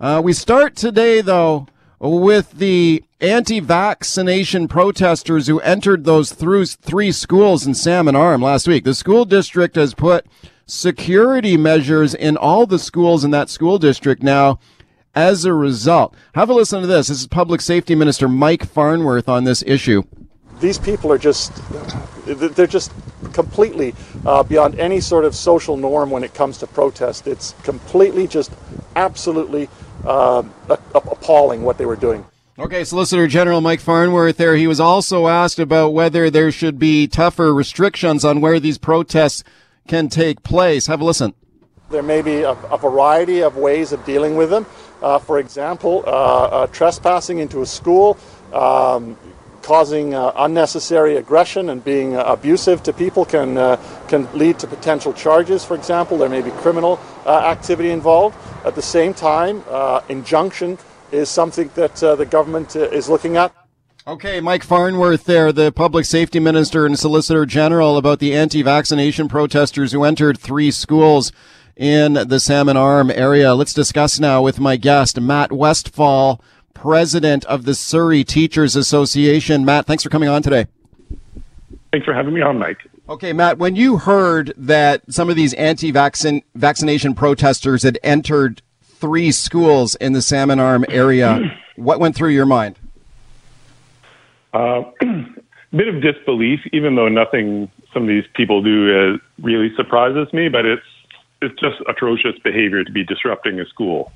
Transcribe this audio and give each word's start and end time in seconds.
Uh, 0.00 0.20
we 0.22 0.32
start 0.32 0.74
today, 0.74 1.20
though, 1.20 1.66
with 2.00 2.52
the 2.52 3.04
anti 3.20 3.60
vaccination 3.60 4.66
protesters 4.66 5.46
who 5.46 5.60
entered 5.60 6.04
those 6.04 6.32
three 6.32 7.12
schools 7.12 7.66
in 7.66 7.74
Salmon 7.74 8.16
Arm 8.16 8.42
last 8.42 8.66
week. 8.66 8.84
The 8.84 8.94
school 8.94 9.24
district 9.24 9.76
has 9.76 9.94
put 9.94 10.26
security 10.66 11.56
measures 11.56 12.14
in 12.14 12.36
all 12.36 12.66
the 12.66 12.78
schools 12.78 13.24
in 13.24 13.30
that 13.30 13.48
school 13.48 13.78
district 13.78 14.22
now 14.22 14.58
as 15.14 15.44
a 15.44 15.54
result. 15.54 16.14
Have 16.34 16.50
a 16.50 16.54
listen 16.54 16.80
to 16.80 16.86
this. 16.86 17.06
This 17.06 17.20
is 17.20 17.26
Public 17.28 17.60
Safety 17.60 17.94
Minister 17.94 18.28
Mike 18.28 18.66
Farnworth 18.66 19.28
on 19.28 19.44
this 19.44 19.62
issue. 19.64 20.02
These 20.64 20.78
people 20.78 21.12
are 21.12 21.18
just, 21.18 21.52
they're 22.24 22.66
just 22.66 22.90
completely 23.34 23.94
uh, 24.24 24.42
beyond 24.42 24.80
any 24.80 24.98
sort 24.98 25.26
of 25.26 25.34
social 25.34 25.76
norm 25.76 26.08
when 26.08 26.24
it 26.24 26.32
comes 26.32 26.56
to 26.56 26.66
protest. 26.66 27.26
It's 27.26 27.54
completely 27.64 28.26
just 28.26 28.50
absolutely 28.96 29.68
uh, 30.06 30.42
appalling 30.94 31.64
what 31.64 31.76
they 31.76 31.84
were 31.84 31.96
doing. 31.96 32.24
Okay, 32.58 32.82
Solicitor 32.82 33.26
General 33.26 33.60
Mike 33.60 33.80
Farnworth 33.80 34.38
there. 34.38 34.56
He 34.56 34.66
was 34.66 34.80
also 34.80 35.26
asked 35.26 35.58
about 35.58 35.92
whether 35.92 36.30
there 36.30 36.50
should 36.50 36.78
be 36.78 37.08
tougher 37.08 37.52
restrictions 37.52 38.24
on 38.24 38.40
where 38.40 38.58
these 38.58 38.78
protests 38.78 39.44
can 39.86 40.08
take 40.08 40.42
place. 40.44 40.86
Have 40.86 41.02
a 41.02 41.04
listen. 41.04 41.34
There 41.90 42.02
may 42.02 42.22
be 42.22 42.40
a, 42.40 42.52
a 42.52 42.78
variety 42.78 43.42
of 43.42 43.58
ways 43.58 43.92
of 43.92 44.02
dealing 44.06 44.34
with 44.34 44.48
them. 44.48 44.64
Uh, 45.02 45.18
for 45.18 45.38
example, 45.38 46.02
uh, 46.06 46.10
uh 46.10 46.66
trespassing 46.68 47.38
into 47.38 47.60
a 47.60 47.66
school, 47.66 48.16
um, 48.54 49.18
causing 49.64 50.14
uh, 50.14 50.32
unnecessary 50.36 51.16
aggression 51.16 51.70
and 51.70 51.82
being 51.82 52.14
uh, 52.14 52.22
abusive 52.24 52.82
to 52.82 52.92
people 52.92 53.24
can 53.24 53.56
uh, 53.56 53.76
can 54.08 54.28
lead 54.38 54.58
to 54.58 54.66
potential 54.66 55.12
charges. 55.12 55.64
For 55.64 55.74
example, 55.74 56.18
there 56.18 56.28
may 56.28 56.42
be 56.42 56.50
criminal 56.50 57.00
uh, 57.24 57.38
activity 57.38 57.90
involved. 57.90 58.36
At 58.64 58.74
the 58.74 58.82
same 58.82 59.12
time, 59.12 59.62
injunction 60.08 60.78
is 61.12 61.28
something 61.28 61.70
that 61.74 61.96
the 61.96 62.26
government 62.26 62.76
is 62.76 63.08
looking 63.08 63.36
at. 63.36 63.52
Okay, 64.06 64.40
Mike 64.40 64.62
Farnworth 64.62 65.24
there, 65.24 65.50
the 65.50 65.72
public 65.72 66.04
safety 66.04 66.38
minister 66.38 66.84
and 66.84 66.98
solicitor 66.98 67.46
general 67.46 67.96
about 67.96 68.18
the 68.18 68.34
anti-vaccination 68.34 69.28
protesters 69.28 69.92
who 69.92 70.04
entered 70.04 70.38
three 70.38 70.70
schools 70.70 71.32
in 71.76 72.12
the 72.14 72.38
Salmon 72.38 72.76
Arm 72.76 73.10
area. 73.10 73.54
Let's 73.54 73.72
discuss 73.74 74.20
now 74.20 74.42
with 74.42 74.60
my 74.60 74.76
guest, 74.76 75.20
Matt 75.20 75.52
Westphal, 75.52 76.42
president 76.84 77.46
of 77.46 77.64
the 77.64 77.74
Surrey 77.74 78.24
Teachers 78.24 78.76
Association. 78.76 79.64
Matt, 79.64 79.86
thanks 79.86 80.02
for 80.02 80.10
coming 80.10 80.28
on 80.28 80.42
today. 80.42 80.66
Thanks 81.90 82.04
for 82.04 82.12
having 82.12 82.34
me 82.34 82.42
on, 82.42 82.58
Mike. 82.58 82.76
Okay, 83.08 83.32
Matt, 83.32 83.56
when 83.56 83.74
you 83.74 83.96
heard 83.96 84.52
that 84.54 85.00
some 85.10 85.30
of 85.30 85.36
these 85.36 85.54
anti-vaccination 85.54 87.14
protesters 87.14 87.84
had 87.84 87.98
entered 88.02 88.60
three 88.82 89.32
schools 89.32 89.94
in 89.94 90.12
the 90.12 90.20
Salmon 90.20 90.60
Arm 90.60 90.84
area, 90.90 91.56
what 91.76 92.00
went 92.00 92.14
through 92.14 92.30
your 92.30 92.44
mind? 92.44 92.78
Uh, 94.52 94.82
a 95.00 95.26
bit 95.74 95.88
of 95.88 96.02
disbelief, 96.02 96.60
even 96.74 96.96
though 96.96 97.08
nothing 97.08 97.70
some 97.94 98.02
of 98.02 98.08
these 98.08 98.26
people 98.34 98.62
do 98.62 99.14
uh, 99.14 99.18
really 99.40 99.74
surprises 99.74 100.30
me, 100.34 100.50
but 100.50 100.66
it's 100.66 100.84
it's 101.40 101.58
just 101.58 101.76
atrocious 101.88 102.38
behavior 102.44 102.84
to 102.84 102.92
be 102.92 103.04
disrupting 103.04 103.58
a 103.58 103.64
school. 103.66 104.12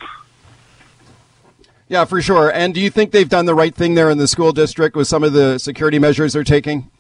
Yeah, 1.88 2.04
for 2.04 2.20
sure. 2.20 2.52
And 2.52 2.74
do 2.74 2.80
you 2.80 2.90
think 2.90 3.12
they've 3.12 3.28
done 3.28 3.46
the 3.46 3.54
right 3.54 3.74
thing 3.74 3.94
there 3.94 4.10
in 4.10 4.18
the 4.18 4.28
school 4.28 4.52
district 4.52 4.94
with 4.94 5.08
some 5.08 5.24
of 5.24 5.32
the 5.32 5.58
security 5.58 5.98
measures 5.98 6.34
they're 6.34 6.44
taking? 6.44 6.90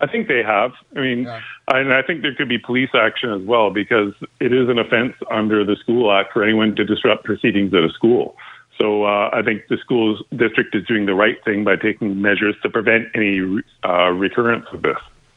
I 0.00 0.06
think 0.06 0.28
they 0.28 0.42
have. 0.42 0.72
I 0.96 1.00
mean, 1.00 1.22
yeah. 1.22 1.40
and 1.68 1.94
I 1.94 2.02
think 2.02 2.22
there 2.22 2.34
could 2.34 2.48
be 2.48 2.58
police 2.58 2.90
action 2.92 3.30
as 3.30 3.42
well 3.42 3.70
because 3.70 4.12
it 4.40 4.52
is 4.52 4.68
an 4.68 4.78
offense 4.78 5.14
under 5.30 5.64
the 5.64 5.76
School 5.76 6.12
Act 6.12 6.32
for 6.32 6.42
anyone 6.42 6.74
to 6.76 6.84
disrupt 6.84 7.24
proceedings 7.24 7.72
at 7.72 7.84
a 7.84 7.90
school. 7.90 8.36
So 8.80 9.04
uh, 9.04 9.30
I 9.32 9.42
think 9.42 9.68
the 9.68 9.76
school 9.78 10.18
district 10.36 10.74
is 10.74 10.84
doing 10.86 11.06
the 11.06 11.14
right 11.14 11.42
thing 11.44 11.62
by 11.62 11.76
taking 11.76 12.20
measures 12.20 12.56
to 12.62 12.68
prevent 12.68 13.08
any 13.14 13.62
uh, 13.84 14.10
recurrence 14.10 14.66
of 14.72 14.82
this. 14.82 14.96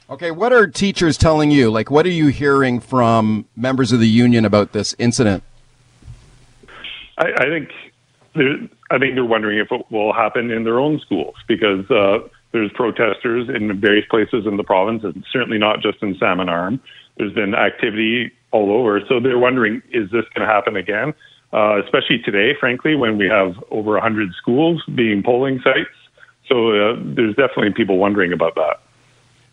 Okay, 0.10 0.32
what 0.32 0.52
are 0.52 0.68
teachers 0.68 1.18
telling 1.18 1.52
you? 1.52 1.70
Like, 1.70 1.92
what 1.92 2.06
are 2.06 2.12
you 2.12 2.28
hearing 2.28 2.80
from 2.80 3.46
members 3.56 3.92
of 3.92 4.00
the 4.00 4.08
union 4.08 4.46
about 4.46 4.72
this 4.72 4.96
incident? 4.98 5.44
I, 7.18 7.32
I 7.38 7.46
think 7.46 7.70
I 8.36 9.00
think 9.00 9.16
they're 9.16 9.26
wondering 9.26 9.60
if 9.60 9.72
it 9.72 9.86
will 9.90 10.14
happen 10.14 10.52
in 10.52 10.64
their 10.64 10.80
own 10.80 11.00
schools 11.00 11.36
because 11.48 11.90
uh, 11.90 12.20
there's 12.52 12.72
protesters 12.74 13.50
in 13.50 13.80
various 13.80 14.06
places 14.10 14.46
in 14.46 14.58
the 14.58 14.64
province, 14.64 15.04
and 15.04 15.26
certainly 15.32 15.58
not 15.58 15.82
just 15.82 16.02
in 16.02 16.16
Salmon 16.18 16.50
Arm. 16.50 16.80
There's 17.18 17.34
been 17.34 17.56
activity 17.56 18.32
all 18.52 18.72
over, 18.72 19.02
so 19.08 19.20
they're 19.20 19.40
wondering, 19.40 19.82
is 19.92 20.10
this 20.12 20.26
going 20.34 20.48
to 20.48 20.54
happen 20.54 20.76
again? 20.76 21.14
Uh, 21.54 21.82
especially 21.84 22.20
today, 22.20 22.54
frankly, 22.60 22.96
when 22.96 23.18
we 23.18 23.28
have 23.28 23.56
over 23.72 23.92
100 23.92 24.34
schools 24.34 24.84
being 24.94 25.24
polling 25.24 25.62
sites. 25.64 25.90
So 26.48 26.70
uh, 26.70 26.96
there's 27.02 27.36
definitely 27.36 27.74
people 27.74 27.98
wondering 27.98 28.34
about 28.34 28.56
that. 28.56 28.82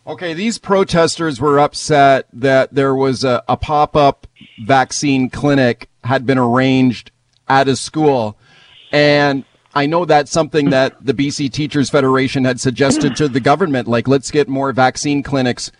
Okay, 0.04 0.34
these 0.34 0.58
protesters 0.58 1.40
were 1.40 1.60
upset 1.60 2.26
that 2.32 2.74
there 2.74 2.94
was 2.94 3.22
a, 3.22 3.44
a 3.48 3.56
pop 3.56 3.94
up 3.94 4.26
vaccine 4.64 5.30
clinic 5.30 5.88
had 6.02 6.26
been 6.26 6.38
arranged 6.38 7.12
at 7.48 7.68
a 7.68 7.76
school. 7.76 8.36
And 8.92 9.44
I 9.74 9.86
know 9.86 10.04
that's 10.04 10.30
something 10.30 10.70
that 10.70 11.04
the 11.04 11.14
BC 11.14 11.50
Teachers 11.50 11.88
Federation 11.88 12.44
had 12.44 12.60
suggested 12.60 13.16
to 13.16 13.28
the 13.28 13.40
government, 13.40 13.88
like 13.88 14.06
let's 14.06 14.30
get 14.30 14.48
more 14.48 14.70
vaccine 14.72 15.22
clinics 15.22 15.72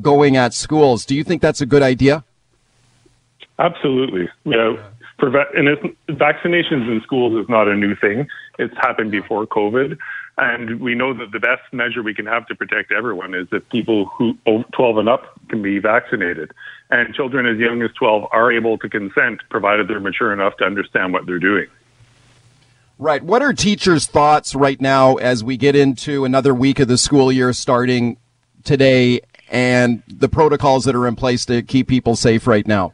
going 0.00 0.36
at 0.36 0.54
schools. 0.54 1.04
Do 1.04 1.14
you 1.14 1.24
think 1.24 1.42
that's 1.42 1.60
a 1.60 1.66
good 1.66 1.82
idea? 1.82 2.24
Absolutely. 3.58 4.28
Yeah. 4.44 4.76
Prevent, 5.18 5.48
and 5.54 5.68
vaccinations 6.08 6.90
in 6.90 7.00
schools 7.04 7.40
is 7.40 7.48
not 7.48 7.68
a 7.68 7.76
new 7.76 7.94
thing. 7.96 8.26
It's 8.58 8.74
happened 8.76 9.10
before 9.10 9.46
COVID. 9.46 9.98
And 10.38 10.80
we 10.80 10.94
know 10.94 11.12
that 11.12 11.30
the 11.32 11.38
best 11.38 11.62
measure 11.72 12.02
we 12.02 12.14
can 12.14 12.26
have 12.26 12.46
to 12.46 12.54
protect 12.54 12.90
everyone 12.90 13.34
is 13.34 13.48
that 13.50 13.68
people 13.68 14.06
who 14.06 14.34
12 14.44 14.96
and 14.96 15.08
up 15.08 15.38
can 15.48 15.62
be 15.62 15.78
vaccinated. 15.78 16.52
And 16.90 17.14
children 17.14 17.46
as 17.46 17.58
young 17.58 17.82
as 17.82 17.90
12 17.98 18.28
are 18.32 18.50
able 18.50 18.78
to 18.78 18.88
consent, 18.88 19.40
provided 19.50 19.88
they're 19.88 20.00
mature 20.00 20.32
enough 20.32 20.56
to 20.56 20.64
understand 20.64 21.12
what 21.12 21.26
they're 21.26 21.38
doing. 21.38 21.66
Right. 23.02 23.20
What 23.20 23.42
are 23.42 23.52
teachers' 23.52 24.06
thoughts 24.06 24.54
right 24.54 24.80
now 24.80 25.16
as 25.16 25.42
we 25.42 25.56
get 25.56 25.74
into 25.74 26.24
another 26.24 26.54
week 26.54 26.78
of 26.78 26.86
the 26.86 26.96
school 26.96 27.32
year 27.32 27.52
starting 27.52 28.16
today 28.62 29.22
and 29.50 30.04
the 30.06 30.28
protocols 30.28 30.84
that 30.84 30.94
are 30.94 31.08
in 31.08 31.16
place 31.16 31.44
to 31.46 31.62
keep 31.62 31.88
people 31.88 32.14
safe 32.14 32.46
right 32.46 32.64
now? 32.64 32.92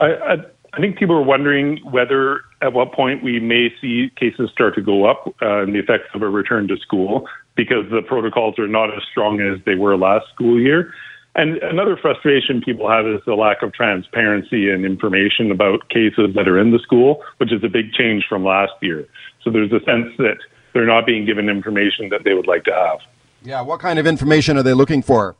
I, 0.00 0.06
I, 0.06 0.32
I 0.72 0.80
think 0.80 0.98
people 0.98 1.14
are 1.14 1.22
wondering 1.22 1.78
whether 1.88 2.40
at 2.60 2.72
what 2.72 2.92
point 2.92 3.22
we 3.22 3.38
may 3.38 3.72
see 3.80 4.10
cases 4.16 4.50
start 4.52 4.74
to 4.74 4.82
go 4.82 5.04
up 5.04 5.28
uh, 5.40 5.62
and 5.62 5.72
the 5.72 5.78
effects 5.78 6.08
of 6.12 6.22
a 6.22 6.28
return 6.28 6.66
to 6.66 6.76
school 6.78 7.28
because 7.54 7.88
the 7.92 8.02
protocols 8.02 8.58
are 8.58 8.66
not 8.66 8.92
as 8.92 9.04
strong 9.12 9.40
as 9.40 9.64
they 9.64 9.76
were 9.76 9.96
last 9.96 10.26
school 10.34 10.60
year. 10.60 10.92
And 11.36 11.58
another 11.58 11.96
frustration 11.96 12.60
people 12.60 12.90
have 12.90 13.06
is 13.06 13.20
the 13.24 13.34
lack 13.34 13.62
of 13.62 13.72
transparency 13.72 14.68
and 14.68 14.84
information 14.84 15.52
about 15.52 15.88
cases 15.88 16.34
that 16.34 16.48
are 16.48 16.58
in 16.58 16.72
the 16.72 16.80
school, 16.80 17.22
which 17.38 17.52
is 17.52 17.62
a 17.62 17.68
big 17.68 17.92
change 17.92 18.24
from 18.28 18.44
last 18.44 18.72
year. 18.82 19.06
So 19.44 19.50
there's 19.50 19.72
a 19.72 19.80
sense 19.84 20.08
that 20.18 20.38
they're 20.72 20.86
not 20.86 21.06
being 21.06 21.24
given 21.24 21.48
information 21.48 22.08
that 22.08 22.24
they 22.24 22.34
would 22.34 22.48
like 22.48 22.64
to 22.64 22.72
have. 22.72 22.98
Yeah, 23.42 23.60
what 23.62 23.80
kind 23.80 23.98
of 23.98 24.06
information 24.06 24.56
are 24.56 24.62
they 24.62 24.74
looking 24.74 25.02
for? 25.02 25.36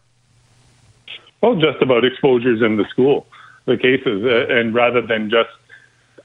Well, 1.43 1.57
just 1.57 1.83
about 1.83 2.05
exposures 2.05 2.63
in 2.63 2.77
the 2.77 2.85
school, 2.91 3.27
the 3.67 3.77
cases, 3.77 4.25
uh, 4.25 4.53
and 4.55 4.75
rather 4.75 5.05
than 5.05 5.29
just 5.29 5.51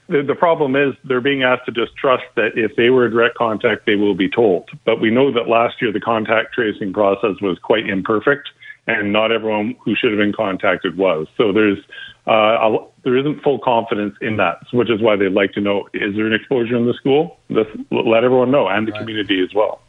the, 0.08 0.22
the 0.22 0.34
problem 0.34 0.76
is 0.76 0.94
they're 1.04 1.20
being 1.20 1.42
asked 1.42 1.66
to 1.66 1.72
just 1.72 1.96
trust 1.96 2.24
that 2.36 2.52
if 2.54 2.76
they 2.76 2.90
were 2.90 3.06
in 3.06 3.12
direct 3.12 3.36
contact, 3.36 3.86
they 3.86 3.96
will 3.96 4.14
be 4.14 4.28
told. 4.28 4.70
But 4.84 5.00
we 5.00 5.10
know 5.10 5.32
that 5.32 5.48
last 5.48 5.82
year 5.82 5.92
the 5.92 6.00
contact 6.00 6.54
tracing 6.54 6.92
process 6.92 7.40
was 7.40 7.58
quite 7.58 7.88
imperfect 7.88 8.48
and 8.86 9.12
not 9.12 9.32
everyone 9.32 9.76
who 9.84 9.94
should 9.94 10.10
have 10.10 10.18
been 10.18 10.32
contacted 10.32 10.96
was. 10.96 11.26
So 11.36 11.52
there's 11.52 11.78
uh, 12.26 12.30
a, 12.32 12.86
there 13.04 13.16
isn't 13.16 13.42
full 13.42 13.58
confidence 13.58 14.14
in 14.20 14.36
that, 14.36 14.58
which 14.72 14.90
is 14.90 15.00
why 15.00 15.16
they'd 15.16 15.32
like 15.32 15.52
to 15.52 15.60
know: 15.60 15.88
is 15.94 16.14
there 16.14 16.26
an 16.26 16.32
exposure 16.32 16.76
in 16.76 16.86
the 16.86 16.94
school? 16.94 17.38
Let's 17.48 17.70
let 17.90 18.24
everyone 18.24 18.50
know, 18.50 18.68
and 18.68 18.86
the 18.86 18.92
right. 18.92 19.00
community 19.00 19.42
as 19.42 19.54
well. 19.54 19.80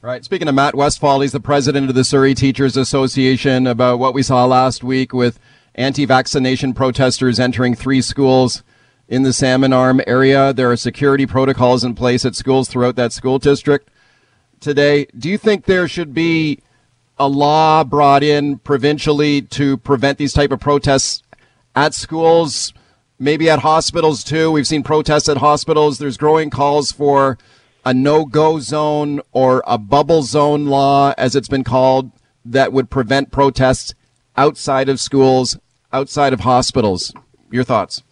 Right. 0.00 0.24
Speaking 0.24 0.46
of 0.46 0.54
Matt 0.54 0.76
Westphal, 0.76 1.20
he's 1.20 1.32
the 1.32 1.40
president 1.40 1.88
of 1.88 1.96
the 1.96 2.04
Surrey 2.04 2.34
Teachers 2.34 2.76
Association. 2.76 3.66
About 3.66 3.98
what 3.98 4.14
we 4.14 4.22
saw 4.22 4.44
last 4.44 4.84
week 4.84 5.12
with 5.12 5.40
anti-vaccination 5.74 6.74
protesters 6.74 7.40
entering 7.40 7.74
three 7.74 8.00
schools 8.00 8.62
in 9.08 9.22
the 9.22 9.32
Salmon 9.32 9.72
Arm 9.72 10.00
area. 10.06 10.52
There 10.52 10.70
are 10.70 10.76
security 10.76 11.26
protocols 11.26 11.82
in 11.82 11.94
place 11.94 12.24
at 12.24 12.36
schools 12.36 12.68
throughout 12.68 12.96
that 12.96 13.12
school 13.12 13.38
district 13.38 13.90
today. 14.60 15.06
Do 15.16 15.28
you 15.28 15.38
think 15.38 15.64
there 15.64 15.88
should 15.88 16.14
be 16.14 16.60
a 17.18 17.28
law 17.28 17.84
brought 17.84 18.22
in 18.22 18.58
provincially 18.58 19.42
to 19.42 19.76
prevent 19.78 20.18
these 20.18 20.32
type 20.32 20.52
of 20.52 20.60
protests 20.60 21.22
at 21.74 21.94
schools, 21.94 22.72
maybe 23.18 23.50
at 23.50 23.60
hospitals 23.60 24.24
too? 24.24 24.50
We've 24.50 24.66
seen 24.66 24.82
protests 24.82 25.28
at 25.28 25.38
hospitals. 25.38 25.98
There's 25.98 26.16
growing 26.16 26.50
calls 26.50 26.92
for 26.92 27.38
a 27.84 27.94
no-go 27.94 28.60
zone 28.60 29.20
or 29.32 29.62
a 29.66 29.78
bubble 29.78 30.22
zone 30.22 30.66
law, 30.66 31.14
as 31.16 31.34
it's 31.34 31.48
been 31.48 31.64
called, 31.64 32.12
that 32.44 32.72
would 32.72 32.90
prevent 32.90 33.30
protests 33.30 33.94
outside 34.36 34.88
of 34.88 35.00
schools, 35.00 35.58
outside 35.92 36.32
of 36.32 36.40
hospitals. 36.40 37.12
Your 37.50 37.64
thoughts? 37.64 38.02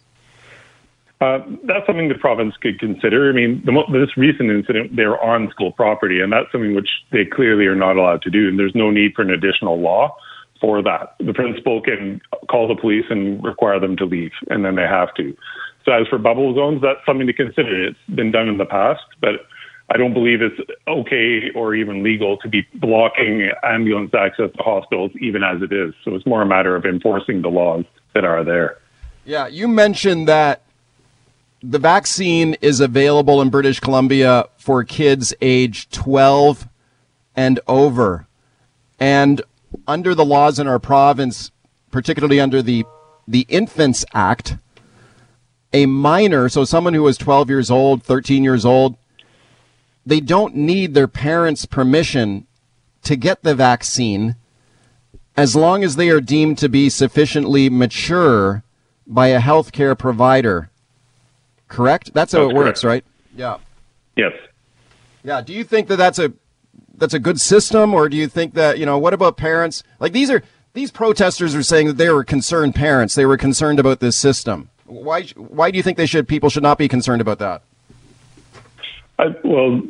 Uh, 1.21 1.39
that's 1.65 1.87
something 1.87 2.09
the 2.09 2.15
province 2.15 2.55
could 2.61 2.79
consider. 2.79 3.31
I 3.31 3.33
mean, 3.33 3.63
the, 3.65 3.73
this 3.91 4.17
recent 4.19 4.51
incident, 4.51 4.97
they're 4.97 5.23
on 5.23 5.49
school 5.51 5.73
property, 5.73 6.21
and 6.21 6.31
that's 6.31 6.53
something 6.53 6.75
which 6.75 6.91
they 7.11 7.25
clearly 7.25 7.65
are 7.67 7.75
not 7.75 7.97
allowed 7.97 8.21
to 8.23 8.31
do, 8.31 8.49
and 8.49 8.59
there's 8.59 8.75
no 8.75 8.91
need 8.91 9.15
for 9.15 9.23
an 9.23 9.31
additional 9.31 9.81
law 9.81 10.15
for 10.61 10.83
that. 10.83 11.15
The 11.19 11.33
principal 11.33 11.81
can 11.81 12.21
call 12.51 12.69
the 12.69 12.79
police 12.79 13.07
and 13.09 13.43
require 13.43 13.81
them 13.81 13.97
to 13.97 14.05
leave, 14.05 14.33
and 14.49 14.65
then 14.65 14.77
they 14.77 14.83
have 14.83 15.15
to. 15.15 15.35
So, 15.87 15.93
as 15.93 16.07
for 16.09 16.19
bubble 16.19 16.55
zones, 16.55 16.83
that's 16.83 17.01
something 17.07 17.27
to 17.27 17.33
consider. 17.33 17.89
It's 17.89 17.99
been 18.15 18.31
done 18.31 18.49
in 18.49 18.59
the 18.59 18.67
past, 18.67 19.05
but 19.21 19.47
I 19.89 19.97
don't 19.97 20.13
believe 20.13 20.43
it's 20.43 20.61
okay 20.87 21.51
or 21.55 21.75
even 21.75 22.03
legal 22.03 22.37
to 22.39 22.49
be 22.49 22.67
blocking 22.75 23.51
ambulance 23.63 24.13
access 24.13 24.51
to 24.55 24.63
hospitals, 24.63 25.13
even 25.21 25.43
as 25.43 25.63
it 25.63 25.73
is. 25.73 25.95
So, 26.05 26.15
it's 26.15 26.27
more 26.27 26.43
a 26.43 26.47
matter 26.47 26.77
of 26.77 26.85
enforcing 26.85 27.41
the 27.41 27.49
laws 27.49 27.85
that 28.15 28.25
are 28.25 28.45
there. 28.45 28.79
Yeah, 29.25 29.47
you 29.47 29.67
mentioned 29.67 30.29
that 30.29 30.63
the 31.69 31.79
vaccine 31.81 32.55
is 32.61 32.79
available 32.79 33.43
in 33.43 33.51
British 33.51 33.81
Columbia 33.81 34.47
for 34.57 34.85
kids 34.85 35.35
age 35.41 35.89
12 35.91 36.69
and 37.35 37.59
over. 37.67 38.29
And 39.01 39.43
under 39.87 40.15
the 40.15 40.25
laws 40.25 40.61
in 40.61 40.69
our 40.69 40.79
province, 40.79 41.51
particularly 41.91 42.39
under 42.39 42.63
the 42.63 42.85
the 43.29 43.45
Infants 43.49 44.05
Act, 44.15 44.57
a 45.73 45.87
minor, 45.87 46.49
so 46.49 46.65
someone 46.65 46.95
who 46.95 47.09
is 47.09 47.19
12 47.19 47.51
years 47.51 47.73
old, 47.73 48.05
13 48.05 48.45
years 48.45 48.65
old, 48.65 48.97
they 50.05 50.21
don't 50.21 50.55
need 50.55 50.95
their 50.95 51.09
parents' 51.09 51.67
permission 51.67 52.47
to 53.03 53.17
get 53.17 53.43
the 53.43 53.57
vaccine 53.57 54.37
as 55.37 55.57
long 55.57 55.83
as 55.83 55.97
they 55.97 56.09
are 56.09 56.21
deemed 56.21 56.59
to 56.59 56.69
be 56.69 56.89
sufficiently 56.89 57.69
mature 57.69 58.63
by 59.05 59.27
a 59.29 59.41
healthcare 59.41 59.99
provider. 59.99 60.71
Correct? 61.69 62.13
That's 62.15 62.33
how 62.33 62.41
that's 62.41 62.53
it 62.53 62.57
works, 62.57 62.81
correct. 62.83 63.05
right? 63.05 63.05
Yeah. 63.37 63.59
Yes. 64.17 64.33
Yeah. 65.25 65.41
Do 65.41 65.53
you 65.53 65.65
think 65.65 65.89
that 65.89 65.97
that's 65.97 66.19
a 66.19 66.33
that's 66.97 67.15
a 67.15 67.19
good 67.19 67.41
system, 67.41 67.95
or 67.95 68.09
do 68.09 68.17
you 68.17 68.29
think 68.29 68.55
that 68.55 68.79
you 68.79 68.87
know 68.87 68.99
what 68.99 69.15
about 69.15 69.37
parents? 69.37 69.83
Like 70.01 70.13
these 70.13 70.31
are 70.31 70.43
these 70.73 70.91
protesters 70.91 71.55
are 71.55 71.63
saying 71.63 71.87
that 71.89 71.97
they 71.97 72.11
were 72.11 72.25
concerned 72.25 72.75
parents. 72.75 73.15
They 73.15 73.27
were 73.27 73.37
concerned 73.37 73.79
about 73.79 74.01
this 74.01 74.17
system. 74.17 74.71
Why 74.85 75.25
why 75.37 75.71
do 75.71 75.77
you 75.77 75.83
think 75.83 75.97
they 75.97 76.07
should 76.07 76.29
people 76.29 76.51
should 76.51 76.63
not 76.63 76.79
be 76.79 76.89
concerned 76.89 77.21
about 77.21 77.39
that? 77.41 77.63
I, 79.19 79.35
well, 79.43 79.81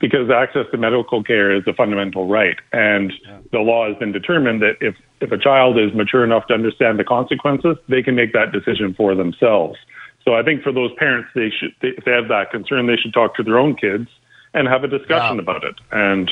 because 0.00 0.30
access 0.30 0.66
to 0.72 0.76
medical 0.76 1.22
care 1.22 1.54
is 1.54 1.62
a 1.66 1.72
fundamental 1.72 2.26
right, 2.26 2.56
and 2.72 3.12
the 3.52 3.60
law 3.60 3.88
has 3.88 3.96
been 3.98 4.12
determined 4.12 4.60
that 4.62 4.76
if 4.80 4.96
if 5.20 5.30
a 5.30 5.38
child 5.38 5.78
is 5.78 5.94
mature 5.94 6.24
enough 6.24 6.46
to 6.48 6.54
understand 6.54 6.98
the 6.98 7.04
consequences, 7.04 7.76
they 7.88 8.02
can 8.02 8.14
make 8.14 8.32
that 8.32 8.52
decision 8.52 8.92
for 8.94 9.14
themselves. 9.14 9.78
So 10.24 10.34
I 10.34 10.42
think 10.42 10.62
for 10.62 10.72
those 10.72 10.92
parents, 10.98 11.28
they 11.34 11.50
should, 11.50 11.74
they, 11.80 11.88
if 11.88 12.04
they 12.04 12.12
have 12.12 12.28
that 12.28 12.50
concern, 12.50 12.86
they 12.86 12.96
should 12.96 13.12
talk 13.12 13.34
to 13.36 13.42
their 13.42 13.58
own 13.58 13.74
kids 13.76 14.08
and 14.54 14.68
have 14.68 14.84
a 14.84 14.88
discussion 14.88 15.36
Yeah. 15.36 15.42
about 15.42 15.64
it, 15.64 15.74
and 15.90 16.30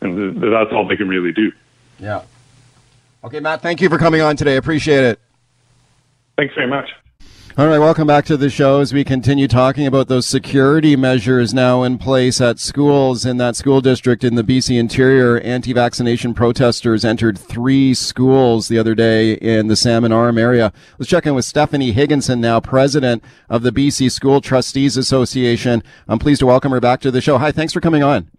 and 0.00 0.40
th- 0.40 0.50
that's 0.52 0.72
all 0.72 0.86
they 0.86 0.96
can 0.96 1.08
really 1.08 1.32
do. 1.32 1.50
Yeah. 1.98 2.22
Okay, 3.24 3.40
Matt. 3.40 3.62
Thank 3.62 3.80
you 3.80 3.88
for 3.88 3.98
coming 3.98 4.20
on 4.20 4.36
today. 4.36 4.56
Appreciate 4.56 5.04
it. 5.04 5.20
Thanks 6.36 6.54
very 6.54 6.68
much. 6.68 6.88
All 7.58 7.66
right, 7.66 7.80
welcome 7.80 8.06
back 8.06 8.24
to 8.26 8.36
the 8.36 8.50
show 8.50 8.78
as 8.78 8.92
we 8.92 9.02
continue 9.02 9.48
talking 9.48 9.84
about 9.84 10.06
those 10.06 10.28
security 10.28 10.94
measures 10.94 11.52
now 11.52 11.82
in 11.82 11.98
place 11.98 12.40
at 12.40 12.60
schools 12.60 13.26
in 13.26 13.38
that 13.38 13.56
school 13.56 13.80
district 13.80 14.22
in 14.22 14.36
the 14.36 14.44
BC 14.44 14.78
interior. 14.78 15.40
Anti 15.40 15.72
vaccination 15.72 16.34
protesters 16.34 17.04
entered 17.04 17.36
three 17.36 17.94
schools 17.94 18.68
the 18.68 18.78
other 18.78 18.94
day 18.94 19.32
in 19.32 19.66
the 19.66 19.74
Salmon 19.74 20.12
Arm 20.12 20.38
area. 20.38 20.72
Let's 21.00 21.10
check 21.10 21.26
in 21.26 21.34
with 21.34 21.46
Stephanie 21.46 21.90
Higginson, 21.90 22.40
now 22.40 22.60
president 22.60 23.24
of 23.48 23.64
the 23.64 23.72
BC 23.72 24.12
School 24.12 24.40
Trustees 24.40 24.96
Association. 24.96 25.82
I'm 26.06 26.20
pleased 26.20 26.38
to 26.38 26.46
welcome 26.46 26.70
her 26.70 26.80
back 26.80 27.00
to 27.00 27.10
the 27.10 27.20
show. 27.20 27.38
Hi, 27.38 27.50
thanks 27.50 27.72
for 27.72 27.80
coming 27.80 28.04
on. 28.04 28.30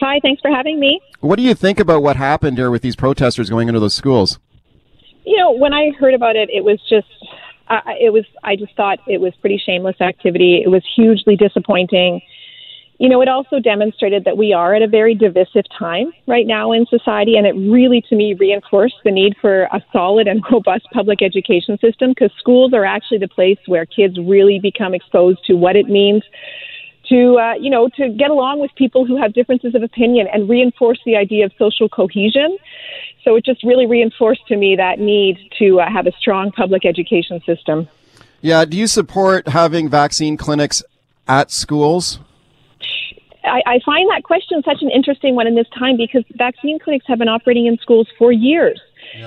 Hi, 0.00 0.18
thanks 0.20 0.42
for 0.42 0.50
having 0.50 0.80
me. 0.80 1.00
What 1.20 1.36
do 1.36 1.44
you 1.44 1.54
think 1.54 1.78
about 1.78 2.02
what 2.02 2.16
happened 2.16 2.58
here 2.58 2.72
with 2.72 2.82
these 2.82 2.96
protesters 2.96 3.50
going 3.50 3.68
into 3.68 3.78
those 3.78 3.94
schools? 3.94 4.40
You 5.24 5.36
know, 5.36 5.52
when 5.52 5.72
I 5.72 5.92
heard 6.00 6.14
about 6.14 6.34
it, 6.34 6.50
it 6.52 6.64
was 6.64 6.80
just, 6.88 7.06
uh, 7.68 7.80
it 8.00 8.12
was, 8.12 8.24
I 8.44 8.56
just 8.56 8.74
thought 8.76 8.98
it 9.06 9.20
was 9.20 9.34
pretty 9.40 9.60
shameless 9.64 10.00
activity. 10.00 10.62
It 10.64 10.68
was 10.68 10.82
hugely 10.96 11.36
disappointing. 11.36 12.20
You 12.98 13.08
know, 13.08 13.22
it 13.22 13.28
also 13.28 13.60
demonstrated 13.60 14.24
that 14.24 14.36
we 14.36 14.52
are 14.52 14.74
at 14.74 14.82
a 14.82 14.88
very 14.88 15.14
divisive 15.14 15.64
time 15.78 16.12
right 16.26 16.46
now 16.46 16.72
in 16.72 16.84
society, 16.86 17.36
and 17.36 17.46
it 17.46 17.52
really, 17.52 18.02
to 18.08 18.16
me, 18.16 18.34
reinforced 18.34 18.96
the 19.04 19.12
need 19.12 19.36
for 19.40 19.62
a 19.64 19.80
solid 19.92 20.26
and 20.26 20.42
robust 20.52 20.86
public 20.92 21.22
education 21.22 21.78
system 21.78 22.10
because 22.10 22.32
schools 22.38 22.72
are 22.72 22.84
actually 22.84 23.18
the 23.18 23.28
place 23.28 23.58
where 23.66 23.86
kids 23.86 24.18
really 24.18 24.58
become 24.58 24.94
exposed 24.94 25.44
to 25.46 25.54
what 25.54 25.76
it 25.76 25.88
means 25.88 26.24
to 27.08 27.38
uh, 27.38 27.54
you 27.54 27.70
know 27.70 27.88
to 27.96 28.08
get 28.10 28.30
along 28.30 28.60
with 28.60 28.70
people 28.76 29.06
who 29.06 29.16
have 29.16 29.32
differences 29.32 29.74
of 29.74 29.82
opinion 29.82 30.26
and 30.32 30.48
reinforce 30.48 30.98
the 31.06 31.16
idea 31.16 31.44
of 31.44 31.52
social 31.58 31.88
cohesion. 31.88 32.56
So 33.24 33.36
it 33.36 33.44
just 33.44 33.62
really 33.64 33.86
reinforced 33.86 34.46
to 34.48 34.56
me 34.56 34.76
that 34.76 34.98
need 34.98 35.38
to 35.58 35.80
uh, 35.80 35.90
have 35.90 36.06
a 36.06 36.12
strong 36.12 36.52
public 36.52 36.84
education 36.84 37.40
system. 37.44 37.88
Yeah, 38.40 38.64
do 38.64 38.76
you 38.76 38.86
support 38.86 39.48
having 39.48 39.88
vaccine 39.88 40.36
clinics 40.36 40.82
at 41.26 41.50
schools? 41.50 42.20
I, 43.44 43.62
I 43.66 43.80
find 43.84 44.08
that 44.10 44.22
question 44.24 44.62
such 44.62 44.82
an 44.82 44.90
interesting 44.90 45.34
one 45.34 45.46
in 45.46 45.54
this 45.54 45.68
time 45.76 45.96
because 45.96 46.24
vaccine 46.34 46.78
clinics 46.78 47.06
have 47.08 47.18
been 47.18 47.28
operating 47.28 47.66
in 47.66 47.78
schools 47.78 48.08
for 48.18 48.30
years. 48.30 48.80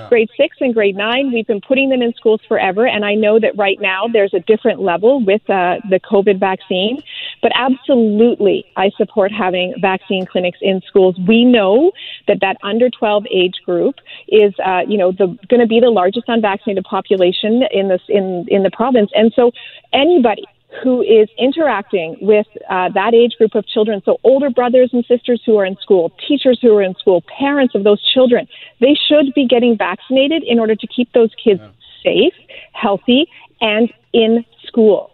Grade 0.08 0.30
six 0.36 0.56
and 0.60 0.74
grade 0.74 0.96
nine, 0.96 1.32
we've 1.32 1.46
been 1.46 1.60
putting 1.60 1.88
them 1.88 2.02
in 2.02 2.12
schools 2.14 2.40
forever, 2.48 2.86
and 2.86 3.04
I 3.04 3.14
know 3.14 3.38
that 3.40 3.56
right 3.56 3.80
now 3.80 4.06
there's 4.12 4.34
a 4.34 4.40
different 4.40 4.80
level 4.80 5.24
with 5.24 5.42
uh, 5.48 5.76
the 5.88 6.00
COVID 6.00 6.38
vaccine. 6.38 7.02
But 7.40 7.52
absolutely, 7.54 8.64
I 8.76 8.90
support 8.96 9.32
having 9.32 9.74
vaccine 9.80 10.26
clinics 10.26 10.58
in 10.62 10.80
schools. 10.86 11.16
We 11.26 11.44
know 11.44 11.92
that 12.28 12.38
that 12.40 12.56
under 12.62 12.88
12 12.88 13.24
age 13.30 13.56
group 13.64 13.96
is, 14.28 14.54
uh, 14.64 14.82
you 14.86 14.96
know, 14.96 15.12
going 15.12 15.60
to 15.60 15.66
be 15.66 15.80
the 15.80 15.90
largest 15.90 16.28
unvaccinated 16.28 16.84
population 16.84 17.62
in 17.72 17.88
this 17.88 18.02
in 18.08 18.46
in 18.48 18.62
the 18.62 18.70
province, 18.70 19.10
and 19.14 19.32
so 19.34 19.50
anybody 19.92 20.44
who 20.82 21.02
is 21.02 21.28
interacting 21.38 22.16
with 22.20 22.46
uh, 22.68 22.88
that 22.90 23.14
age 23.14 23.32
group 23.36 23.54
of 23.54 23.66
children. 23.66 24.02
So, 24.04 24.18
older 24.24 24.50
brothers 24.50 24.90
and 24.92 25.04
sisters 25.06 25.42
who 25.44 25.56
are 25.58 25.66
in 25.66 25.76
school, 25.76 26.12
teachers 26.26 26.58
who 26.62 26.74
are 26.76 26.82
in 26.82 26.94
school, 26.94 27.22
parents 27.38 27.74
of 27.74 27.84
those 27.84 28.02
children, 28.12 28.48
they 28.80 28.96
should 29.08 29.34
be 29.34 29.46
getting 29.46 29.76
vaccinated 29.76 30.42
in 30.42 30.58
order 30.58 30.74
to 30.74 30.86
keep 30.86 31.12
those 31.12 31.30
kids 31.42 31.60
safe, 32.02 32.34
healthy, 32.72 33.26
and 33.60 33.92
in 34.12 34.44
school. 34.66 35.10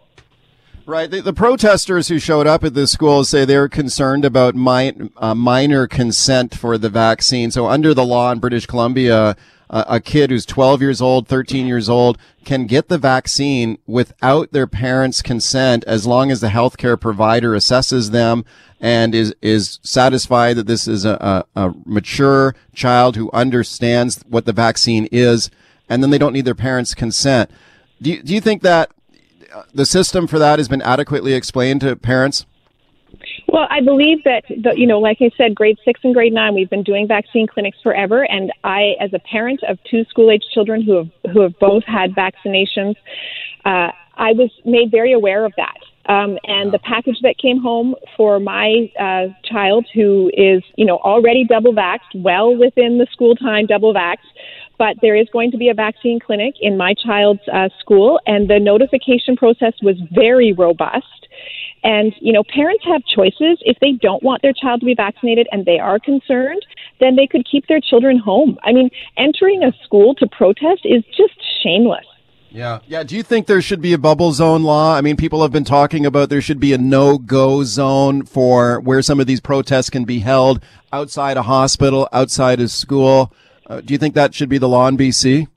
Right. 0.85 1.11
The, 1.11 1.21
the 1.21 1.33
protesters 1.33 2.07
who 2.07 2.17
showed 2.17 2.47
up 2.47 2.63
at 2.63 2.73
this 2.73 2.91
school 2.91 3.23
say 3.23 3.45
they 3.45 3.57
were 3.57 3.69
concerned 3.69 4.25
about 4.25 4.55
mi- 4.55 5.11
uh, 5.17 5.35
minor 5.35 5.85
consent 5.85 6.55
for 6.55 6.79
the 6.79 6.89
vaccine. 6.89 7.51
So, 7.51 7.67
under 7.67 7.93
the 7.93 8.05
law 8.05 8.31
in 8.31 8.39
British 8.39 8.65
Columbia, 8.65 9.35
a 9.69 9.99
kid 9.99 10.31
who's 10.31 10.45
12 10.45 10.81
years 10.81 11.01
old, 11.01 11.27
13 11.27 11.67
years 11.67 11.89
old 11.89 12.17
can 12.43 12.65
get 12.65 12.87
the 12.87 12.97
vaccine 12.97 13.77
without 13.85 14.51
their 14.51 14.65
parents' 14.65 15.21
consent 15.21 15.83
as 15.85 16.07
long 16.07 16.31
as 16.31 16.41
the 16.41 16.47
healthcare 16.47 16.99
provider 16.99 17.51
assesses 17.51 18.09
them 18.09 18.43
and 18.79 19.13
is, 19.13 19.35
is 19.41 19.79
satisfied 19.83 20.55
that 20.55 20.65
this 20.65 20.87
is 20.87 21.05
a, 21.05 21.45
a, 21.55 21.67
a 21.67 21.73
mature 21.85 22.55
child 22.73 23.15
who 23.15 23.29
understands 23.31 24.23
what 24.27 24.45
the 24.45 24.53
vaccine 24.53 25.07
is. 25.11 25.51
And 25.87 26.01
then 26.01 26.09
they 26.09 26.17
don't 26.17 26.33
need 26.33 26.45
their 26.45 26.55
parents' 26.55 26.95
consent. 26.95 27.51
Do 28.01 28.11
you, 28.11 28.23
do 28.23 28.33
you 28.33 28.41
think 28.41 28.63
that 28.63 28.91
the 29.73 29.85
system 29.85 30.27
for 30.27 30.39
that 30.39 30.59
has 30.59 30.67
been 30.67 30.81
adequately 30.81 31.33
explained 31.33 31.81
to 31.81 31.95
parents? 31.95 32.45
Well, 33.51 33.67
I 33.69 33.81
believe 33.81 34.23
that, 34.25 34.43
the, 34.47 34.73
you 34.75 34.85
know, 34.85 34.99
like 34.99 35.17
I 35.21 35.31
said, 35.35 35.55
grade 35.55 35.77
six 35.83 36.01
and 36.03 36.13
grade 36.13 36.33
nine, 36.33 36.53
we've 36.53 36.69
been 36.69 36.83
doing 36.83 37.07
vaccine 37.07 37.47
clinics 37.47 37.77
forever. 37.81 38.23
And 38.23 38.51
I, 38.63 38.93
as 38.99 39.11
a 39.13 39.19
parent 39.19 39.61
of 39.67 39.79
two 39.89 40.03
school 40.05 40.29
age 40.29 40.43
children 40.53 40.83
who 40.83 40.97
have, 40.97 41.09
who 41.33 41.41
have 41.41 41.57
both 41.59 41.83
had 41.85 42.11
vaccinations, 42.11 42.95
uh, 43.65 43.89
I 44.15 44.33
was 44.33 44.51
made 44.65 44.91
very 44.91 45.13
aware 45.13 45.45
of 45.45 45.53
that. 45.57 45.77
Um, 46.11 46.37
and 46.43 46.71
the 46.71 46.79
package 46.79 47.17
that 47.23 47.37
came 47.37 47.59
home 47.59 47.95
for 48.17 48.39
my 48.39 48.91
uh, 48.99 49.27
child, 49.43 49.85
who 49.93 50.29
is, 50.33 50.63
you 50.75 50.85
know, 50.85 50.97
already 50.97 51.45
double 51.45 51.73
vaxxed, 51.73 52.15
well 52.15 52.55
within 52.55 52.97
the 52.97 53.07
school 53.11 53.35
time 53.35 53.65
double 53.65 53.93
vaxxed, 53.93 54.17
but 54.77 54.95
there 55.01 55.15
is 55.15 55.27
going 55.31 55.51
to 55.51 55.57
be 55.57 55.69
a 55.69 55.73
vaccine 55.73 56.19
clinic 56.19 56.55
in 56.61 56.77
my 56.77 56.93
child's 56.93 57.41
uh, 57.51 57.69
school, 57.79 58.19
and 58.25 58.49
the 58.49 58.59
notification 58.59 59.35
process 59.35 59.73
was 59.81 59.95
very 60.11 60.53
robust. 60.53 61.27
And, 61.83 62.13
you 62.19 62.33
know, 62.33 62.43
parents 62.43 62.83
have 62.85 63.01
choices. 63.05 63.57
If 63.61 63.77
they 63.79 63.93
don't 63.93 64.21
want 64.21 64.41
their 64.41 64.53
child 64.53 64.81
to 64.81 64.85
be 64.85 64.95
vaccinated 64.95 65.47
and 65.51 65.65
they 65.65 65.79
are 65.79 65.99
concerned, 65.99 66.65
then 66.99 67.15
they 67.15 67.27
could 67.27 67.47
keep 67.49 67.67
their 67.67 67.79
children 67.79 68.17
home. 68.17 68.57
I 68.63 68.73
mean, 68.73 68.89
entering 69.17 69.63
a 69.63 69.71
school 69.83 70.13
to 70.15 70.27
protest 70.27 70.81
is 70.83 71.03
just 71.15 71.33
shameless. 71.63 72.05
Yeah. 72.51 72.79
Yeah. 72.87 73.03
Do 73.03 73.15
you 73.15 73.23
think 73.23 73.45
there 73.45 73.61
should 73.61 73.81
be 73.81 73.93
a 73.93 73.97
bubble 73.97 74.31
zone 74.31 74.63
law? 74.63 74.95
I 74.95 75.01
mean, 75.01 75.15
people 75.15 75.41
have 75.43 75.51
been 75.51 75.63
talking 75.63 76.05
about 76.05 76.29
there 76.29 76.41
should 76.41 76.59
be 76.59 76.73
a 76.73 76.77
no 76.77 77.17
go 77.17 77.63
zone 77.63 78.25
for 78.25 78.79
where 78.79 79.01
some 79.01 79.19
of 79.19 79.27
these 79.27 79.39
protests 79.39 79.89
can 79.89 80.03
be 80.03 80.19
held 80.19 80.61
outside 80.91 81.37
a 81.37 81.43
hospital, 81.43 82.09
outside 82.11 82.59
a 82.59 82.67
school. 82.67 83.31
Uh, 83.67 83.81
do 83.81 83.93
you 83.93 83.99
think 83.99 84.15
that 84.15 84.33
should 84.33 84.49
be 84.49 84.57
the 84.57 84.67
law 84.67 84.87
in 84.87 84.97
BC? 84.97 85.47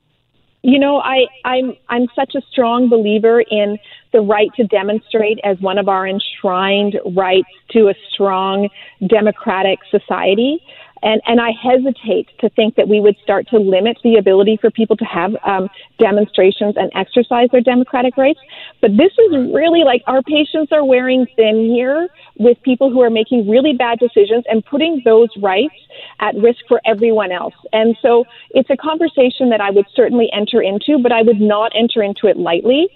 You 0.61 0.79
know, 0.79 0.97
I, 0.97 1.25
I'm 1.43 1.75
I'm 1.89 2.07
such 2.15 2.35
a 2.35 2.41
strong 2.51 2.87
believer 2.89 3.41
in 3.41 3.77
the 4.13 4.21
right 4.21 4.49
to 4.55 4.63
demonstrate 4.65 5.39
as 5.43 5.59
one 5.59 5.77
of 5.77 5.89
our 5.89 6.07
enshrined 6.07 6.99
rights 7.15 7.49
to 7.71 7.89
a 7.89 7.95
strong 8.11 8.69
democratic 9.07 9.79
society. 9.91 10.61
And, 11.03 11.21
and 11.25 11.41
I 11.41 11.51
hesitate 11.51 12.29
to 12.39 12.49
think 12.49 12.75
that 12.75 12.87
we 12.87 13.01
would 13.01 13.17
start 13.21 13.49
to 13.49 13.57
limit 13.57 13.97
the 14.03 14.15
ability 14.15 14.57
for 14.61 14.71
people 14.71 14.95
to 14.95 15.03
have 15.03 15.35
um, 15.45 15.67
demonstrations 15.99 16.75
and 16.77 16.89
exercise 16.95 17.49
their 17.51 17.61
democratic 17.61 18.15
rights. 18.15 18.39
But 18.79 18.91
this 18.91 19.11
is 19.11 19.53
really 19.53 19.83
like 19.83 20.01
our 20.07 20.21
patience 20.21 20.69
are 20.71 20.85
wearing 20.85 21.27
thin 21.35 21.65
here 21.65 22.07
with 22.37 22.57
people 22.63 22.89
who 22.89 23.01
are 23.01 23.09
making 23.09 23.49
really 23.49 23.73
bad 23.73 23.99
decisions 23.99 24.45
and 24.49 24.65
putting 24.65 25.01
those 25.03 25.27
rights 25.41 25.75
at 26.21 26.35
risk 26.35 26.59
for 26.69 26.79
everyone 26.85 27.33
else. 27.33 27.55
And 27.73 27.97
so 28.01 28.23
it's 28.51 28.69
a 28.69 28.77
conversation 28.77 29.49
that 29.49 29.59
I 29.59 29.71
would 29.71 29.85
certainly 29.93 30.29
enter 30.31 30.61
into, 30.61 30.99
but 31.03 31.11
I 31.11 31.21
would 31.21 31.41
not 31.41 31.73
enter 31.75 32.01
into 32.01 32.27
it 32.27 32.37
lightly. 32.37 32.87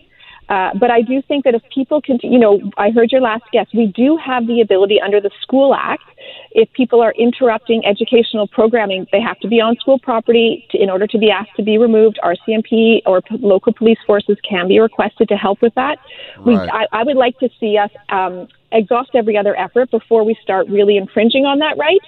Uh, 0.49 0.71
but 0.79 0.89
I 0.89 1.01
do 1.01 1.21
think 1.21 1.43
that 1.43 1.55
if 1.55 1.61
people 1.73 2.01
can, 2.01 2.19
you 2.23 2.39
know, 2.39 2.71
I 2.77 2.91
heard 2.91 3.11
your 3.11 3.21
last 3.21 3.43
guest, 3.51 3.69
we 3.73 3.87
do 3.87 4.17
have 4.17 4.47
the 4.47 4.61
ability 4.61 5.01
under 5.01 5.19
the 5.19 5.31
School 5.41 5.75
Act, 5.75 6.03
if 6.51 6.71
people 6.73 7.01
are 7.01 7.11
interrupting 7.11 7.85
educational 7.85 8.47
programming, 8.47 9.07
they 9.11 9.21
have 9.21 9.39
to 9.39 9.47
be 9.47 9.61
on 9.61 9.75
school 9.75 9.99
property 9.99 10.65
to, 10.71 10.81
in 10.81 10.89
order 10.89 11.05
to 11.07 11.17
be 11.17 11.29
asked 11.29 11.55
to 11.57 11.63
be 11.63 11.77
removed. 11.77 12.19
RCMP 12.23 13.01
or 13.05 13.21
p- 13.21 13.37
local 13.37 13.73
police 13.73 13.99
forces 14.05 14.37
can 14.47 14.67
be 14.67 14.79
requested 14.79 15.29
to 15.29 15.35
help 15.35 15.61
with 15.61 15.73
that. 15.75 15.99
Right. 16.37 16.45
We, 16.45 16.55
I, 16.55 16.85
I, 16.91 17.03
would 17.03 17.17
like 17.17 17.37
to 17.39 17.49
see 17.59 17.77
us 17.77 17.91
um, 18.09 18.47
exhaust 18.71 19.11
every 19.13 19.37
other 19.37 19.57
effort 19.57 19.91
before 19.91 20.23
we 20.23 20.35
start 20.41 20.67
really 20.67 20.97
infringing 20.97 21.45
on 21.45 21.59
that 21.59 21.77
right. 21.77 22.01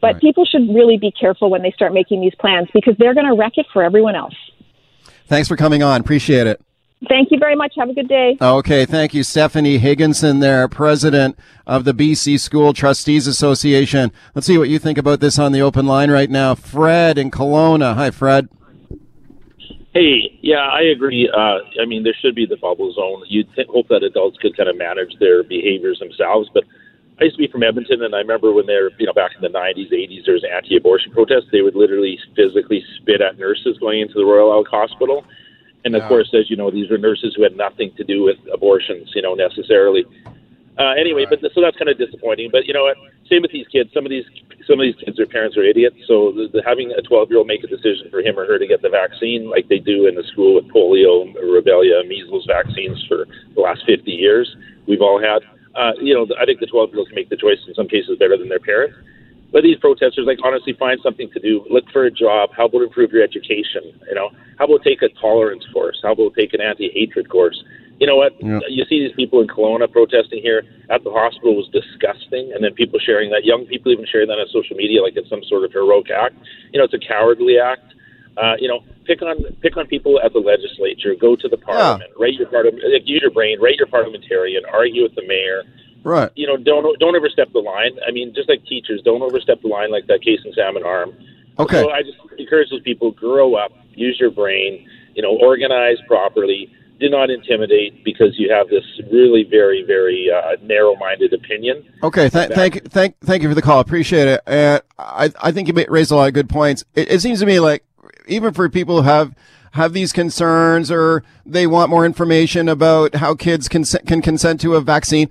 But 0.00 0.14
right. 0.14 0.20
people 0.20 0.44
should 0.44 0.68
really 0.74 0.98
be 0.98 1.10
careful 1.10 1.50
when 1.50 1.62
they 1.62 1.72
start 1.72 1.92
making 1.92 2.20
these 2.20 2.34
plans 2.34 2.68
because 2.72 2.94
they're 2.98 3.14
going 3.14 3.26
to 3.26 3.34
wreck 3.34 3.54
it 3.56 3.66
for 3.72 3.82
everyone 3.82 4.14
else. 4.14 4.34
Thanks 5.26 5.48
for 5.48 5.56
coming 5.56 5.82
on. 5.82 6.00
Appreciate 6.00 6.46
it. 6.46 6.60
Thank 7.08 7.30
you 7.30 7.38
very 7.38 7.54
much. 7.54 7.74
Have 7.76 7.90
a 7.90 7.94
good 7.94 8.08
day. 8.08 8.38
Okay, 8.40 8.86
thank 8.86 9.12
you, 9.12 9.22
Stephanie 9.22 9.78
Higginson, 9.78 10.40
there, 10.40 10.66
president 10.66 11.38
of 11.66 11.84
the 11.84 11.92
BC 11.92 12.40
School 12.40 12.72
Trustees 12.72 13.26
Association. 13.26 14.10
Let's 14.34 14.46
see 14.46 14.56
what 14.56 14.70
you 14.70 14.78
think 14.78 14.96
about 14.96 15.20
this 15.20 15.38
on 15.38 15.52
the 15.52 15.60
open 15.60 15.86
line 15.86 16.10
right 16.10 16.30
now. 16.30 16.54
Fred 16.54 17.18
in 17.18 17.30
Kelowna. 17.30 17.94
Hi, 17.94 18.10
Fred. 18.10 18.48
Hey, 19.92 20.38
yeah, 20.40 20.68
I 20.72 20.82
agree. 20.82 21.28
Uh, 21.28 21.58
I 21.80 21.84
mean, 21.86 22.02
there 22.02 22.16
should 22.20 22.34
be 22.34 22.46
the 22.46 22.56
bubble 22.56 22.92
zone. 22.92 23.22
You'd 23.28 23.54
th- 23.54 23.68
hope 23.68 23.88
that 23.88 24.02
adults 24.02 24.38
could 24.38 24.56
kind 24.56 24.68
of 24.68 24.76
manage 24.76 25.14
their 25.20 25.42
behaviors 25.42 25.98
themselves, 25.98 26.50
but 26.52 26.64
I 27.20 27.24
used 27.24 27.36
to 27.36 27.42
be 27.42 27.48
from 27.48 27.62
Edmonton, 27.62 28.02
and 28.02 28.14
I 28.14 28.18
remember 28.18 28.52
when 28.52 28.66
they 28.66 28.74
were, 28.74 28.90
you 28.98 29.06
know, 29.06 29.14
back 29.14 29.32
in 29.34 29.40
the 29.40 29.48
90s, 29.48 29.92
80s, 29.92 30.24
there 30.24 30.34
was 30.34 30.44
anti-abortion 30.44 31.12
protests. 31.12 31.48
They 31.50 31.62
would 31.62 31.74
literally 31.74 32.18
physically 32.34 32.84
spit 32.96 33.22
at 33.22 33.38
nurses 33.38 33.78
going 33.78 34.00
into 34.00 34.14
the 34.14 34.24
Royal 34.24 34.52
Alex 34.52 34.70
Hospital 34.70 35.24
and 35.86 35.94
of 35.94 36.02
yeah. 36.02 36.08
course, 36.08 36.34
as 36.34 36.50
you 36.50 36.56
know, 36.56 36.68
these 36.68 36.90
were 36.90 36.98
nurses 36.98 37.34
who 37.36 37.44
had 37.44 37.56
nothing 37.56 37.94
to 37.96 38.02
do 38.02 38.24
with 38.24 38.36
abortions, 38.52 39.12
you 39.14 39.22
know, 39.22 39.34
necessarily. 39.34 40.04
Uh, 40.76 40.92
anyway, 40.98 41.24
right. 41.24 41.40
but 41.40 41.52
so 41.54 41.62
that's 41.62 41.76
kind 41.76 41.88
of 41.88 41.96
disappointing. 41.96 42.50
But 42.50 42.66
you 42.66 42.74
know 42.74 42.82
what? 42.82 42.96
Same 43.30 43.40
with 43.40 43.52
these 43.52 43.68
kids. 43.68 43.94
Some 43.94 44.04
of 44.04 44.10
these 44.10 44.26
some 44.66 44.80
of 44.80 44.84
these 44.84 44.96
kids, 44.98 45.16
their 45.16 45.30
parents 45.30 45.56
are 45.56 45.62
idiots. 45.62 45.94
So 46.08 46.32
the, 46.32 46.50
the, 46.52 46.62
having 46.66 46.90
a 46.90 47.00
12 47.00 47.30
year 47.30 47.38
old 47.38 47.46
make 47.46 47.62
a 47.62 47.68
decision 47.68 48.10
for 48.10 48.18
him 48.18 48.36
or 48.36 48.46
her 48.46 48.58
to 48.58 48.66
get 48.66 48.82
the 48.82 48.90
vaccine, 48.90 49.48
like 49.48 49.68
they 49.68 49.78
do 49.78 50.08
in 50.08 50.16
the 50.16 50.24
school 50.24 50.56
with 50.56 50.66
polio, 50.74 51.32
rubella, 51.38 52.02
measles 52.06 52.46
vaccines 52.50 52.98
for 53.06 53.26
the 53.54 53.60
last 53.60 53.86
50 53.86 54.10
years, 54.10 54.56
we've 54.88 55.00
all 55.00 55.22
had. 55.22 55.46
Uh, 55.76 55.92
you 56.00 56.14
know, 56.14 56.26
I 56.40 56.44
think 56.46 56.58
the 56.58 56.66
12 56.66 56.90
year 56.90 56.98
olds 56.98 57.12
make 57.14 57.28
the 57.28 57.36
choice 57.36 57.62
in 57.68 57.74
some 57.74 57.86
cases 57.86 58.18
better 58.18 58.36
than 58.36 58.48
their 58.48 58.58
parents. 58.58 58.96
But 59.56 59.62
these 59.62 59.78
protesters, 59.80 60.26
like, 60.26 60.36
honestly, 60.44 60.74
find 60.74 61.00
something 61.02 61.30
to 61.32 61.40
do. 61.40 61.64
Look 61.70 61.88
for 61.88 62.04
a 62.04 62.10
job. 62.10 62.50
How 62.54 62.66
about 62.66 62.82
improve 62.82 63.10
your 63.10 63.22
education? 63.24 63.88
You 64.06 64.14
know, 64.14 64.28
how 64.58 64.66
about 64.66 64.84
take 64.84 65.00
a 65.00 65.08
tolerance 65.16 65.64
course? 65.72 65.98
How 66.04 66.12
about 66.12 66.34
take 66.36 66.52
an 66.52 66.60
anti-hatred 66.60 67.30
course? 67.30 67.56
You 67.98 68.06
know 68.06 68.16
what? 68.16 68.36
Yeah. 68.36 68.60
You 68.68 68.84
see 68.84 69.00
these 69.00 69.16
people 69.16 69.40
in 69.40 69.48
Kelowna 69.48 69.90
protesting 69.90 70.42
here 70.42 70.62
at 70.90 71.02
the 71.04 71.10
hospital 71.10 71.56
was 71.56 71.72
disgusting, 71.72 72.52
and 72.52 72.62
then 72.62 72.74
people 72.74 73.00
sharing 73.00 73.30
that. 73.30 73.46
Young 73.46 73.64
people 73.64 73.92
even 73.92 74.04
sharing 74.04 74.28
that 74.28 74.36
on 74.36 74.46
social 74.52 74.76
media 74.76 75.00
like 75.00 75.16
it's 75.16 75.30
some 75.30 75.42
sort 75.48 75.64
of 75.64 75.72
heroic 75.72 76.10
act. 76.10 76.36
You 76.74 76.78
know, 76.78 76.84
it's 76.84 76.92
a 76.92 77.00
cowardly 77.00 77.56
act. 77.56 77.94
Uh, 78.36 78.60
you 78.60 78.68
know, 78.68 78.84
pick 79.06 79.22
on 79.22 79.40
pick 79.62 79.78
on 79.78 79.86
people 79.86 80.20
at 80.20 80.34
the 80.34 80.38
legislature. 80.38 81.16
Go 81.18 81.34
to 81.34 81.48
the 81.48 81.56
parliament. 81.56 82.12
Yeah. 82.12 82.22
Write 82.22 82.34
your 82.34 82.48
part 82.48 82.66
of 82.66 82.74
use 82.76 83.22
your 83.22 83.30
brain. 83.30 83.58
Write 83.58 83.80
your 83.80 83.88
parliamentarian. 83.88 84.68
Argue 84.70 85.04
with 85.04 85.14
the 85.14 85.26
mayor 85.26 85.64
Right. 86.06 86.30
You 86.36 86.46
know, 86.46 86.56
don't 86.56 86.96
don't 87.00 87.16
overstep 87.16 87.52
the 87.52 87.58
line. 87.58 87.98
I 88.06 88.12
mean, 88.12 88.32
just 88.32 88.48
like 88.48 88.64
teachers, 88.64 89.02
don't 89.04 89.22
overstep 89.22 89.60
the 89.60 89.66
line 89.66 89.90
like 89.90 90.06
that 90.06 90.22
case 90.22 90.38
in 90.44 90.52
Salmon 90.52 90.84
Arm. 90.84 91.12
Okay. 91.58 91.82
So 91.82 91.90
I 91.90 92.02
just 92.02 92.16
encourage 92.38 92.70
those 92.70 92.82
people 92.82 93.10
grow 93.10 93.56
up, 93.56 93.72
use 93.92 94.16
your 94.20 94.30
brain, 94.30 94.88
you 95.16 95.22
know, 95.22 95.36
organize 95.42 95.96
properly. 96.06 96.72
Do 97.00 97.10
not 97.10 97.28
intimidate 97.28 98.04
because 98.04 98.38
you 98.38 98.52
have 98.52 98.68
this 98.68 98.84
really 99.10 99.42
very 99.50 99.82
very 99.84 100.30
uh, 100.30 100.56
narrow-minded 100.62 101.32
opinion. 101.32 101.84
Okay, 102.04 102.28
th- 102.28 102.50
thank 102.50 102.88
thank 102.88 103.18
thank 103.18 103.42
you 103.42 103.48
for 103.48 103.56
the 103.56 103.60
call. 103.60 103.80
Appreciate 103.80 104.28
it. 104.28 104.40
And 104.46 104.82
I 104.96 105.32
I 105.42 105.50
think 105.50 105.66
you 105.66 105.74
raised 105.88 106.12
a 106.12 106.14
lot 106.14 106.28
of 106.28 106.34
good 106.34 106.48
points. 106.48 106.84
It, 106.94 107.10
it 107.10 107.20
seems 107.20 107.40
to 107.40 107.46
me 107.46 107.58
like 107.58 107.84
even 108.28 108.54
for 108.54 108.68
people 108.68 109.02
who 109.02 109.08
have 109.08 109.34
have 109.72 109.92
these 109.92 110.12
concerns 110.12 110.88
or 110.88 111.24
they 111.44 111.66
want 111.66 111.90
more 111.90 112.06
information 112.06 112.68
about 112.68 113.16
how 113.16 113.34
kids 113.34 113.66
can 113.66 113.82
can 114.06 114.22
consent 114.22 114.60
to 114.60 114.76
a 114.76 114.80
vaccine 114.80 115.28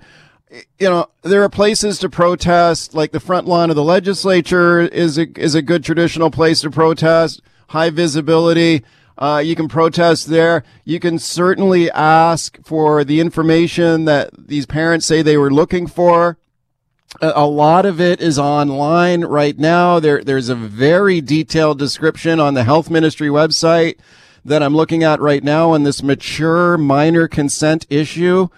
you 0.50 0.88
know, 0.88 1.08
there 1.22 1.42
are 1.42 1.48
places 1.48 1.98
to 1.98 2.08
protest, 2.08 2.94
like 2.94 3.12
the 3.12 3.20
front 3.20 3.46
lawn 3.46 3.70
of 3.70 3.76
the 3.76 3.82
legislature 3.82 4.80
is 4.80 5.18
a, 5.18 5.26
is 5.38 5.54
a 5.54 5.62
good 5.62 5.84
traditional 5.84 6.30
place 6.30 6.60
to 6.60 6.70
protest, 6.70 7.42
high 7.68 7.90
visibility. 7.90 8.84
Uh, 9.18 9.42
you 9.44 9.56
can 9.56 9.66
protest 9.66 10.28
there. 10.28 10.62
You 10.84 11.00
can 11.00 11.18
certainly 11.18 11.90
ask 11.90 12.58
for 12.64 13.02
the 13.02 13.20
information 13.20 14.04
that 14.04 14.30
these 14.48 14.66
parents 14.66 15.06
say 15.06 15.22
they 15.22 15.38
were 15.38 15.50
looking 15.50 15.86
for. 15.86 16.38
A, 17.20 17.32
a 17.36 17.46
lot 17.46 17.86
of 17.86 18.00
it 18.00 18.20
is 18.20 18.38
online 18.38 19.24
right 19.24 19.58
now. 19.58 19.98
There, 19.98 20.22
there's 20.22 20.48
a 20.48 20.54
very 20.54 21.20
detailed 21.20 21.78
description 21.78 22.38
on 22.38 22.54
the 22.54 22.64
health 22.64 22.90
ministry 22.90 23.28
website 23.28 23.96
that 24.44 24.62
I'm 24.62 24.76
looking 24.76 25.02
at 25.02 25.20
right 25.20 25.42
now 25.42 25.70
on 25.70 25.82
this 25.82 26.04
mature 26.04 26.78
minor 26.78 27.26
consent 27.26 27.84
issue 27.90 28.48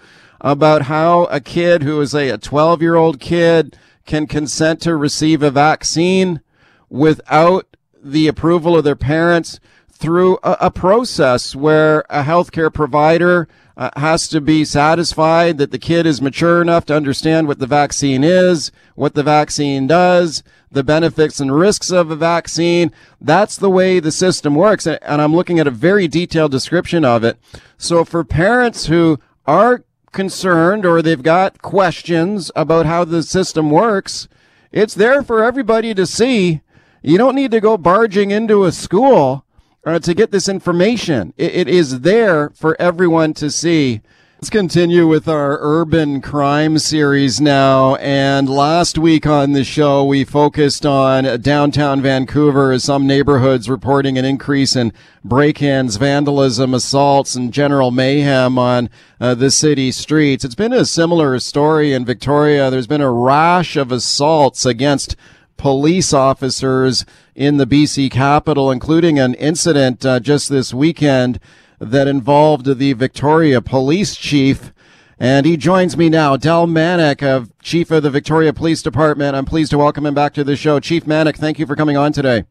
about 0.41 0.83
how 0.83 1.25
a 1.25 1.39
kid 1.39 1.83
who 1.83 1.99
is 2.01 2.13
a 2.13 2.37
12 2.37 2.81
year 2.81 2.95
old 2.95 3.19
kid 3.19 3.77
can 4.05 4.27
consent 4.27 4.81
to 4.81 4.95
receive 4.95 5.43
a 5.43 5.51
vaccine 5.51 6.41
without 6.89 7.65
the 8.01 8.27
approval 8.27 8.77
of 8.77 8.83
their 8.83 8.95
parents 8.95 9.59
through 9.91 10.37
a, 10.43 10.57
a 10.61 10.71
process 10.71 11.55
where 11.55 12.05
a 12.09 12.23
healthcare 12.23 12.73
provider 12.73 13.47
uh, 13.75 13.89
has 13.97 14.27
to 14.27 14.41
be 14.41 14.65
satisfied 14.65 15.57
that 15.57 15.71
the 15.71 15.79
kid 15.79 16.05
is 16.05 16.21
mature 16.21 16.61
enough 16.61 16.85
to 16.85 16.95
understand 16.95 17.47
what 17.47 17.59
the 17.59 17.67
vaccine 17.67 18.23
is, 18.23 18.71
what 18.95 19.13
the 19.13 19.23
vaccine 19.23 19.87
does, 19.87 20.43
the 20.71 20.83
benefits 20.83 21.39
and 21.39 21.55
risks 21.55 21.91
of 21.91 22.11
a 22.11 22.15
vaccine. 22.15 22.91
That's 23.21 23.55
the 23.55 23.69
way 23.69 23.99
the 23.99 24.11
system 24.11 24.55
works. 24.55 24.85
And, 24.85 24.99
and 25.01 25.21
I'm 25.21 25.35
looking 25.35 25.59
at 25.59 25.67
a 25.67 25.71
very 25.71 26.07
detailed 26.07 26.51
description 26.51 27.05
of 27.05 27.23
it. 27.23 27.37
So 27.77 28.03
for 28.03 28.23
parents 28.23 28.87
who 28.87 29.19
are 29.45 29.83
concerned 30.11 30.85
or 30.85 31.01
they've 31.01 31.23
got 31.23 31.61
questions 31.61 32.51
about 32.55 32.85
how 32.85 33.05
the 33.05 33.23
system 33.23 33.69
works, 33.69 34.27
it's 34.71 34.93
there 34.93 35.23
for 35.23 35.43
everybody 35.43 35.93
to 35.93 36.05
see. 36.05 36.61
You 37.01 37.17
don't 37.17 37.35
need 37.35 37.51
to 37.51 37.61
go 37.61 37.77
barging 37.77 38.31
into 38.31 38.65
a 38.65 38.71
school 38.71 39.45
uh, 39.85 39.99
to 39.99 40.13
get 40.13 40.31
this 40.31 40.49
information. 40.49 41.33
It, 41.37 41.55
it 41.55 41.67
is 41.67 42.01
there 42.01 42.49
for 42.51 42.79
everyone 42.79 43.33
to 43.35 43.49
see. 43.49 44.01
Let's 44.39 44.49
continue 44.49 45.05
with 45.05 45.27
our 45.27 45.57
urban 45.59 46.21
crime 46.21 46.79
series 46.79 47.41
now. 47.41 47.95
And 47.95 48.47
last 48.47 48.97
week 48.97 49.27
on 49.27 49.51
the 49.51 49.65
show, 49.65 50.05
we 50.05 50.23
focused 50.23 50.85
on 50.85 51.41
downtown 51.41 52.01
Vancouver 52.01 52.71
as 52.71 52.85
some 52.85 53.05
neighborhoods 53.05 53.69
reporting 53.69 54.17
an 54.17 54.23
increase 54.23 54.77
in 54.77 54.93
break-ins, 55.25 55.97
vandalism, 55.97 56.73
assaults, 56.73 57.35
and 57.35 57.51
general 57.51 57.91
mayhem 57.91 58.57
on 58.57 58.89
uh, 59.19 59.35
the 59.35 59.51
city 59.51 59.91
streets. 59.91 60.45
It's 60.45 60.55
been 60.55 60.71
a 60.71 60.85
similar 60.85 61.37
story 61.39 61.91
in 61.91 62.05
Victoria. 62.05 62.69
There's 62.69 62.87
been 62.87 63.01
a 63.01 63.11
rash 63.11 63.75
of 63.75 63.91
assaults 63.91 64.65
against 64.65 65.17
police 65.57 66.13
officers 66.13 67.05
in 67.35 67.57
the 67.57 67.67
BC 67.67 68.09
capital, 68.09 68.71
including 68.71 69.19
an 69.19 69.33
incident 69.33 70.05
uh, 70.05 70.21
just 70.21 70.47
this 70.47 70.73
weekend 70.73 71.41
that 71.79 72.07
involved 72.07 72.77
the 72.77 72.93
Victoria 72.93 73.61
police 73.61 74.15
chief. 74.15 74.73
And 75.19 75.45
he 75.45 75.57
joins 75.57 75.97
me 75.97 76.07
now, 76.07 76.37
Del 76.37 76.65
Manak, 76.65 77.21
of 77.21 77.51
chief 77.61 77.91
of 77.91 78.03
the 78.03 78.09
Victoria 78.09 78.53
Police 78.53 78.81
Department. 78.81 79.35
I'm 79.35 79.45
pleased 79.45 79.71
to 79.71 79.77
welcome 79.77 80.05
him 80.05 80.13
back 80.13 80.33
to 80.35 80.45
the 80.45 80.55
show. 80.55 80.79
Chief 80.79 81.05
Manak, 81.05 81.35
thank 81.35 81.59
you 81.59 81.65
for 81.65 81.75
coming 81.75 81.97
on 81.97 82.13
today. 82.13 82.45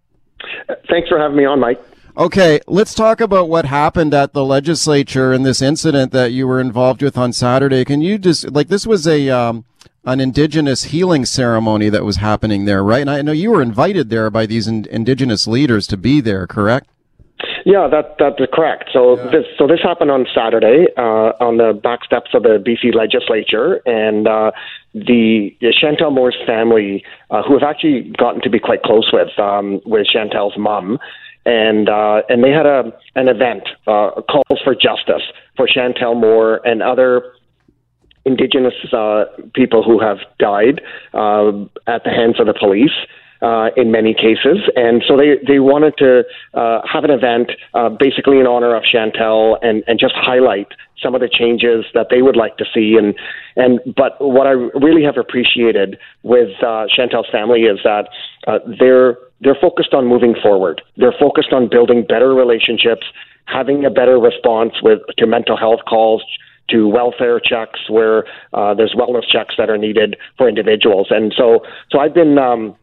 Thanks 0.90 1.08
for 1.08 1.18
having 1.18 1.37
me 1.37 1.47
on, 1.47 1.61
Mike. 1.61 1.80
Okay, 2.16 2.61
let's 2.66 2.94
talk 2.94 3.20
about 3.20 3.49
what 3.49 3.64
happened 3.64 4.12
at 4.12 4.32
the 4.32 4.44
legislature 4.44 5.32
and 5.32 5.47
this 5.47 5.62
incident 5.62 6.11
that 6.12 6.32
you 6.32 6.49
were 6.49 6.61
involved 6.61 7.00
with 7.00 7.16
on 7.16 7.32
Saturday. 7.32 7.85
Can 7.85 8.02
you 8.02 8.18
just 8.18 8.50
like 8.50 8.66
this 8.68 8.87
was 8.87 9.06
a 9.06 9.30
um, 9.30 9.64
an 10.04 10.20
indigenous 10.20 10.85
healing 10.85 11.25
ceremony 11.25 11.88
that 11.90 12.04
was 12.04 12.16
happening 12.16 12.64
there, 12.64 12.82
right? 12.82 13.02
And 13.02 13.11
I 13.11 13.23
know 13.23 13.32
you 13.32 13.52
were 13.52 13.62
invited 13.62 14.11
there 14.11 14.30
by 14.30 14.47
these 14.47 14.66
in- 14.66 14.87
indigenous 14.90 15.47
leaders 15.47 15.87
to 15.87 15.97
be 15.97 16.20
there, 16.20 16.47
correct? 16.47 16.90
Yeah, 17.68 17.87
that 17.87 18.16
that's 18.18 18.40
correct. 18.50 18.88
So 18.94 19.18
yeah. 19.18 19.30
this 19.30 19.44
so 19.58 19.66
this 19.66 19.80
happened 19.82 20.10
on 20.10 20.26
Saturday 20.34 20.87
uh, 20.96 21.37
on 21.38 21.58
the 21.58 21.75
back 21.75 22.02
steps 22.02 22.30
of 22.32 22.42
the 22.42 22.56
BC 22.56 22.94
legislature, 22.94 23.82
and 23.84 24.26
uh, 24.26 24.52
the, 24.94 25.54
the 25.60 25.75
Chantel 25.76 26.10
Moore's 26.10 26.38
family, 26.46 27.04
uh, 27.30 27.42
who 27.42 27.52
have 27.52 27.62
actually 27.62 28.10
gotten 28.16 28.40
to 28.40 28.48
be 28.48 28.58
quite 28.58 28.82
close 28.82 29.10
with 29.12 29.38
um, 29.38 29.82
with 29.84 30.06
Chantel's 30.06 30.56
mom, 30.56 30.98
and 31.44 31.90
uh, 31.90 32.22
and 32.30 32.42
they 32.42 32.52
had 32.52 32.64
a 32.64 32.90
an 33.16 33.28
event 33.28 33.68
uh, 33.87 34.12
calls 34.22 34.60
for 34.64 34.75
justice 34.75 35.28
for 35.54 35.68
Chantel 35.68 36.18
Moore 36.18 36.66
and 36.66 36.82
other 36.82 37.34
Indigenous 38.25 38.72
uh, 38.94 39.26
people 39.52 39.82
who 39.82 40.00
have 40.00 40.20
died 40.38 40.80
uh, 41.12 41.48
at 41.87 42.02
the 42.04 42.10
hands 42.16 42.40
of 42.40 42.46
the 42.46 42.54
police 42.58 42.96
uh, 43.42 43.68
in 43.76 43.90
many 43.90 44.14
cases. 44.14 44.59
And 44.76 45.02
so 45.07 45.16
they, 45.16 45.37
they 45.47 45.59
wanted 45.59 45.95
to 45.99 46.25
uh, 46.54 46.80
have 46.90 47.04
an 47.04 47.11
event 47.11 47.52
uh, 47.75 47.88
basically 47.88 48.38
in 48.38 48.47
honor 48.47 48.75
of 48.75 48.83
Chantel 48.83 49.59
and, 49.62 49.85
and 49.87 49.99
just 49.99 50.14
highlight 50.16 50.68
some 51.02 51.14
of 51.14 51.21
the 51.21 51.28
changes 51.28 51.85
that 51.95 52.09
they 52.11 52.23
would 52.23 52.37
like 52.37 52.57
to 52.57 52.64
see. 52.75 52.97
And, 52.99 53.14
and 53.57 53.80
but 53.95 54.16
what 54.21 54.47
I 54.47 54.50
really 54.50 55.04
have 55.04 55.16
appreciated 55.16 55.99
with 56.23 56.50
uh, 56.61 56.87
Chantel's 56.97 57.30
family 57.30 57.62
is 57.62 57.78
that 57.85 58.09
uh, 58.47 58.59
they're 58.78 59.16
they're 59.40 59.57
focused 59.61 59.95
on 59.95 60.04
moving 60.07 60.35
forward. 60.42 60.83
They're 60.97 61.14
focused 61.16 61.52
on 61.52 61.68
building 61.68 62.04
better 62.04 62.35
relationships, 62.35 63.07
having 63.45 63.85
a 63.85 63.90
better 63.90 64.18
response 64.18 64.73
with 64.83 64.99
to 65.16 65.28
mental 65.28 65.57
health 65.57 65.78
calls, 65.88 66.25
to 66.71 66.88
welfare 66.88 67.40
checks 67.40 67.88
where 67.88 68.25
uh, 68.52 68.75
there's 68.75 68.95
wellness 68.95 69.26
checks 69.30 69.54
that 69.59 69.71
are 69.71 69.78
needed 69.78 70.16
for 70.37 70.49
individuals. 70.49 71.09
And 71.11 71.33
so, 71.37 71.61
so 71.90 71.99
I've 71.99 72.14
been 72.14 72.38
um, 72.38 72.76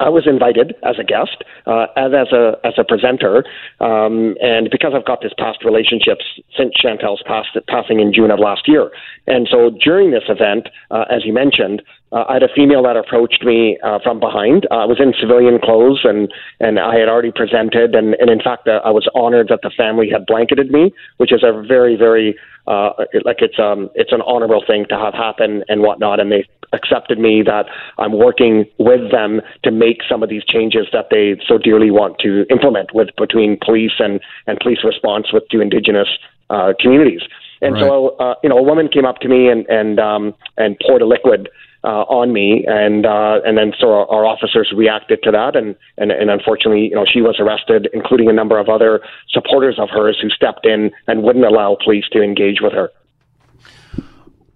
I 0.00 0.08
was 0.08 0.26
invited 0.26 0.74
as 0.82 0.96
a 0.98 1.04
guest 1.04 1.44
uh, 1.66 1.86
and 1.96 2.14
as 2.14 2.32
a 2.32 2.58
as 2.64 2.74
a 2.78 2.84
presenter, 2.84 3.44
um, 3.80 4.34
and 4.40 4.68
because 4.70 4.92
I've 4.94 5.04
got 5.04 5.22
this 5.22 5.32
past 5.38 5.64
relationships 5.64 6.24
since 6.56 6.72
Chantel's 6.82 7.22
past, 7.26 7.56
passing 7.68 8.00
in 8.00 8.12
June 8.12 8.30
of 8.30 8.40
last 8.40 8.66
year, 8.66 8.90
and 9.26 9.48
so 9.50 9.70
during 9.70 10.10
this 10.10 10.24
event, 10.28 10.68
uh, 10.90 11.04
as 11.10 11.24
you 11.24 11.32
mentioned, 11.32 11.82
uh, 12.14 12.24
I 12.28 12.34
had 12.34 12.42
a 12.44 12.48
female 12.54 12.84
that 12.84 12.96
approached 12.96 13.44
me 13.44 13.76
uh, 13.82 13.98
from 14.02 14.20
behind. 14.20 14.66
Uh, 14.70 14.76
I 14.76 14.84
was 14.84 15.00
in 15.00 15.12
civilian 15.20 15.58
clothes, 15.58 16.02
and 16.04 16.32
and 16.60 16.78
I 16.78 16.96
had 16.96 17.08
already 17.08 17.32
presented, 17.32 17.94
and 17.94 18.14
and 18.14 18.30
in 18.30 18.40
fact, 18.40 18.68
uh, 18.68 18.80
I 18.84 18.90
was 18.90 19.08
honored 19.14 19.48
that 19.48 19.60
the 19.62 19.70
family 19.76 20.08
had 20.10 20.24
blanketed 20.24 20.70
me, 20.70 20.94
which 21.16 21.32
is 21.32 21.42
a 21.42 21.52
very 21.66 21.96
very 21.96 22.38
uh, 22.68 22.90
like 23.24 23.42
it's 23.42 23.58
um 23.58 23.90
it's 23.94 24.12
an 24.12 24.22
honorable 24.22 24.62
thing 24.64 24.86
to 24.90 24.96
have 24.96 25.12
happen 25.12 25.64
and 25.68 25.82
whatnot, 25.82 26.20
and 26.20 26.30
they 26.30 26.48
accepted 26.72 27.18
me 27.18 27.42
that 27.42 27.66
I'm 27.98 28.12
working 28.12 28.64
with 28.78 29.10
them 29.10 29.40
to 29.64 29.70
make 29.70 29.98
some 30.08 30.22
of 30.22 30.28
these 30.28 30.44
changes 30.44 30.86
that 30.92 31.06
they 31.10 31.40
so 31.46 31.58
dearly 31.58 31.90
want 31.90 32.18
to 32.20 32.44
implement 32.50 32.94
with 32.94 33.08
between 33.16 33.58
police 33.64 33.92
and, 34.00 34.20
and 34.48 34.58
police 34.58 34.78
response 34.82 35.32
with 35.32 35.44
to 35.50 35.60
indigenous 35.60 36.08
uh, 36.50 36.72
communities. 36.80 37.20
And 37.62 37.74
right. 37.74 37.82
so, 37.82 38.16
uh, 38.18 38.34
you 38.42 38.48
know, 38.48 38.56
a 38.56 38.62
woman 38.62 38.88
came 38.88 39.04
up 39.04 39.18
to 39.20 39.28
me 39.28 39.48
and 39.48 39.66
and 39.68 39.98
um, 39.98 40.34
and 40.56 40.76
poured 40.84 41.02
a 41.02 41.06
liquid 41.06 41.48
uh, 41.84 42.04
on 42.08 42.32
me, 42.32 42.64
and 42.66 43.04
uh, 43.04 43.40
and 43.44 43.58
then 43.58 43.72
so 43.78 43.88
our, 43.92 44.06
our 44.10 44.26
officers 44.26 44.72
reacted 44.74 45.22
to 45.22 45.30
that, 45.30 45.54
and, 45.54 45.76
and 45.98 46.10
and 46.10 46.30
unfortunately, 46.30 46.88
you 46.88 46.94
know, 46.94 47.04
she 47.04 47.20
was 47.20 47.36
arrested, 47.38 47.88
including 47.92 48.28
a 48.28 48.32
number 48.32 48.58
of 48.58 48.68
other 48.68 49.00
supporters 49.30 49.78
of 49.78 49.90
hers 49.90 50.18
who 50.20 50.30
stepped 50.30 50.66
in 50.66 50.90
and 51.06 51.22
wouldn't 51.22 51.44
allow 51.44 51.76
police 51.84 52.04
to 52.12 52.22
engage 52.22 52.60
with 52.60 52.72
her. 52.72 52.90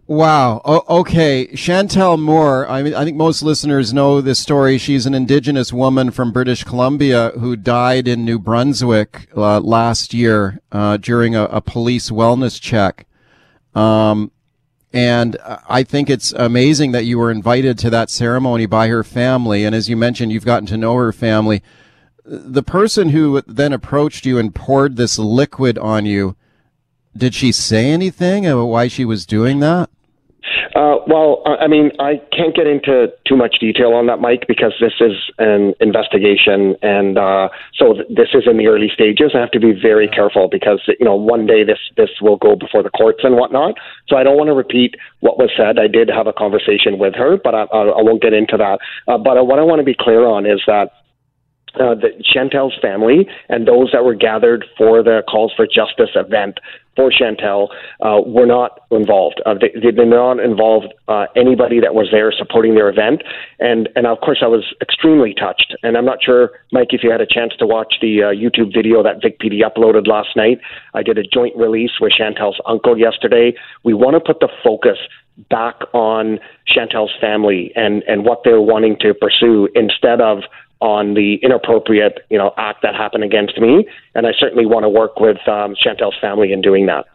Wow. 0.09 0.63
O- 0.65 1.01
okay. 1.01 1.49
Chantel 1.49 2.19
Moore. 2.19 2.67
I 2.67 2.83
mean, 2.83 2.95
I 2.95 3.05
think 3.05 3.19
most 3.19 3.43
listeners 3.43 3.93
know 3.93 4.23
this 4.23 4.39
story. 4.39 4.79
She's 4.79 5.05
an 5.05 5.13
indigenous 5.13 5.71
woman 5.71 6.11
from 6.11 6.33
British 6.33 6.65
Columbia 6.65 7.33
who 7.39 7.57
died 7.57 8.09
in 8.09 8.25
New 8.25 8.39
Brunswick 8.39 9.29
uh, 9.37 9.61
last 9.61 10.15
year 10.15 10.63
uh, 10.73 10.97
during 10.97 11.37
a, 11.37 11.45
a, 11.45 11.61
police 11.61 12.09
wellness 12.09 12.59
check. 12.59 13.07
Um, 13.75 14.33
and 14.93 15.37
I 15.45 15.83
think 15.83 16.09
it's 16.09 16.33
amazing 16.33 16.93
that 16.93 17.05
you 17.05 17.19
were 17.19 17.31
invited 17.31 17.79
to 17.79 17.91
that 17.91 18.11
ceremony 18.11 18.67
by 18.67 18.89
her 18.89 19.05
family. 19.05 19.65
And 19.65 19.75
as 19.75 19.89
you 19.89 19.97
mentioned, 19.97 20.33
you've 20.33 20.47
gotten 20.47 20.67
to 20.67 20.79
know 20.79 20.95
her 20.95 21.13
family. 21.13 21.63
The 22.25 22.63
person 22.63 23.11
who 23.11 23.43
then 23.47 23.73
approached 23.73 24.25
you 24.25 24.39
and 24.39 24.55
poured 24.55 24.97
this 24.97 25.19
liquid 25.19 25.77
on 25.79 26.07
you, 26.07 26.37
did 27.17 27.35
she 27.35 27.53
say 27.53 27.91
anything 27.91 28.47
about 28.47 28.67
why 28.67 28.89
she 28.89 29.05
was 29.05 29.27
doing 29.27 29.61
that? 29.61 29.91
Uh, 30.79 31.03
well, 31.09 31.43
I 31.45 31.67
mean, 31.67 31.91
I 31.99 32.23
can't 32.31 32.55
get 32.55 32.69
into 32.69 33.09
too 33.27 33.37
much 33.37 33.57
detail 33.59 33.95
on 33.95 34.07
that, 34.07 34.21
Mike, 34.21 34.45
because 34.47 34.73
this 34.79 34.93
is 35.01 35.17
an 35.39 35.75
investigation, 35.81 36.77
and 36.83 37.19
uh, 37.19 37.49
so 37.75 37.95
th- 37.95 38.07
this 38.07 38.29
is 38.33 38.45
in 38.47 38.59
the 38.59 38.69
early 38.69 38.87
stages. 38.95 39.33
I 39.35 39.41
have 39.41 39.51
to 39.53 39.59
be 39.59 39.73
very 39.73 40.07
careful 40.07 40.47
because 40.47 40.81
you 40.87 41.05
know 41.05 41.17
one 41.17 41.47
day 41.47 41.65
this 41.65 41.81
this 41.97 42.11
will 42.23 42.37
go 42.37 42.55
before 42.55 42.85
the 42.85 42.91
courts 42.91 43.25
and 43.25 43.35
whatnot. 43.35 43.75
So 44.07 44.15
I 44.15 44.23
don't 44.23 44.37
want 44.37 44.51
to 44.51 44.55
repeat 44.55 44.95
what 45.19 45.37
was 45.37 45.51
said. 45.57 45.81
I 45.81 45.89
did 45.89 46.09
have 46.11 46.29
a 46.29 46.33
conversation 46.33 46.97
with 46.97 47.17
her, 47.17 47.39
but 47.43 47.57
I, 47.57 47.63
I, 47.75 47.99
I 47.99 48.03
won't 48.07 48.23
get 48.23 48.33
into 48.33 48.57
that. 48.57 48.79
Uh, 49.09 49.19
but 49.19 49.35
what 49.49 49.59
I 49.59 49.63
want 49.63 49.81
to 49.81 49.85
be 49.85 49.97
clear 49.99 50.27
on 50.27 50.47
is 50.47 50.63
that 50.69 50.93
uh, 51.75 51.95
the 51.95 52.11
Chantel's 52.23 52.79
family 52.81 53.29
and 53.49 53.67
those 53.67 53.91
that 53.93 54.05
were 54.05 54.15
gathered 54.15 54.65
for 54.77 55.03
the 55.03 55.23
Calls 55.29 55.53
for 55.57 55.67
Justice 55.67 56.11
event 56.15 56.59
for 56.99 57.13
Chantel 57.13 57.69
uh, 58.01 58.21
were 58.27 58.45
not 58.45 58.81
involved. 58.91 59.41
Uh, 59.47 59.55
they, 59.55 59.71
they 59.73 59.93
did 59.93 60.09
not 60.09 60.41
involve 60.41 60.83
uh, 61.07 61.27
anybody 61.37 61.79
that 61.81 61.95
was 61.95 62.09
there 62.11 62.33
supporting 62.37 62.75
their 62.75 62.89
event. 62.89 63.23
And, 63.61 63.89
and 63.95 64.07
of 64.07 64.19
course, 64.19 64.39
I 64.43 64.49
was 64.49 64.65
extremely 64.83 65.33
touched. 65.33 65.77
And 65.85 65.97
I'm 65.97 66.05
not 66.05 66.19
sure, 66.23 66.51
Mike, 66.73 66.89
if 66.91 67.05
you 67.05 67.11
had 67.13 67.21
a 67.21 67.27
chance 67.27 67.53
to 67.61 67.67
watch 67.67 67.95
the 68.03 68.25
uh, 68.25 68.27
YouTube 68.35 68.75
video 68.75 69.03
that 69.05 69.23
VicPD 69.23 69.61
uploaded 69.63 70.09
last 70.09 70.35
night. 70.35 70.59
I 70.93 71.05
did 71.05 71.19
a 71.19 71.23
joint 71.23 71.57
release 71.57 71.93
with 72.01 72.13
Chantel's 72.19 72.61
uncle 72.67 72.99
yesterday. 72.99 73.55
We 73.85 73.95
want 73.95 74.15
to 74.15 74.21
put 74.21 74.41
the 74.41 74.49
focus 74.65 74.99
back 75.51 75.77
on 75.93 76.41
Chantel's 76.67 77.13
family 77.21 77.73
and, 77.77 78.03
and 78.09 78.25
what 78.25 78.41
they're 78.45 78.61
wanting 78.61 78.97
to 79.01 79.15
pursue 79.15 79.69
instead 79.77 80.21
of 80.21 80.39
on 80.81 81.15
the 81.15 81.37
inappropriate, 81.43 82.27
you 82.31 82.39
know, 82.39 82.53
act 82.57 82.83
that 82.83 82.95
happened 82.95 83.25
against 83.25 83.59
me. 83.59 83.87
And 84.15 84.27
I 84.27 84.33
certainly 84.39 84.67
want 84.67 84.85
to 84.85 84.89
work 84.89 85.19
with 85.19 85.39
um, 85.49 85.75
Chantel's 85.75 86.17
family 86.21 86.53
in 86.53 86.61
doing 86.61 86.87
that. 86.87 87.07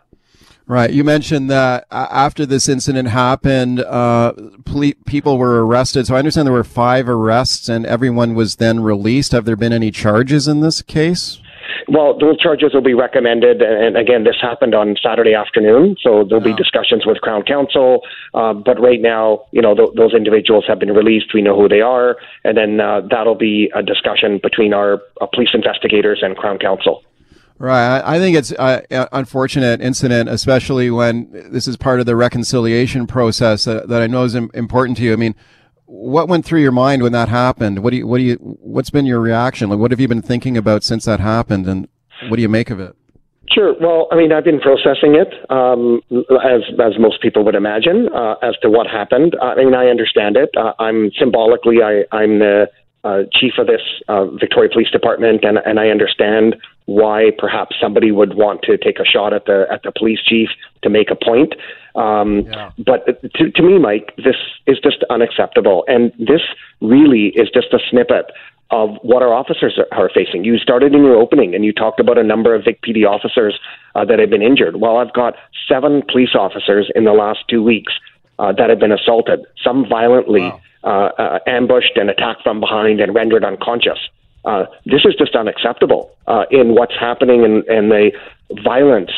Right. 0.65 0.91
You 0.91 1.03
mentioned 1.03 1.49
that 1.49 1.85
after 1.91 2.45
this 2.45 2.69
incident 2.69 3.09
happened, 3.09 3.81
uh, 3.81 4.33
ple- 4.63 4.93
people 5.05 5.37
were 5.37 5.65
arrested. 5.65 6.07
So 6.07 6.15
I 6.15 6.19
understand 6.19 6.45
there 6.45 6.53
were 6.53 6.63
five 6.63 7.09
arrests 7.09 7.67
and 7.67 7.85
everyone 7.85 8.33
was 8.33 8.55
then 8.55 8.79
released. 8.79 9.33
Have 9.33 9.43
there 9.43 9.57
been 9.57 9.73
any 9.73 9.91
charges 9.91 10.47
in 10.47 10.61
this 10.61 10.81
case? 10.81 11.41
Well, 11.87 12.17
those 12.17 12.39
charges 12.39 12.73
will 12.73 12.81
be 12.81 12.93
recommended, 12.93 13.61
and 13.61 13.97
again, 13.97 14.23
this 14.23 14.35
happened 14.41 14.73
on 14.75 14.95
Saturday 15.01 15.33
afternoon, 15.33 15.95
so 16.01 16.23
there'll 16.23 16.43
be 16.43 16.53
discussions 16.53 17.05
with 17.05 17.17
Crown 17.21 17.43
Counsel. 17.43 18.01
Uh, 18.33 18.53
but 18.53 18.79
right 18.79 19.01
now, 19.01 19.45
you 19.51 19.61
know, 19.61 19.75
th- 19.75 19.89
those 19.95 20.13
individuals 20.13 20.65
have 20.67 20.79
been 20.79 20.91
released. 20.91 21.33
We 21.33 21.41
know 21.41 21.55
who 21.55 21.67
they 21.67 21.81
are, 21.81 22.17
and 22.43 22.57
then 22.57 22.79
uh, 22.79 23.01
that'll 23.09 23.35
be 23.35 23.71
a 23.75 23.83
discussion 23.83 24.39
between 24.41 24.73
our 24.73 25.01
uh, 25.21 25.27
police 25.27 25.49
investigators 25.53 26.19
and 26.21 26.35
Crown 26.37 26.57
Counsel. 26.57 27.03
Right. 27.59 28.01
I 28.03 28.19
think 28.19 28.35
it's 28.35 28.51
an 28.51 29.07
unfortunate 29.11 29.79
incident, 29.79 30.27
especially 30.27 30.89
when 30.89 31.29
this 31.31 31.67
is 31.67 31.77
part 31.77 31.99
of 31.99 32.05
the 32.05 32.15
reconciliation 32.15 33.07
process 33.07 33.65
that, 33.65 33.87
that 33.87 34.01
I 34.01 34.07
know 34.07 34.23
is 34.23 34.35
important 34.35 34.97
to 34.97 35.03
you. 35.03 35.13
I 35.13 35.15
mean, 35.15 35.35
what 35.85 36.27
went 36.27 36.45
through 36.45 36.61
your 36.61 36.71
mind 36.71 37.03
when 37.03 37.11
that 37.11 37.29
happened? 37.29 37.83
What 37.83 37.91
do 37.91 37.97
you, 37.97 38.07
what 38.07 38.17
do 38.17 38.23
you, 38.23 38.35
what's 38.35 38.89
been 38.89 39.05
your 39.05 39.19
reaction? 39.19 39.69
Like, 39.69 39.79
what 39.79 39.91
have 39.91 39.99
you 39.99 40.07
been 40.07 40.21
thinking 40.21 40.57
about 40.57 40.83
since 40.83 41.05
that 41.05 41.19
happened 41.19 41.67
and 41.67 41.87
what 42.29 42.37
do 42.37 42.41
you 42.41 42.49
make 42.49 42.69
of 42.69 42.79
it? 42.79 42.95
Sure. 43.51 43.75
Well, 43.79 44.07
I 44.11 44.15
mean, 44.15 44.31
I've 44.31 44.45
been 44.45 44.59
processing 44.59 45.15
it, 45.15 45.29
um, 45.51 46.01
as 46.43 46.61
as 46.79 46.97
most 46.97 47.21
people 47.21 47.43
would 47.45 47.55
imagine, 47.55 48.09
uh, 48.13 48.35
as 48.41 48.55
to 48.63 48.69
what 48.69 48.87
happened. 48.87 49.35
I 49.41 49.55
mean, 49.55 49.75
I 49.75 49.87
understand 49.87 50.37
it. 50.37 50.49
Uh, 50.57 50.73
I'm 50.79 51.11
symbolically, 51.19 51.77
I, 51.83 52.03
I'm 52.15 52.39
the 52.39 52.67
uh, 53.03 53.23
chief 53.33 53.53
of 53.57 53.67
this 53.67 53.81
uh, 54.07 54.25
Victoria 54.25 54.69
Police 54.71 54.89
Department, 54.89 55.43
and 55.43 55.59
and 55.65 55.79
I 55.79 55.89
understand 55.89 56.55
why 56.85 57.31
perhaps 57.37 57.75
somebody 57.81 58.11
would 58.11 58.35
want 58.35 58.61
to 58.63 58.77
take 58.77 58.99
a 58.99 59.05
shot 59.05 59.33
at 59.33 59.45
the 59.45 59.65
at 59.71 59.83
the 59.83 59.91
police 59.91 60.19
chief 60.25 60.49
to 60.83 60.89
make 60.89 61.09
a 61.11 61.15
point. 61.15 61.53
Um, 61.95 62.41
yeah. 62.41 62.71
But 62.77 63.05
to, 63.35 63.51
to 63.51 63.61
me, 63.61 63.77
Mike, 63.77 64.13
this 64.17 64.35
is 64.67 64.79
just 64.79 65.03
unacceptable, 65.09 65.83
and 65.87 66.11
this 66.17 66.41
really 66.81 67.27
is 67.35 67.49
just 67.53 67.73
a 67.73 67.79
snippet 67.89 68.31
of 68.71 68.97
what 69.03 69.21
our 69.21 69.31
officers 69.33 69.77
are, 69.91 70.09
facing. 70.09 70.43
You 70.43 70.57
started 70.57 70.95
in 70.95 71.03
your 71.03 71.15
opening 71.15 71.53
and 71.53 71.63
you 71.63 71.71
talked 71.71 71.99
about 71.99 72.17
a 72.17 72.23
number 72.23 72.55
of 72.55 72.63
Vic 72.63 72.81
PD 72.81 73.07
officers 73.07 73.59
uh, 73.93 74.03
that 74.05 74.17
have 74.17 74.31
been 74.31 74.41
injured. 74.41 74.77
Well, 74.77 74.97
I've 74.97 75.13
got 75.13 75.35
seven 75.67 76.01
police 76.09 76.33
officers 76.33 76.89
in 76.95 77.03
the 77.03 77.11
last 77.11 77.41
two 77.47 77.61
weeks 77.61 77.93
uh, 78.39 78.51
that 78.53 78.71
have 78.71 78.79
been 78.79 78.91
assaulted, 78.91 79.45
some 79.63 79.87
violently 79.87 80.41
wow. 80.41 80.59
Uh, 80.83 81.09
uh 81.17 81.39
ambushed 81.47 81.95
and 81.95 82.09
attacked 82.09 82.43
from 82.43 82.59
behind 82.59 82.99
and 83.01 83.13
rendered 83.15 83.43
unconscious. 83.43 83.99
Uh, 84.45 84.65
this 84.85 85.01
is 85.05 85.15
just 85.17 85.35
unacceptable 85.35 86.13
uh, 86.27 86.43
in 86.51 86.75
what's 86.75 86.95
happening 86.99 87.45
and, 87.45 87.63
and 87.67 87.89
the 87.89 88.11
violence 88.63 89.11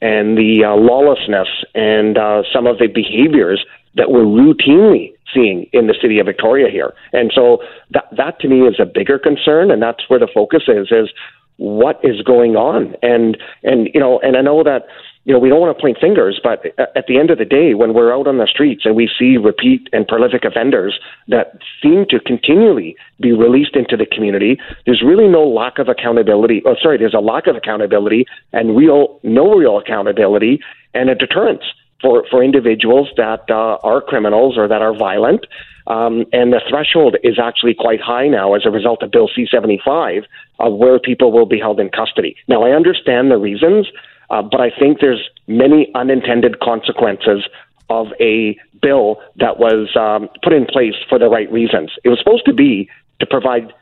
and 0.00 0.38
the 0.38 0.62
lawlessness 0.64 1.48
and 1.74 2.16
some 2.50 2.66
of 2.66 2.78
the 2.78 2.86
behaviors 2.86 3.64
that 3.94 4.10
we're 4.10 4.24
routinely 4.24 5.12
seeing 5.34 5.68
in 5.72 5.86
the 5.86 5.94
city 6.00 6.18
of 6.18 6.26
Victoria 6.26 6.70
here. 6.70 6.94
And 7.12 7.32
so 7.34 7.62
that 7.90 8.04
that 8.16 8.40
to 8.40 8.48
me 8.48 8.60
is 8.62 8.76
a 8.78 8.86
bigger 8.86 9.18
concern, 9.18 9.70
and 9.70 9.82
that's 9.82 10.08
where 10.08 10.18
the 10.18 10.28
focus 10.32 10.62
is: 10.68 10.88
is 10.90 11.10
what 11.56 12.00
is 12.02 12.22
going 12.22 12.56
on? 12.56 12.96
And 13.02 13.36
and 13.62 13.88
you 13.92 14.00
know, 14.00 14.20
and 14.20 14.36
I 14.36 14.42
know 14.42 14.62
that 14.62 14.86
you 15.24 15.32
know 15.32 15.38
we 15.38 15.48
don't 15.48 15.60
want 15.60 15.76
to 15.76 15.80
point 15.80 15.98
fingers, 16.00 16.40
but 16.42 16.64
at 16.78 17.06
the 17.06 17.18
end 17.18 17.30
of 17.30 17.38
the 17.38 17.44
day, 17.44 17.74
when 17.74 17.94
we're 17.94 18.12
out 18.12 18.26
on 18.26 18.38
the 18.38 18.46
streets 18.46 18.82
and 18.84 18.96
we 18.96 19.08
see 19.18 19.36
repeat 19.36 19.88
and 19.92 20.08
prolific 20.08 20.44
offenders 20.44 20.98
that 21.28 21.58
seem 21.82 22.06
to 22.10 22.20
continually 22.20 22.96
be 23.20 23.32
released 23.32 23.76
into 23.76 23.96
the 23.96 24.06
community, 24.06 24.58
there's 24.86 25.02
really 25.02 25.28
no 25.28 25.46
lack 25.46 25.78
of 25.78 25.88
accountability. 25.88 26.62
Oh, 26.64 26.74
sorry, 26.80 26.98
there's 26.98 27.14
a 27.14 27.20
lack 27.20 27.46
of 27.46 27.56
accountability 27.56 28.26
and 28.52 28.76
real 28.76 29.20
no 29.22 29.54
real 29.54 29.78
accountability 29.78 30.60
and 30.94 31.10
a 31.10 31.14
deterrence 31.14 31.62
for, 32.00 32.24
for 32.30 32.42
individuals 32.42 33.08
that 33.16 33.44
uh, 33.50 33.76
are 33.82 34.00
criminals 34.00 34.56
or 34.56 34.68
that 34.68 34.82
are 34.82 34.96
violent. 34.96 35.46
Um, 35.86 36.24
and 36.32 36.52
the 36.52 36.60
threshold 36.68 37.16
is 37.22 37.38
actually 37.38 37.74
quite 37.74 38.00
high 38.00 38.28
now 38.28 38.54
as 38.54 38.62
a 38.64 38.70
result 38.70 39.02
of 39.02 39.10
Bill 39.10 39.28
C 39.34 39.46
75 39.50 40.24
of 40.60 40.74
where 40.74 40.98
people 40.98 41.32
will 41.32 41.46
be 41.46 41.58
held 41.58 41.80
in 41.80 41.88
custody. 41.90 42.36
Now, 42.48 42.62
I 42.62 42.70
understand 42.70 43.30
the 43.30 43.38
reasons, 43.38 43.88
uh, 44.30 44.42
but 44.42 44.60
I 44.60 44.70
think 44.78 45.00
there's 45.00 45.28
many 45.46 45.90
unintended 45.94 46.60
consequences 46.60 47.46
of 47.88 48.06
a 48.20 48.56
bill 48.80 49.20
that 49.36 49.58
was 49.58 49.88
um, 49.96 50.28
put 50.42 50.52
in 50.52 50.64
place 50.66 50.94
for 51.08 51.18
the 51.18 51.28
right 51.28 51.50
reasons. 51.50 51.90
It 52.04 52.08
was 52.08 52.18
supposed 52.18 52.46
to 52.46 52.52
be 52.52 52.88
to 53.18 53.26
provide 53.26 53.72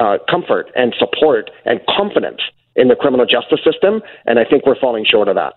uh, 0.00 0.18
comfort 0.30 0.70
and 0.76 0.94
support 0.98 1.50
and 1.64 1.80
confidence 1.86 2.40
in 2.76 2.88
the 2.88 2.96
criminal 2.96 3.26
justice 3.26 3.60
system, 3.64 4.02
and 4.26 4.38
I 4.38 4.44
think 4.44 4.66
we're 4.66 4.78
falling 4.78 5.04
short 5.08 5.28
of 5.28 5.36
that. 5.36 5.54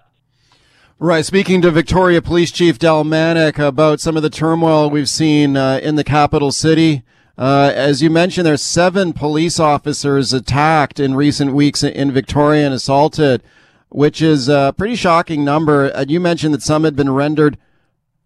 Right. 1.00 1.26
Speaking 1.26 1.62
to 1.62 1.70
Victoria 1.70 2.22
Police 2.24 2.52
Chief 2.52 2.80
Del 2.80 3.04
Manak 3.04 3.60
about 3.60 4.00
some 4.00 4.18
of 4.18 4.24
the 4.24 4.32
turmoil 4.32 4.90
we've 4.90 5.10
seen 5.10 5.56
uh, 5.56 5.80
in 5.84 5.96
the 5.96 6.04
capital 6.04 6.52
city. 6.52 7.04
Uh, 7.38 7.72
as 7.76 8.02
you 8.02 8.10
mentioned, 8.10 8.48
there's 8.48 8.64
seven 8.64 9.14
police 9.14 9.60
officers 9.60 10.34
attacked 10.34 11.00
in 11.00 11.14
recent 11.14 11.54
weeks 11.54 11.84
in 11.84 12.12
Victoria 12.12 12.66
and 12.66 12.74
assaulted, 12.74 13.44
which 13.90 14.22
is 14.22 14.50
a 14.50 14.74
pretty 14.78 14.96
shocking 14.96 15.46
number. 15.46 15.88
And 15.88 16.12
you 16.12 16.20
mentioned 16.20 16.54
that 16.54 16.62
some 16.62 16.84
had 16.84 16.96
been 16.96 17.12
rendered 17.12 17.58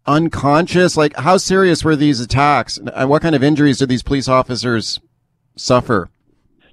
unconscious. 0.06 0.98
Like, 0.98 1.16
how 1.18 1.38
serious 1.38 1.84
were 1.84 1.96
these 1.96 2.20
attacks? 2.20 2.78
And 2.78 3.10
what 3.10 3.22
kind 3.22 3.36
of 3.36 3.44
injuries 3.44 3.78
did 3.78 3.90
these 3.90 4.04
police 4.04 4.28
officers 4.28 5.00
suffer? 5.56 6.10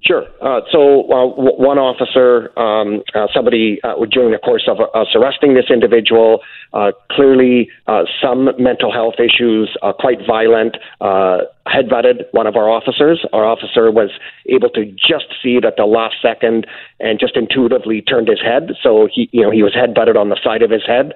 Sure. 0.06 0.24
Uh, 0.40 0.60
so 0.70 1.04
uh, 1.10 1.28
w- 1.30 1.58
one 1.58 1.78
officer, 1.78 2.56
um, 2.58 3.02
uh, 3.14 3.26
somebody 3.34 3.80
uh, 3.82 3.94
during 4.10 4.30
the 4.30 4.38
course 4.38 4.68
of 4.68 4.78
us 4.94 5.08
arresting 5.14 5.54
this 5.54 5.66
individual, 5.70 6.40
uh, 6.72 6.92
clearly 7.10 7.68
uh, 7.88 8.04
some 8.22 8.50
mental 8.58 8.92
health 8.92 9.14
issues, 9.18 9.76
quite 9.98 10.18
violent, 10.26 10.76
headbutted 11.02 12.24
one 12.30 12.46
of 12.46 12.56
our 12.56 12.70
officers. 12.70 13.24
Our 13.32 13.44
officer 13.44 13.90
was 13.90 14.10
able 14.46 14.70
to 14.70 14.84
just 14.84 15.26
see 15.42 15.56
it 15.56 15.64
at 15.64 15.76
the 15.76 15.84
last 15.84 16.16
second 16.22 16.66
and 17.00 17.18
just 17.18 17.36
intuitively 17.36 18.00
turned 18.02 18.28
his 18.28 18.40
head. 18.40 18.70
So 18.82 19.08
he, 19.12 19.28
you 19.32 19.42
know, 19.42 19.50
he 19.50 19.62
was 19.62 19.74
headbutted 19.74 20.16
on 20.16 20.28
the 20.28 20.38
side 20.42 20.62
of 20.62 20.70
his 20.70 20.86
head. 20.86 21.12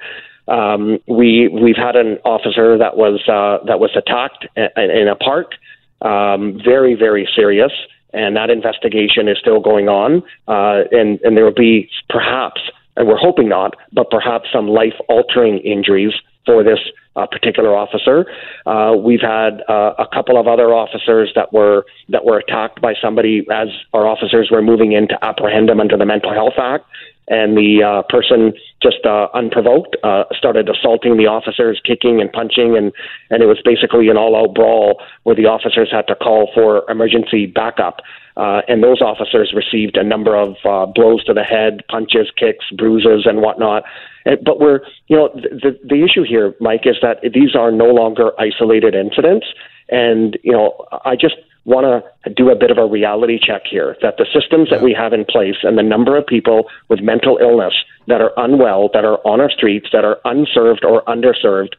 Um, 0.49 0.99
we 1.07 1.49
we've 1.49 1.77
had 1.77 1.95
an 1.95 2.19
officer 2.25 2.77
that 2.77 2.97
was 2.97 3.23
that 3.27 3.79
was 3.79 3.91
attacked 3.95 4.47
in, 4.57 4.91
in 4.91 5.09
a 5.09 5.15
park. 5.15 5.53
Um, 6.01 6.61
very 6.65 6.97
very 6.97 7.29
serious 7.37 7.71
and 8.13 8.37
that 8.37 8.51
investigation 8.51 9.29
is 9.29 9.39
still 9.39 9.61
going 9.61 9.89
on. 9.89 10.23
Uh, 10.49 10.85
and, 10.93 11.21
and 11.23 11.37
there 11.37 11.45
will 11.45 11.53
be 11.53 11.89
perhaps, 12.09 12.61
and 12.97 13.09
we're 13.09 13.17
hoping 13.17 13.49
not, 13.49 13.75
but 13.93 14.11
perhaps 14.11 14.49
some 14.53 14.69
life 14.69 14.95
altering 15.09 15.59
injuries 15.59 16.13
for 16.45 16.65
this 16.65 16.79
uh, 17.15 17.27
particular 17.27 17.77
officer. 17.77 18.27
Uh, 18.67 18.95
we've 18.97 19.21
had 19.21 19.63
uh, 19.69 19.95
a 19.99 20.07
couple 20.13 20.39
of 20.39 20.47
other 20.47 20.75
officers 20.75 21.31
that 21.35 21.53
were 21.53 21.85
that 22.09 22.25
were 22.25 22.39
attacked 22.39 22.81
by 22.81 22.95
somebody 23.01 23.47
as 23.53 23.69
our 23.93 24.07
officers 24.07 24.49
were 24.51 24.63
moving 24.63 24.93
in 24.93 25.09
to 25.09 25.25
apprehend 25.25 25.69
them 25.69 25.79
under 25.79 25.97
the 25.97 26.07
Mental 26.07 26.33
Health 26.33 26.55
Act 26.59 26.87
and 27.29 27.57
the 27.57 27.83
uh, 27.83 28.03
person 28.09 28.53
just 28.83 29.05
uh, 29.07 29.29
unprovoked 29.35 29.97
uh, 30.03 30.25
started 30.37 30.69
assaulting 30.69 31.17
the 31.17 31.27
officers, 31.27 31.81
kicking 31.85 32.21
and 32.21 32.33
punching, 32.33 32.77
and 32.77 32.93
and 33.31 33.43
it 33.43 33.47
was 33.47 33.59
basically 33.65 34.09
an 34.09 34.17
all-out 34.17 34.55
brawl 34.55 35.01
where 35.23 35.37
the 35.37 35.47
officers 35.47 35.89
had 35.91 36.07
to 36.09 36.15
call 36.15 36.51
for 36.55 36.89
emergency 36.91 37.47
backup. 37.47 38.01
Uh, 38.35 38.63
and 38.67 38.83
those 38.83 39.03
officers 39.03 39.53
received 39.55 39.97
a 39.97 40.03
number 40.03 40.35
of 40.35 40.57
uh, 40.65 40.87
blows 40.87 41.23
to 41.23 41.35
the 41.35 41.43
head, 41.43 41.83
punches, 41.91 42.31
kicks, 42.37 42.65
bruises, 42.77 43.27
and 43.27 43.43
whatnot. 43.43 43.83
And, 44.25 44.39
but 44.43 44.59
we're, 44.59 44.81
you 45.09 45.17
know, 45.17 45.29
the 45.35 45.79
the 45.85 46.03
issue 46.03 46.25
here, 46.25 46.55
Mike, 46.61 46.87
is 46.87 46.97
that 47.03 47.21
these 47.23 47.55
are 47.55 47.71
no 47.71 47.87
longer 47.87 48.33
isolated 48.41 48.95
incidents. 48.95 49.47
And 49.91 50.39
you 50.43 50.53
know, 50.53 50.87
I 51.05 51.15
just 51.15 51.37
want 51.65 52.05
to 52.25 52.31
do 52.31 52.51
a 52.51 52.57
bit 52.57 52.71
of 52.71 52.79
a 52.79 52.87
reality 52.87 53.39
check 53.41 53.63
here 53.71 53.97
that 54.03 54.17
the 54.17 54.27
systems 54.35 54.69
that 54.71 54.83
we 54.83 54.93
have 54.93 55.13
in 55.13 55.25
place 55.25 55.57
and 55.63 55.79
the 55.79 55.83
number 55.83 56.17
of 56.17 56.27
people 56.27 56.69
with 56.89 57.01
mental 57.01 57.39
illness 57.41 57.75
that 58.09 58.21
are 58.21 58.33
unwell, 58.37 58.91
that 58.93 59.05
are 59.05 59.19
on 59.27 59.41
our 59.41 59.51
streets, 59.51 59.89
that 59.93 60.05
are 60.05 60.19
unserved 60.25 60.85
or 60.85 61.03
underserved 61.05 61.75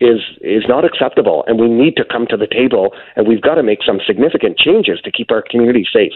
is 0.00 0.20
is 0.40 0.62
not 0.68 0.84
acceptable 0.84 1.44
and 1.48 1.60
we 1.60 1.68
need 1.68 1.96
to 1.96 2.04
come 2.04 2.24
to 2.26 2.36
the 2.36 2.46
table 2.46 2.94
and 3.16 3.26
we've 3.26 3.42
got 3.42 3.56
to 3.56 3.64
make 3.64 3.80
some 3.84 3.98
significant 4.06 4.56
changes 4.56 5.00
to 5.02 5.10
keep 5.10 5.30
our 5.30 5.42
community 5.42 5.84
safe. 5.92 6.12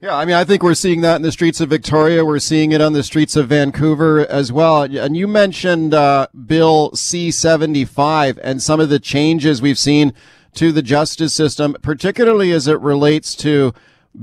Yeah, 0.00 0.16
I 0.16 0.24
mean, 0.24 0.36
I 0.36 0.44
think 0.44 0.62
we're 0.62 0.74
seeing 0.74 1.00
that 1.00 1.16
in 1.16 1.22
the 1.22 1.32
streets 1.32 1.60
of 1.60 1.70
Victoria. 1.70 2.24
We're 2.24 2.38
seeing 2.38 2.70
it 2.70 2.80
on 2.80 2.92
the 2.92 3.02
streets 3.02 3.34
of 3.34 3.48
Vancouver 3.48 4.20
as 4.30 4.52
well. 4.52 4.82
And 4.82 5.16
you 5.16 5.26
mentioned 5.26 5.92
uh, 5.92 6.28
Bill 6.46 6.94
C 6.94 7.32
75 7.32 8.38
and 8.42 8.62
some 8.62 8.78
of 8.78 8.90
the 8.90 9.00
changes 9.00 9.60
we've 9.60 9.78
seen 9.78 10.14
to 10.54 10.72
the 10.72 10.82
justice 10.82 11.34
system, 11.34 11.76
particularly 11.82 12.52
as 12.52 12.66
it 12.66 12.80
relates 12.80 13.34
to 13.36 13.72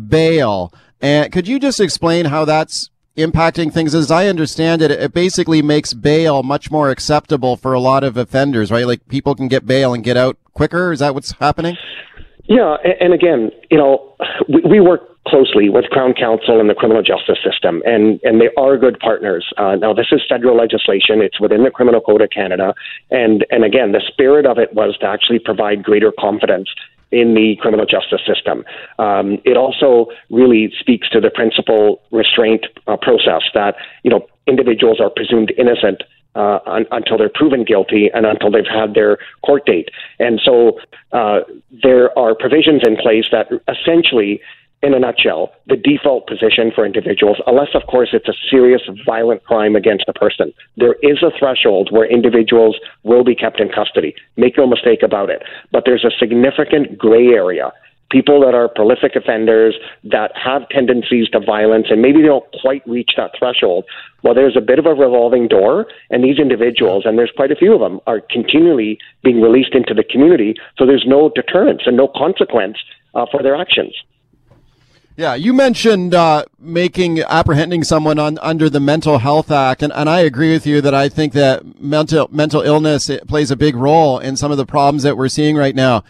bail. 0.08 0.74
And 1.02 1.32
could 1.32 1.48
you 1.48 1.60
just 1.60 1.80
explain 1.80 2.26
how 2.26 2.46
that's 2.46 2.90
impacting 3.18 3.72
things? 3.72 3.96
As 3.96 4.12
I 4.12 4.28
understand 4.28 4.82
it, 4.82 4.92
it 4.92 5.14
basically 5.14 5.62
makes 5.62 5.94
bail 5.94 6.44
much 6.44 6.72
more 6.72 6.90
acceptable 6.90 7.58
for 7.58 7.74
a 7.74 7.80
lot 7.80 8.04
of 8.04 8.18
offenders, 8.18 8.72
right? 8.72 8.88
Like 8.88 9.08
people 9.08 9.36
can 9.36 9.48
get 9.48 9.66
bail 9.66 9.94
and 9.94 10.04
get 10.04 10.18
out 10.18 10.38
quicker. 10.54 10.92
Is 10.92 11.00
that 11.00 11.14
what's 11.14 11.34
happening? 11.34 11.78
Yeah, 12.48 12.78
and 13.02 13.14
again, 13.14 13.52
you 13.72 13.78
know, 13.78 14.16
we, 14.48 14.80
work 14.80 15.02
closely 15.28 15.70
with 15.70 15.86
Crown 15.86 16.14
Counsel 16.14 16.60
and 16.60 16.70
the 16.70 16.76
criminal 16.76 17.02
justice 17.02 17.40
system, 17.44 17.82
and, 17.86 18.20
and 18.24 18.40
they 18.40 18.50
are 18.56 18.78
good 18.78 19.00
partners. 19.00 19.52
Uh, 19.58 19.76
now, 19.76 19.94
this 19.94 20.08
is 20.12 20.22
federal 20.30 20.56
legislation; 20.56 21.22
it's 21.22 21.40
within 21.40 21.64
the 21.64 21.72
Criminal 21.72 22.02
Code 22.02 22.22
of 22.22 22.30
Canada, 22.30 22.76
and 23.10 23.46
and 23.50 23.64
again, 23.64 23.94
the 23.94 24.02
spirit 24.08 24.46
of 24.46 24.60
it 24.60 24.74
was 24.76 24.96
to 25.00 25.08
actually 25.08 25.40
provide 25.40 25.84
greater 25.84 26.14
confidence 26.20 26.70
in 27.12 27.34
the 27.34 27.56
criminal 27.62 27.86
justice 27.86 28.22
system. 28.28 28.64
Um, 29.00 29.40
it 29.46 29.58
also 29.58 30.12
really 30.30 30.72
speaks 30.80 31.10
to 31.10 31.22
the 31.22 31.32
principle 31.32 32.02
restraint 32.12 32.66
uh, 32.88 32.98
process 32.98 33.42
that 33.56 33.76
you 34.04 34.12
know 34.12 34.28
individuals 34.46 35.00
are 35.00 35.10
presumed 35.10 35.52
innocent 35.58 36.04
uh, 36.36 36.60
un- 36.66 36.86
until 36.92 37.18
they're 37.18 37.30
proven 37.34 37.64
guilty 37.64 38.10
and 38.14 38.26
until 38.26 38.52
they've 38.52 38.66
had 38.68 38.94
their 38.94 39.18
court 39.46 39.66
date. 39.66 39.90
And 40.20 40.40
so 40.44 40.80
uh, 41.12 41.42
there 41.84 42.18
are 42.18 42.36
provisions 42.36 42.82
in 42.86 42.96
place 42.98 43.26
that 43.32 43.48
essentially 43.68 44.42
in 44.84 44.94
a 44.94 45.00
nutshell, 45.00 45.52
the 45.68 45.76
default 45.76 46.28
position 46.28 46.72
for 46.74 46.86
individuals, 46.86 47.38
unless, 47.48 47.70
of 47.74 47.88
course, 47.88 48.10
it's 48.14 48.28
a 48.28 48.34
serious 48.52 48.84
violent 49.04 49.44
crime 49.44 49.76
against 49.76 50.06
a 50.08 50.14
person. 50.14 50.54
There 50.78 50.96
is 51.02 51.24
a 51.24 51.32
threshold 51.40 51.90
where 51.92 52.06
individuals 52.06 52.78
will 53.04 53.24
be 53.24 53.34
kept 53.34 53.60
in 53.60 53.70
custody. 53.70 54.14
Make 54.38 54.58
no 54.58 54.68
mistake 54.68 55.02
about 55.02 55.32
it. 55.32 55.42
But 55.72 55.84
there's 55.86 56.06
a 56.06 56.12
significant 56.20 57.00
gray 57.00 57.30
area 57.30 57.72
people 58.16 58.40
that 58.40 58.56
are 58.56 58.70
prolific 58.70 59.14
offenders 59.14 59.76
that 60.06 60.32
have 60.42 60.70
tendencies 60.70 61.28
to 61.28 61.38
violence 61.38 61.88
and 61.90 62.02
maybe 62.02 62.22
they 62.22 62.30
don't 62.30 62.50
quite 62.62 62.82
reach 62.88 63.12
that 63.18 63.32
threshold. 63.38 63.84
Well, 64.24 64.34
there's 64.34 64.56
a 64.56 64.62
bit 64.62 64.80
of 64.80 64.86
a 64.86 64.94
revolving 64.94 65.50
door, 65.50 65.88
and 66.10 66.24
these 66.24 66.40
individuals, 66.40 67.04
and 67.06 67.18
there's 67.18 67.34
quite 67.36 67.52
a 67.52 67.58
few 67.58 67.74
of 67.74 67.82
them, 67.82 68.00
are 68.08 68.22
continually 68.22 69.00
being 69.22 69.42
released 69.42 69.76
into 69.76 69.94
the 69.94 70.06
community. 70.10 70.56
So 70.78 70.86
there's 70.86 71.04
no 71.06 71.30
deterrence 71.36 71.82
and 71.86 71.98
no 71.98 72.08
consequence 72.08 72.78
uh, 73.14 73.26
for 73.30 73.44
their 73.44 73.58
actions. 73.58 73.94
Yeah, 75.18 75.36
you 75.36 75.54
mentioned 75.54 76.16
uh, 76.16 76.46
making 76.58 77.20
apprehending 77.22 77.84
someone 77.84 78.18
on 78.18 78.38
under 78.40 78.70
the 78.70 78.80
Mental 78.80 79.18
Health 79.18 79.52
Act, 79.52 79.84
and, 79.84 79.92
and 79.92 80.10
I 80.10 80.22
agree 80.22 80.54
with 80.54 80.66
you 80.66 80.80
that 80.80 80.94
I 80.94 81.10
think 81.10 81.34
that 81.34 81.82
mental 81.82 82.30
mental 82.32 82.62
illness 82.62 83.12
plays 83.28 83.52
a 83.52 83.58
big 83.58 83.76
role 83.76 84.20
in 84.20 84.38
some 84.38 84.52
of 84.52 84.58
the 84.58 84.66
problems 84.66 85.04
that 85.04 85.18
we're 85.18 85.28
seeing 85.28 85.58
right 85.58 85.76
now. 85.76 86.04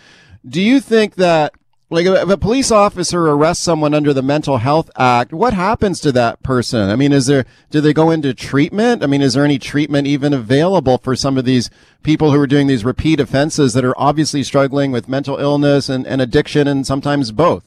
Do 0.48 0.62
you 0.62 0.80
think 0.80 1.16
that 1.16 1.56
like 1.90 2.06
if 2.06 2.30
a 2.30 2.38
police 2.38 2.72
officer 2.72 3.28
arrests 3.28 3.64
someone 3.64 3.94
under 3.94 4.14
the 4.14 4.24
Mental 4.24 4.58
Health 4.58 4.90
Act, 4.98 5.32
what 5.32 5.54
happens 5.54 6.00
to 6.02 6.12
that 6.14 6.42
person? 6.42 6.90
I 6.90 6.96
mean, 6.96 7.12
is 7.12 7.28
there 7.28 7.46
do 7.70 7.80
they 7.80 7.94
go 7.94 8.10
into 8.10 8.34
treatment? 8.34 9.04
I 9.04 9.08
mean, 9.08 9.22
is 9.22 9.36
there 9.36 9.46
any 9.46 9.60
treatment 9.60 10.08
even 10.08 10.34
available 10.34 10.98
for 10.98 11.16
some 11.16 11.38
of 11.38 11.46
these 11.46 11.70
people 12.02 12.32
who 12.32 12.40
are 12.40 12.48
doing 12.48 12.68
these 12.68 12.84
repeat 12.84 13.20
offenses 13.20 13.74
that 13.74 13.86
are 13.86 13.94
obviously 13.98 14.42
struggling 14.44 14.92
with 14.92 15.08
mental 15.08 15.38
illness 15.38 15.88
and, 15.88 16.08
and 16.08 16.22
addiction 16.22 16.68
and 16.68 16.88
sometimes 16.88 17.32
both? 17.32 17.64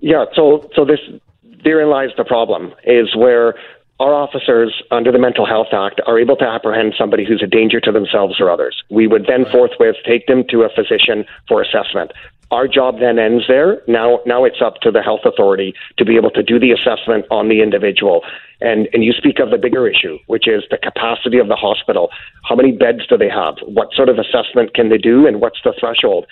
Yeah, 0.00 0.26
so 0.34 0.70
so 0.76 0.84
this 0.84 1.00
therein 1.64 1.90
lies 1.90 2.10
the 2.16 2.24
problem 2.24 2.72
is 2.84 3.16
where 3.16 3.54
our 4.00 4.14
officers 4.14 4.80
under 4.92 5.10
the 5.10 5.18
Mental 5.18 5.44
Health 5.44 5.72
Act 5.72 6.00
are 6.06 6.20
able 6.20 6.36
to 6.36 6.44
apprehend 6.44 6.94
somebody 6.96 7.24
who's 7.26 7.42
a 7.42 7.48
danger 7.48 7.80
to 7.80 7.90
themselves 7.90 8.40
or 8.40 8.48
others. 8.48 8.80
We 8.90 9.08
would 9.08 9.26
then 9.26 9.44
forthwith 9.50 9.96
take 10.06 10.28
them 10.28 10.44
to 10.50 10.62
a 10.62 10.68
physician 10.68 11.24
for 11.48 11.60
assessment. 11.60 12.12
Our 12.50 12.66
job 12.66 12.98
then 12.98 13.18
ends 13.18 13.44
there. 13.46 13.82
Now, 13.86 14.20
now 14.24 14.44
it's 14.44 14.62
up 14.64 14.80
to 14.82 14.90
the 14.90 15.02
health 15.02 15.20
authority 15.24 15.74
to 15.98 16.04
be 16.04 16.16
able 16.16 16.30
to 16.30 16.42
do 16.42 16.58
the 16.58 16.72
assessment 16.72 17.26
on 17.30 17.48
the 17.48 17.60
individual. 17.62 18.22
And, 18.60 18.88
and 18.92 19.04
you 19.04 19.12
speak 19.12 19.38
of 19.38 19.50
the 19.50 19.58
bigger 19.58 19.86
issue, 19.86 20.18
which 20.26 20.48
is 20.48 20.64
the 20.70 20.78
capacity 20.78 21.38
of 21.38 21.48
the 21.48 21.56
hospital. 21.56 22.08
How 22.48 22.56
many 22.56 22.72
beds 22.72 23.06
do 23.06 23.18
they 23.18 23.28
have? 23.28 23.56
What 23.66 23.92
sort 23.94 24.08
of 24.08 24.18
assessment 24.18 24.74
can 24.74 24.88
they 24.88 24.98
do? 24.98 25.26
And 25.26 25.40
what's 25.40 25.60
the 25.62 25.74
threshold? 25.78 26.26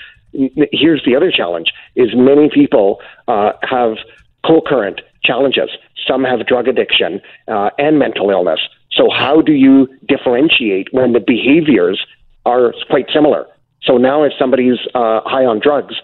here's 0.72 1.02
the 1.05 1.16
other 1.16 1.31
challenge: 1.31 1.72
is 1.94 2.11
many 2.14 2.50
people 2.52 3.00
uh, 3.29 3.52
have 3.62 3.96
co-current 4.44 5.00
challenges. 5.24 5.70
Some 6.07 6.24
have 6.24 6.46
drug 6.46 6.68
addiction 6.68 7.20
uh, 7.48 7.70
and 7.79 7.98
mental 7.98 8.31
illness. 8.31 8.61
So 8.92 9.11
how 9.11 9.40
do 9.40 9.52
you 9.52 9.88
differentiate 10.07 10.88
when 10.92 11.12
the 11.12 11.20
behaviors 11.20 12.05
are 12.44 12.72
quite 12.88 13.07
similar? 13.12 13.46
So 13.82 13.96
now, 13.96 14.22
if 14.22 14.32
somebody's 14.38 14.78
uh, 14.94 15.20
high 15.24 15.44
on 15.44 15.60
drugs, 15.60 15.94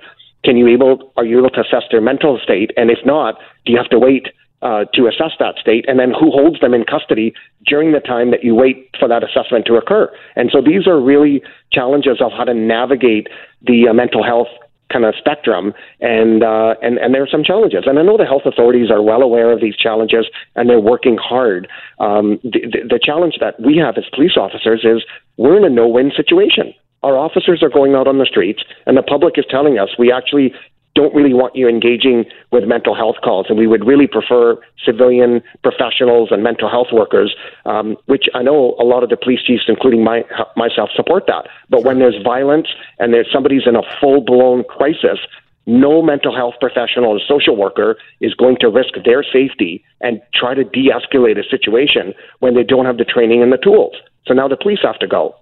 can 0.45 0.57
you 0.57 0.69
able 0.69 1.13
are 1.17 1.25
you 1.25 1.39
able 1.39 1.51
to 1.51 1.61
assess 1.61 1.85
their 1.91 2.01
mental 2.01 2.39
state? 2.43 2.71
And 2.77 2.91
if 2.91 2.99
not, 3.05 3.39
do 3.65 3.73
you 3.73 3.79
have 3.79 3.91
to 3.91 3.99
wait 3.99 4.29
uh, 4.63 4.85
to 4.95 5.09
assess 5.09 5.33
that 5.41 5.57
state, 5.61 5.85
and 5.89 5.99
then 5.99 6.11
who 6.11 6.31
holds 6.31 6.61
them 6.61 6.73
in 6.73 6.85
custody 6.85 7.35
during 7.67 7.93
the 7.93 8.01
time 8.01 8.31
that 8.31 8.45
you 8.45 8.55
wait 8.55 8.89
for 8.99 9.09
that 9.09 9.25
assessment 9.25 9.67
to 9.67 9.75
occur. 9.75 10.09
And 10.37 10.51
so 10.53 10.63
these 10.63 10.87
are 10.87 11.01
really 11.01 11.43
challenges 11.73 12.21
of 12.21 12.31
how 12.31 12.45
to 12.45 12.55
navigate 12.55 13.27
the 13.61 13.89
uh, 13.89 13.93
mental 13.93 14.23
health 14.23 14.47
kind 14.93 15.05
of 15.05 15.15
spectrum, 15.19 15.73
and 16.01 16.45
uh, 16.45 16.75
and 16.83 16.99
and 16.99 17.15
there 17.15 17.23
are 17.23 17.29
some 17.29 17.43
challenges. 17.43 17.85
And 17.87 17.99
I 17.99 18.03
know 18.03 18.17
the 18.17 18.27
health 18.27 18.43
authorities 18.45 18.91
are 18.91 19.03
well 19.03 19.23
aware 19.23 19.51
of 19.51 19.61
these 19.61 19.75
challenges, 19.75 20.27
and 20.55 20.69
they're 20.69 20.79
working 20.79 21.17
hard. 21.17 21.67
Um, 21.99 22.39
the, 22.45 22.61
the, 22.71 22.79
the 22.91 23.01
challenge 23.03 23.39
that 23.41 23.59
we 23.59 23.79
have 23.79 23.97
as 23.97 24.05
police 24.15 24.37
officers 24.37 24.85
is 24.85 25.03
we're 25.39 25.57
in 25.57 25.65
a 25.65 25.71
no-win 25.71 26.13
situation. 26.15 26.75
Our 27.03 27.17
officers 27.17 27.63
are 27.63 27.71
going 27.71 27.95
out 27.95 28.07
on 28.07 28.19
the 28.19 28.27
streets, 28.27 28.63
and 28.87 28.97
the 28.97 29.03
public 29.03 29.37
is 29.37 29.45
telling 29.51 29.79
us 29.79 29.91
we 29.99 30.13
actually 30.13 30.55
don't 30.95 31.15
really 31.15 31.33
want 31.33 31.57
you 31.57 31.69
engaging 31.69 32.25
with 32.51 32.65
mental 32.65 32.95
health 32.95 33.17
calls, 33.25 33.47
and 33.49 33.59
we 33.59 33.67
would 33.67 33.87
really 33.87 34.07
prefer 34.07 34.59
civilian 34.85 35.43
professionals 35.63 36.29
and 36.31 36.43
mental 36.43 36.69
health 36.69 36.89
workers, 36.93 37.35
um, 37.65 37.97
which 38.07 38.27
I 38.35 38.43
know 38.43 38.77
a 38.79 38.85
lot 38.85 39.03
of 39.03 39.09
the 39.09 39.17
police 39.17 39.43
chiefs, 39.43 39.65
including 39.69 40.05
my, 40.05 40.25
myself, 40.55 40.91
support 40.95 41.25
that. 41.29 41.49
But 41.71 41.85
when 41.85 41.99
there's 41.99 42.23
violence 42.23 42.69
and 42.99 43.15
there's 43.15 43.31
somebody's 43.33 43.67
in 43.67 43.75
a 43.75 43.83
full 44.01 44.21
blown 44.21 44.65
crisis, 44.65 45.19
no 45.65 46.03
mental 46.03 46.35
health 46.35 46.55
professional 46.61 47.13
or 47.13 47.21
social 47.27 47.57
worker 47.57 47.97
is 48.21 48.35
going 48.35 48.57
to 48.61 48.69
risk 48.69 48.95
their 49.05 49.23
safety 49.23 49.83
and 50.01 50.21
try 50.35 50.55
to 50.55 50.65
de 50.65 50.91
escalate 50.91 51.39
a 51.39 51.49
situation 51.49 52.13
when 52.41 52.55
they 52.55 52.65
don't 52.65 52.85
have 52.85 52.99
the 52.99 53.05
training 53.05 53.43
and 53.43 53.53
the 53.53 53.59
tools. 53.59 53.95
So 54.27 54.35
now 54.35 54.49
the 54.49 54.57
police 54.57 54.81
have 54.83 54.99
to 54.99 55.07
go. 55.07 55.37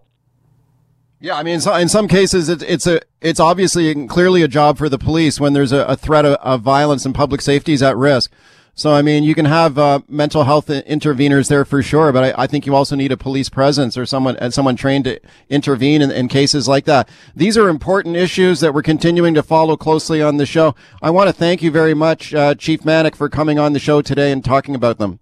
Yeah, 1.23 1.37
I 1.37 1.43
mean, 1.43 1.61
so 1.61 1.75
in 1.75 1.91
some 1.91 2.09
cases, 2.09 2.49
it's, 2.49 2.63
it's 2.63 2.87
a 2.87 3.03
it's 3.21 3.39
obviously 3.39 4.07
clearly 4.07 4.43
a 4.43 4.49
job 4.49 4.79
for 4.79 4.89
the 4.89 4.99
police 4.99 5.39
when 5.39 5.53
there's 5.53 5.71
a, 5.73 5.85
a 5.85 5.95
threat 5.95 6.25
of, 6.25 6.37
of, 6.37 6.63
violence 6.63 7.05
and 7.05 7.15
public 7.15 7.43
safety 7.43 7.75
is 7.75 7.83
at 7.83 7.95
risk. 7.95 8.33
So, 8.75 8.93
I 8.95 9.03
mean, 9.03 9.25
you 9.25 9.35
can 9.35 9.45
have 9.45 9.77
uh, 9.77 10.01
mental 10.09 10.45
health 10.45 10.69
interveners 10.69 11.49
there 11.49 11.67
for 11.67 11.83
sure, 11.83 12.13
but 12.13 12.25
I, 12.25 12.45
I, 12.45 12.47
think 12.47 12.65
you 12.65 12.75
also 12.75 12.97
need 12.97 13.13
a 13.13 13.17
police 13.19 13.51
presence 13.51 13.99
or 13.99 14.07
someone 14.07 14.37
and 14.39 14.55
someone 14.55 14.77
trained 14.77 15.05
to 15.05 15.21
intervene 15.51 16.01
in, 16.01 16.11
in 16.11 16.29
cases 16.29 16.67
like 16.67 16.87
that. 16.87 17.07
These 17.37 17.59
are 17.59 17.69
important 17.69 18.17
issues 18.17 18.61
that 18.61 18.73
we're 18.73 18.81
continuing 18.81 19.35
to 19.35 19.43
follow 19.43 19.77
closely 19.77 20.23
on 20.23 20.39
the 20.39 20.47
show. 20.47 20.75
I 21.03 21.11
want 21.11 21.29
to 21.29 21.35
thank 21.35 21.63
you 21.63 21.71
very 21.71 21.93
much, 21.93 22.33
uh, 22.33 22.55
Chief 22.55 22.81
Manak, 22.81 23.15
for 23.15 23.29
coming 23.29 23.59
on 23.59 23.75
the 23.75 23.79
show 23.79 24.01
today 24.01 24.33
and 24.33 24.43
talking 24.43 24.75
about 24.75 24.97
them. 24.97 25.21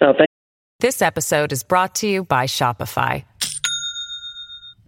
Oh, 0.00 0.12
thank- 0.16 0.30
this 0.78 1.02
episode 1.02 1.50
is 1.50 1.64
brought 1.64 1.96
to 1.96 2.06
you 2.06 2.22
by 2.22 2.44
Shopify. 2.44 3.24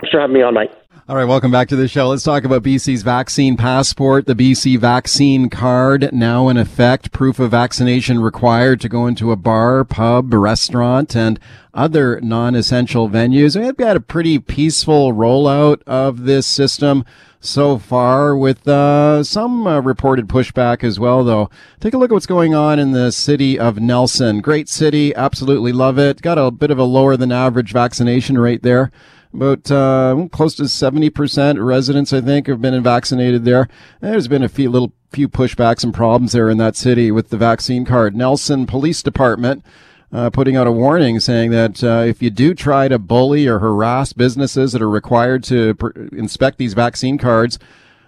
Thanks 0.00 0.12
for 0.12 0.20
having 0.20 0.34
me 0.34 0.42
on, 0.42 0.54
Mike. 0.54 0.72
All 1.10 1.16
right, 1.16 1.24
welcome 1.24 1.50
back 1.50 1.68
to 1.68 1.76
the 1.76 1.88
show. 1.88 2.08
Let's 2.08 2.22
talk 2.22 2.44
about 2.44 2.62
BC's 2.62 3.02
vaccine 3.02 3.56
passport, 3.56 4.26
the 4.26 4.34
BC 4.34 4.78
vaccine 4.78 5.50
card 5.50 6.10
now 6.12 6.48
in 6.48 6.56
effect, 6.56 7.12
proof 7.12 7.38
of 7.38 7.50
vaccination 7.50 8.20
required 8.20 8.80
to 8.80 8.88
go 8.88 9.06
into 9.06 9.30
a 9.30 9.36
bar, 9.36 9.84
pub, 9.84 10.32
restaurant, 10.32 11.14
and 11.14 11.38
other 11.74 12.18
non-essential 12.22 13.10
venues. 13.10 13.60
We've 13.60 13.76
got 13.76 13.96
a 13.96 14.00
pretty 14.00 14.38
peaceful 14.38 15.12
rollout 15.12 15.82
of 15.86 16.24
this 16.24 16.46
system 16.46 17.04
so 17.40 17.76
far 17.76 18.36
with 18.36 18.66
uh, 18.66 19.22
some 19.22 19.66
uh, 19.66 19.80
reported 19.80 20.28
pushback 20.28 20.84
as 20.84 21.00
well 21.00 21.24
though 21.24 21.48
take 21.80 21.94
a 21.94 21.96
look 21.96 22.10
at 22.10 22.12
what's 22.12 22.26
going 22.26 22.54
on 22.54 22.78
in 22.78 22.92
the 22.92 23.10
city 23.10 23.58
of 23.58 23.80
nelson 23.80 24.42
great 24.42 24.68
city 24.68 25.14
absolutely 25.14 25.72
love 25.72 25.98
it 25.98 26.20
got 26.20 26.36
a 26.36 26.50
bit 26.50 26.70
of 26.70 26.78
a 26.78 26.84
lower 26.84 27.16
than 27.16 27.32
average 27.32 27.72
vaccination 27.72 28.36
rate 28.36 28.62
there 28.62 28.92
about 29.32 29.70
uh, 29.70 30.28
close 30.32 30.54
to 30.56 30.64
70% 30.64 31.64
residents, 31.64 32.12
I 32.12 32.20
think, 32.20 32.46
have 32.46 32.60
been 32.60 32.82
vaccinated 32.82 33.44
there. 33.44 33.68
There's 34.00 34.28
been 34.28 34.42
a 34.42 34.48
few 34.48 34.70
little 34.70 34.92
few 35.10 35.28
pushbacks 35.28 35.82
and 35.82 35.92
problems 35.92 36.32
there 36.32 36.48
in 36.48 36.58
that 36.58 36.76
city 36.76 37.10
with 37.10 37.30
the 37.30 37.36
vaccine 37.36 37.84
card. 37.84 38.14
Nelson 38.14 38.66
Police 38.66 39.02
Department 39.02 39.64
uh, 40.12 40.30
putting 40.30 40.56
out 40.56 40.66
a 40.66 40.72
warning 40.72 41.20
saying 41.20 41.50
that 41.50 41.82
uh, 41.84 42.04
if 42.06 42.22
you 42.22 42.30
do 42.30 42.54
try 42.54 42.88
to 42.88 42.98
bully 42.98 43.46
or 43.46 43.58
harass 43.58 44.12
businesses 44.12 44.72
that 44.72 44.82
are 44.82 44.90
required 44.90 45.42
to 45.44 45.74
pr- 45.74 45.90
inspect 46.12 46.58
these 46.58 46.74
vaccine 46.74 47.18
cards, 47.18 47.58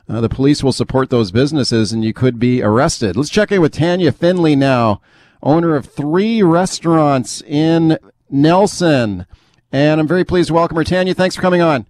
uh, 0.08 0.20
the 0.20 0.28
police 0.28 0.62
will 0.62 0.72
support 0.72 1.10
those 1.10 1.30
businesses 1.30 1.92
and 1.92 2.04
you 2.04 2.12
could 2.12 2.38
be 2.38 2.62
arrested. 2.62 3.16
Let's 3.16 3.30
check 3.30 3.52
in 3.52 3.60
with 3.60 3.72
Tanya 3.72 4.12
Finley 4.12 4.56
now, 4.56 5.00
owner 5.42 5.76
of 5.76 5.86
three 5.86 6.42
restaurants 6.42 7.40
in 7.42 7.98
Nelson. 8.28 9.26
And 9.72 10.00
I'm 10.00 10.06
very 10.06 10.24
pleased 10.24 10.48
to 10.48 10.54
welcome 10.54 10.76
her. 10.76 10.84
Tanya, 10.84 11.14
thanks 11.14 11.34
for 11.34 11.42
coming 11.42 11.62
on. 11.62 11.86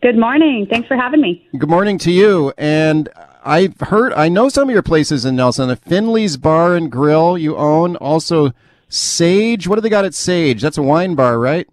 Good 0.00 0.18
morning. 0.18 0.66
Thanks 0.68 0.88
for 0.88 0.96
having 0.96 1.20
me. 1.20 1.46
Good 1.56 1.68
morning 1.68 1.98
to 1.98 2.10
you. 2.10 2.52
And 2.58 3.08
I've 3.44 3.78
heard, 3.80 4.12
I 4.14 4.28
know 4.28 4.48
some 4.48 4.68
of 4.68 4.72
your 4.72 4.82
places 4.82 5.24
in 5.24 5.36
Nelson, 5.36 5.68
the 5.68 5.76
Finley's 5.76 6.36
Bar 6.36 6.74
and 6.74 6.90
Grill 6.90 7.36
you 7.36 7.56
own, 7.56 7.96
also 7.96 8.52
Sage. 8.88 9.68
What 9.68 9.76
do 9.76 9.80
they 9.82 9.88
got 9.88 10.04
at 10.04 10.14
Sage? 10.14 10.62
That's 10.62 10.78
a 10.78 10.82
wine 10.82 11.14
bar, 11.14 11.38
right? 11.38 11.68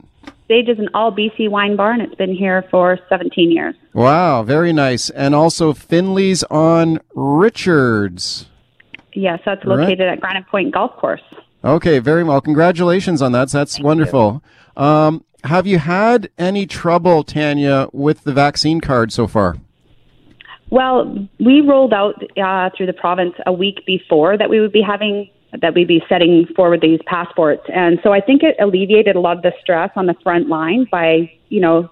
Sage 0.48 0.68
is 0.68 0.80
an 0.80 0.90
all 0.94 1.12
BC 1.12 1.50
wine 1.50 1.76
bar, 1.76 1.92
and 1.92 2.02
it's 2.02 2.16
been 2.16 2.34
here 2.34 2.66
for 2.72 3.00
17 3.08 3.52
years. 3.52 3.76
Wow, 3.94 4.44
very 4.44 4.74
nice. 4.74 5.10
And 5.10 5.34
also 5.34 5.74
Finley's 5.74 6.44
on 6.46 7.00
Richards. 7.14 8.48
Yes, 9.14 9.40
that's 9.46 9.64
located 9.66 10.00
right. 10.00 10.10
at 10.10 10.20
Granite 10.20 10.48
Pointe 10.48 10.74
Golf 10.74 10.96
Course. 10.98 11.22
Okay, 11.64 12.00
very 12.00 12.24
well. 12.24 12.42
Congratulations 12.42 13.22
on 13.22 13.32
that. 13.34 13.50
That's 13.50 13.76
Thank 13.76 13.86
wonderful. 13.86 14.44
Um, 14.78 15.24
have 15.44 15.66
you 15.66 15.80
had 15.80 16.30
any 16.38 16.66
trouble, 16.66 17.24
Tanya, 17.24 17.88
with 17.94 18.24
the 18.24 18.34
vaccine 18.34 18.82
card 18.82 19.12
so 19.12 19.28
far? 19.28 19.58
Well, 20.70 21.28
we 21.40 21.62
rolled 21.62 21.94
out 21.94 22.22
uh, 22.38 22.70
through 22.76 22.86
the 22.86 22.94
province 22.94 23.34
a 23.46 23.54
week 23.54 23.86
before 23.86 24.38
that 24.38 24.50
we 24.50 24.60
would 24.60 24.72
be 24.72 24.82
having 24.82 25.30
that 25.62 25.74
we'd 25.74 25.88
be 25.88 26.04
setting 26.08 26.46
forward 26.56 26.80
these 26.82 27.00
passports, 27.08 27.64
and 27.74 28.00
so 28.04 28.14
I 28.14 28.22
think 28.22 28.44
it 28.44 28.56
alleviated 28.60 29.16
a 29.16 29.20
lot 29.20 29.38
of 29.38 29.42
the 29.42 29.52
stress 29.60 29.90
on 29.96 30.06
the 30.06 30.14
front 30.22 30.48
line 30.48 30.86
by 30.92 31.32
you 31.50 31.60
know 31.60 31.90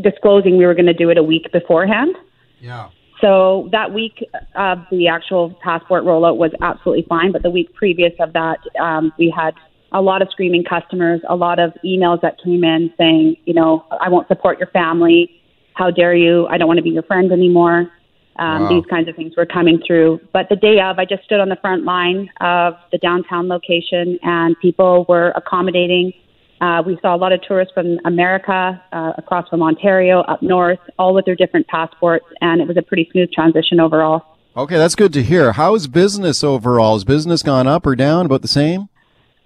disclosing 0.00 0.56
we 0.56 0.64
were 0.64 0.74
going 0.74 0.86
to 0.86 0.94
do 0.94 1.10
it 1.10 1.18
a 1.18 1.22
week 1.22 1.52
beforehand. 1.52 2.16
Yeah. 2.58 2.88
So 3.20 3.68
that 3.72 3.92
week 3.92 4.24
of 4.54 4.78
the 4.90 5.08
actual 5.08 5.58
passport 5.62 6.04
rollout 6.04 6.36
was 6.36 6.52
absolutely 6.62 7.04
fine, 7.08 7.32
but 7.32 7.42
the 7.42 7.50
week 7.50 7.74
previous 7.74 8.12
of 8.20 8.32
that, 8.34 8.58
um, 8.80 9.12
we 9.18 9.32
had 9.34 9.54
a 9.92 10.00
lot 10.00 10.22
of 10.22 10.28
screaming 10.30 10.64
customers, 10.64 11.20
a 11.28 11.36
lot 11.36 11.58
of 11.58 11.72
emails 11.84 12.20
that 12.22 12.42
came 12.42 12.64
in 12.64 12.92
saying, 12.98 13.36
you 13.44 13.54
know, 13.54 13.84
I 14.00 14.08
won't 14.08 14.28
support 14.28 14.58
your 14.58 14.68
family. 14.68 15.30
How 15.74 15.90
dare 15.90 16.14
you? 16.14 16.46
I 16.48 16.58
don't 16.58 16.68
want 16.68 16.78
to 16.78 16.82
be 16.82 16.90
your 16.90 17.02
friend 17.02 17.30
anymore. 17.32 17.90
Um, 18.38 18.62
wow. 18.62 18.68
These 18.68 18.84
kinds 18.90 19.08
of 19.08 19.16
things 19.16 19.34
were 19.36 19.46
coming 19.46 19.80
through. 19.86 20.20
But 20.32 20.48
the 20.50 20.56
day 20.56 20.80
of, 20.80 20.98
I 20.98 21.04
just 21.04 21.24
stood 21.24 21.40
on 21.40 21.48
the 21.48 21.56
front 21.56 21.84
line 21.84 22.28
of 22.40 22.74
the 22.92 22.98
downtown 22.98 23.48
location, 23.48 24.18
and 24.22 24.56
people 24.60 25.06
were 25.08 25.30
accommodating. 25.30 26.12
Uh, 26.60 26.82
we 26.86 26.98
saw 27.00 27.14
a 27.14 27.18
lot 27.18 27.32
of 27.32 27.40
tourists 27.42 27.72
from 27.72 27.98
America, 28.04 28.82
uh, 28.92 29.12
across 29.16 29.48
from 29.48 29.62
Ontario, 29.62 30.20
up 30.22 30.42
north, 30.42 30.78
all 30.98 31.14
with 31.14 31.24
their 31.24 31.36
different 31.36 31.66
passports, 31.68 32.26
and 32.40 32.60
it 32.60 32.68
was 32.68 32.76
a 32.76 32.82
pretty 32.82 33.08
smooth 33.12 33.30
transition 33.32 33.80
overall. 33.80 34.22
Okay, 34.56 34.76
that's 34.76 34.94
good 34.94 35.12
to 35.12 35.22
hear. 35.22 35.52
How's 35.52 35.86
business 35.86 36.42
overall? 36.42 36.94
Has 36.94 37.04
business 37.04 37.42
gone 37.42 37.66
up 37.66 37.86
or 37.86 37.94
down? 37.94 38.24
About 38.24 38.40
the 38.40 38.48
same? 38.48 38.88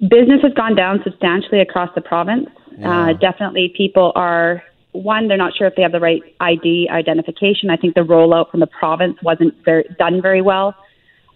Business 0.00 0.40
has 0.42 0.52
gone 0.54 0.74
down 0.74 1.00
substantially 1.04 1.60
across 1.60 1.90
the 1.94 2.00
province. 2.00 2.48
Uh, 2.82 3.12
definitely, 3.12 3.74
people 3.76 4.12
are 4.14 4.62
one, 4.92 5.28
they're 5.28 5.36
not 5.36 5.54
sure 5.56 5.66
if 5.66 5.74
they 5.76 5.82
have 5.82 5.92
the 5.92 6.00
right 6.00 6.22
ID 6.40 6.88
identification. 6.90 7.70
I 7.70 7.76
think 7.76 7.94
the 7.94 8.00
rollout 8.00 8.50
from 8.50 8.60
the 8.60 8.66
province 8.66 9.18
wasn't 9.22 9.54
very, 9.64 9.84
done 9.98 10.20
very 10.22 10.42
well. 10.42 10.74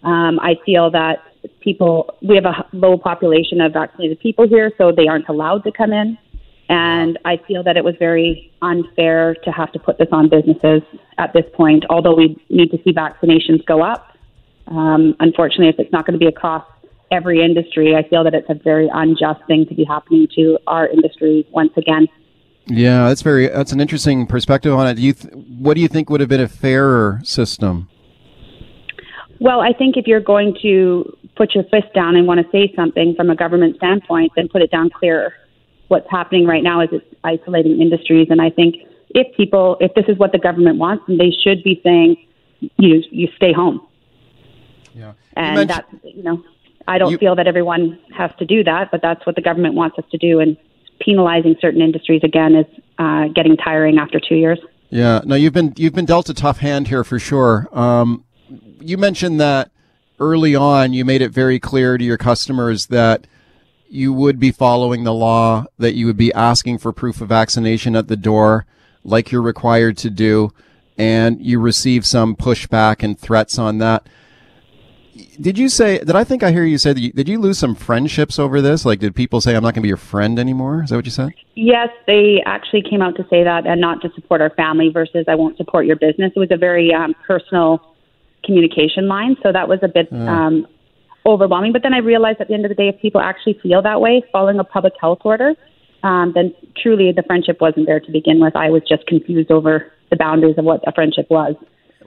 Um, 0.02 0.40
I 0.40 0.56
feel 0.66 0.90
that 0.90 1.22
people, 1.60 2.14
we 2.22 2.34
have 2.36 2.46
a 2.46 2.66
low 2.72 2.98
population 2.98 3.60
of 3.60 3.72
vaccinated 3.72 4.20
people 4.20 4.48
here, 4.48 4.72
so 4.78 4.92
they 4.92 5.06
aren't 5.06 5.28
allowed 5.28 5.64
to 5.64 5.72
come 5.72 5.92
in. 5.92 6.18
And 6.68 7.18
I 7.24 7.38
feel 7.46 7.62
that 7.62 7.76
it 7.76 7.84
was 7.84 7.94
very 7.98 8.50
unfair 8.62 9.34
to 9.44 9.50
have 9.52 9.70
to 9.72 9.78
put 9.78 9.98
this 9.98 10.08
on 10.10 10.30
businesses 10.30 10.82
at 11.18 11.32
this 11.34 11.44
point, 11.52 11.84
although 11.90 12.14
we 12.14 12.42
need 12.48 12.70
to 12.70 12.78
see 12.82 12.92
vaccinations 12.92 13.64
go 13.66 13.82
up. 13.82 14.16
Um, 14.68 15.14
unfortunately, 15.20 15.68
if 15.68 15.78
it's 15.78 15.92
not 15.92 16.06
going 16.06 16.18
to 16.18 16.18
be 16.18 16.26
across 16.26 16.64
every 17.14 17.42
industry, 17.42 17.94
I 17.94 18.06
feel 18.08 18.24
that 18.24 18.34
it's 18.34 18.50
a 18.50 18.54
very 18.54 18.90
unjust 18.92 19.40
thing 19.46 19.66
to 19.66 19.74
be 19.74 19.84
happening 19.84 20.26
to 20.34 20.58
our 20.66 20.88
industry 20.88 21.46
once 21.52 21.72
again. 21.76 22.08
Yeah, 22.66 23.08
that's 23.08 23.22
very 23.22 23.48
that's 23.48 23.72
an 23.72 23.80
interesting 23.80 24.26
perspective 24.26 24.72
on 24.72 24.86
it. 24.86 24.94
Do 24.94 25.02
you 25.02 25.12
th- 25.12 25.34
what 25.34 25.74
do 25.74 25.80
you 25.80 25.88
think 25.88 26.10
would 26.10 26.20
have 26.20 26.30
been 26.30 26.40
a 26.40 26.48
fairer 26.48 27.20
system? 27.22 27.88
Well, 29.38 29.60
I 29.60 29.72
think 29.72 29.96
if 29.96 30.06
you're 30.06 30.20
going 30.20 30.56
to 30.62 31.16
put 31.36 31.54
your 31.54 31.64
fist 31.64 31.92
down 31.94 32.16
and 32.16 32.26
want 32.26 32.40
to 32.40 32.50
say 32.50 32.72
something 32.74 33.14
from 33.14 33.28
a 33.30 33.36
government 33.36 33.76
standpoint, 33.76 34.32
then 34.36 34.48
put 34.48 34.62
it 34.62 34.70
down 34.70 34.90
clearer. 34.90 35.34
What's 35.88 36.10
happening 36.10 36.46
right 36.46 36.62
now 36.62 36.80
is 36.80 36.88
it's 36.92 37.04
isolating 37.22 37.80
industries, 37.80 38.28
and 38.30 38.40
I 38.40 38.48
think 38.48 38.76
if 39.10 39.36
people, 39.36 39.76
if 39.80 39.92
this 39.94 40.06
is 40.08 40.16
what 40.18 40.32
the 40.32 40.38
government 40.38 40.78
wants, 40.78 41.04
then 41.06 41.18
they 41.18 41.30
should 41.30 41.62
be 41.62 41.80
saying, 41.84 42.16
you 42.78 43.02
you 43.10 43.28
stay 43.36 43.52
home. 43.52 43.86
Yeah, 44.94 45.12
and 45.34 45.68
that 45.68 45.86
you 46.02 46.22
know, 46.22 46.42
I 46.86 46.98
don't 46.98 47.12
you, 47.12 47.18
feel 47.18 47.34
that 47.36 47.46
everyone 47.46 47.98
has 48.14 48.30
to 48.38 48.44
do 48.44 48.62
that, 48.64 48.90
but 48.90 49.00
that's 49.02 49.24
what 49.26 49.36
the 49.36 49.42
government 49.42 49.74
wants 49.74 49.98
us 49.98 50.04
to 50.10 50.18
do, 50.18 50.40
and 50.40 50.56
penalizing 51.00 51.56
certain 51.60 51.80
industries 51.80 52.22
again 52.22 52.54
is 52.54 52.66
uh, 52.98 53.28
getting 53.28 53.56
tiring 53.56 53.98
after 53.98 54.20
two 54.20 54.36
years. 54.36 54.58
Yeah, 54.90 55.22
no, 55.24 55.34
you've 55.34 55.52
been 55.52 55.72
you've 55.76 55.94
been 55.94 56.04
dealt 56.04 56.28
a 56.28 56.34
tough 56.34 56.58
hand 56.58 56.88
here 56.88 57.04
for 57.04 57.18
sure. 57.18 57.68
Um, 57.72 58.24
you 58.80 58.98
mentioned 58.98 59.40
that 59.40 59.70
early 60.20 60.54
on, 60.54 60.92
you 60.92 61.04
made 61.04 61.22
it 61.22 61.30
very 61.30 61.58
clear 61.58 61.98
to 61.98 62.04
your 62.04 62.18
customers 62.18 62.86
that 62.86 63.26
you 63.88 64.12
would 64.12 64.38
be 64.38 64.52
following 64.52 65.04
the 65.04 65.12
law, 65.12 65.64
that 65.78 65.94
you 65.94 66.06
would 66.06 66.16
be 66.16 66.32
asking 66.34 66.78
for 66.78 66.92
proof 66.92 67.20
of 67.20 67.28
vaccination 67.28 67.96
at 67.96 68.08
the 68.08 68.16
door, 68.16 68.66
like 69.02 69.32
you're 69.32 69.42
required 69.42 69.96
to 69.98 70.10
do, 70.10 70.52
and 70.98 71.40
you 71.44 71.58
receive 71.58 72.04
some 72.04 72.36
pushback 72.36 73.02
and 73.02 73.18
threats 73.18 73.58
on 73.58 73.78
that 73.78 74.06
did 75.40 75.58
you 75.58 75.68
say? 75.68 75.98
Did 75.98 76.16
I 76.16 76.24
think 76.24 76.42
I 76.42 76.50
hear 76.50 76.64
you 76.64 76.78
say 76.78 76.92
that? 76.92 77.00
You, 77.00 77.12
did 77.12 77.28
you 77.28 77.38
lose 77.38 77.58
some 77.58 77.74
friendships 77.74 78.38
over 78.38 78.60
this? 78.60 78.84
Like, 78.84 78.98
did 78.98 79.14
people 79.14 79.40
say 79.40 79.54
I'm 79.54 79.62
not 79.62 79.74
going 79.74 79.82
to 79.82 79.82
be 79.82 79.88
your 79.88 79.96
friend 79.96 80.38
anymore? 80.38 80.82
Is 80.82 80.90
that 80.90 80.96
what 80.96 81.04
you 81.04 81.10
said? 81.10 81.30
Yes, 81.54 81.88
they 82.06 82.42
actually 82.46 82.82
came 82.82 83.00
out 83.00 83.16
to 83.16 83.26
say 83.30 83.44
that, 83.44 83.66
and 83.66 83.80
not 83.80 84.02
to 84.02 84.10
support 84.14 84.40
our 84.40 84.50
family 84.50 84.90
versus 84.92 85.24
I 85.28 85.34
won't 85.34 85.56
support 85.56 85.86
your 85.86 85.96
business. 85.96 86.32
It 86.34 86.38
was 86.38 86.50
a 86.50 86.56
very 86.56 86.92
um, 86.92 87.14
personal 87.26 87.94
communication 88.44 89.08
line, 89.08 89.36
so 89.42 89.52
that 89.52 89.68
was 89.68 89.78
a 89.82 89.88
bit 89.88 90.08
uh. 90.12 90.16
um, 90.16 90.66
overwhelming. 91.26 91.72
But 91.72 91.82
then 91.82 91.94
I 91.94 91.98
realized 91.98 92.40
at 92.40 92.48
the 92.48 92.54
end 92.54 92.64
of 92.64 92.68
the 92.68 92.74
day, 92.74 92.88
if 92.88 93.00
people 93.00 93.20
actually 93.20 93.58
feel 93.62 93.82
that 93.82 94.00
way, 94.00 94.22
following 94.32 94.58
a 94.58 94.64
public 94.64 94.94
health 95.00 95.20
order, 95.24 95.54
um, 96.02 96.32
then 96.34 96.54
truly 96.76 97.12
the 97.12 97.22
friendship 97.22 97.60
wasn't 97.60 97.86
there 97.86 98.00
to 98.00 98.10
begin 98.10 98.40
with. 98.40 98.56
I 98.56 98.70
was 98.70 98.82
just 98.88 99.06
confused 99.06 99.50
over 99.50 99.92
the 100.10 100.16
boundaries 100.16 100.56
of 100.58 100.64
what 100.64 100.86
a 100.86 100.92
friendship 100.92 101.26
was 101.30 101.54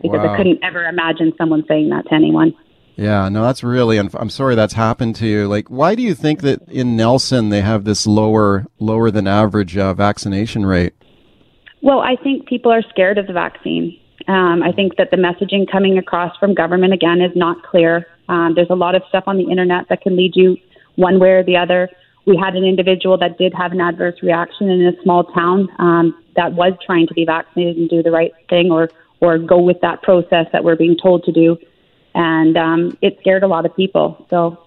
because 0.01 0.19
wow. 0.19 0.33
I 0.33 0.37
couldn't 0.37 0.63
ever 0.63 0.85
imagine 0.85 1.33
someone 1.37 1.63
saying 1.67 1.89
that 1.89 2.07
to 2.09 2.13
anyone. 2.13 2.53
Yeah, 2.97 3.29
no, 3.29 3.43
that's 3.43 3.63
really. 3.63 3.97
Unf- 3.97 4.19
I'm 4.19 4.31
sorry 4.31 4.55
that's 4.55 4.73
happened 4.73 5.15
to 5.17 5.27
you. 5.27 5.47
Like, 5.47 5.69
why 5.69 5.93
do 5.93 6.01
you 6.01 6.15
think 6.15 6.41
that 6.41 6.67
in 6.67 6.97
Nelson 6.97 7.49
they 7.49 7.61
have 7.61 7.83
this 7.83 8.07
lower, 8.07 8.65
lower 8.79 9.11
than 9.11 9.27
average 9.27 9.77
uh, 9.77 9.93
vaccination 9.93 10.65
rate? 10.65 10.93
Well, 11.83 11.99
I 11.99 12.15
think 12.15 12.47
people 12.47 12.71
are 12.71 12.81
scared 12.89 13.19
of 13.19 13.27
the 13.27 13.33
vaccine. 13.33 13.99
Um, 14.27 14.63
I 14.63 14.71
think 14.71 14.97
that 14.97 15.11
the 15.11 15.17
messaging 15.17 15.71
coming 15.71 15.99
across 15.99 16.35
from 16.37 16.55
government 16.55 16.91
again 16.91 17.21
is 17.21 17.31
not 17.35 17.61
clear. 17.63 18.07
Um, 18.29 18.53
there's 18.55 18.71
a 18.71 18.75
lot 18.75 18.95
of 18.95 19.03
stuff 19.07 19.25
on 19.27 19.37
the 19.37 19.49
internet 19.49 19.87
that 19.89 20.01
can 20.01 20.17
lead 20.17 20.35
you 20.35 20.57
one 20.95 21.19
way 21.19 21.29
or 21.29 21.43
the 21.43 21.55
other. 21.55 21.89
We 22.25 22.35
had 22.35 22.55
an 22.55 22.65
individual 22.65 23.17
that 23.19 23.37
did 23.37 23.53
have 23.53 23.73
an 23.73 23.79
adverse 23.79 24.15
reaction 24.23 24.69
in 24.69 24.85
a 24.87 25.01
small 25.03 25.23
town 25.23 25.69
um, 25.77 26.23
that 26.35 26.53
was 26.53 26.73
trying 26.83 27.07
to 27.07 27.13
be 27.13 27.25
vaccinated 27.25 27.77
and 27.77 27.89
do 27.89 28.01
the 28.01 28.11
right 28.11 28.33
thing, 28.49 28.71
or 28.71 28.89
or 29.21 29.37
go 29.37 29.59
with 29.59 29.79
that 29.81 30.01
process 30.01 30.47
that 30.51 30.63
we're 30.63 30.75
being 30.75 30.97
told 31.01 31.23
to 31.23 31.31
do 31.31 31.57
and 32.17 32.57
um, 32.57 32.97
it 33.03 33.15
scared 33.21 33.43
a 33.43 33.47
lot 33.47 33.65
of 33.65 33.75
people. 33.75 34.25
So, 34.31 34.57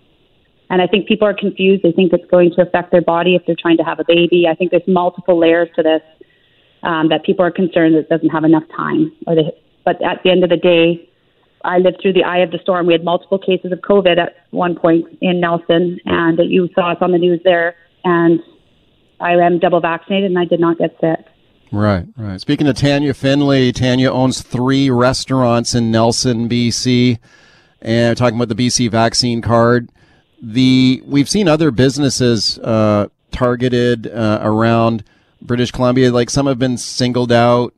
and 0.71 0.81
I 0.81 0.87
think 0.87 1.09
people 1.09 1.27
are 1.27 1.35
confused. 1.35 1.83
They 1.83 1.91
think 1.91 2.13
it's 2.13 2.31
going 2.31 2.53
to 2.55 2.63
affect 2.63 2.93
their 2.93 3.03
body 3.03 3.35
if 3.35 3.43
they're 3.45 3.57
trying 3.61 3.77
to 3.79 3.83
have 3.83 3.99
a 3.99 4.05
baby. 4.05 4.47
I 4.49 4.55
think 4.55 4.71
there's 4.71 4.87
multiple 4.87 5.37
layers 5.37 5.69
to 5.75 5.83
this 5.83 6.01
um, 6.85 7.09
that 7.09 7.25
people 7.25 7.45
are 7.45 7.51
concerned 7.51 7.97
that 7.97 8.01
it 8.01 8.09
doesn't 8.09 8.29
have 8.29 8.45
enough 8.45 8.63
time. 8.75 9.13
Or 9.27 9.35
they, 9.35 9.51
but 9.85 10.01
at 10.01 10.23
the 10.23 10.31
end 10.31 10.45
of 10.45 10.51
the 10.51 10.57
day, 10.57 11.09
I 11.65 11.79
lived 11.79 11.99
through 12.01 12.13
the 12.13 12.23
eye 12.23 12.39
of 12.39 12.53
the 12.53 12.59
storm. 12.63 12.87
We 12.87 12.93
had 12.93 13.03
multiple 13.03 13.39
cases 13.39 13.73
of 13.73 13.81
COVID 13.81 14.17
at 14.17 14.47
one 14.51 14.77
point 14.77 15.07
in 15.21 15.41
Nelson, 15.41 15.99
and 16.07 16.39
you 16.39 16.69
saw 16.77 16.93
us 16.93 16.99
on 17.01 17.11
the 17.11 17.19
news 17.19 17.41
there. 17.43 17.75
And 18.05 18.41
I 19.19 19.33
am 19.33 19.59
double 19.59 19.81
vaccinated, 19.81 20.31
and 20.31 20.39
I 20.39 20.45
did 20.45 20.61
not 20.61 20.79
get 20.79 20.97
sick. 21.01 21.27
Right, 21.73 22.07
right. 22.17 22.41
Speaking 22.41 22.67
of 22.67 22.77
Tanya 22.77 23.15
Finley, 23.15 23.73
Tanya 23.73 24.11
owns 24.11 24.43
three 24.43 24.91
restaurants 24.91 25.75
in 25.75 25.91
Nelson, 25.91 26.49
BC, 26.49 27.19
and 27.81 28.17
talking 28.17 28.41
about 28.41 28.55
the 28.55 28.67
BC 28.67 28.91
vaccine 28.91 29.41
card. 29.41 29.89
The 30.43 31.03
we've 31.05 31.29
seen 31.29 31.47
other 31.47 31.71
businesses 31.71 32.59
uh, 32.59 33.09
targeted 33.31 34.09
uh, 34.09 34.41
around 34.43 35.05
British 35.41 35.71
Columbia. 35.71 36.11
Like 36.11 36.31
some 36.31 36.47
have 36.47 36.59
been 36.59 36.77
singled 36.77 37.31
out 37.31 37.73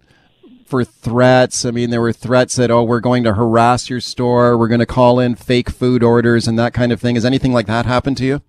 for 0.64 0.84
threats. 0.84 1.66
I 1.66 1.70
mean, 1.70 1.90
there 1.90 2.00
were 2.00 2.14
threats 2.14 2.56
that 2.56 2.70
oh, 2.70 2.82
we're 2.82 3.00
going 3.00 3.24
to 3.24 3.34
harass 3.34 3.90
your 3.90 4.00
store, 4.00 4.56
we're 4.56 4.68
going 4.68 4.80
to 4.80 4.86
call 4.86 5.20
in 5.20 5.34
fake 5.34 5.68
food 5.68 6.02
orders, 6.02 6.48
and 6.48 6.58
that 6.58 6.72
kind 6.72 6.92
of 6.92 7.00
thing. 7.00 7.16
Has 7.16 7.26
anything 7.26 7.52
like 7.52 7.66
that 7.66 7.84
happened 7.84 8.16
to 8.18 8.24
you? 8.24 8.42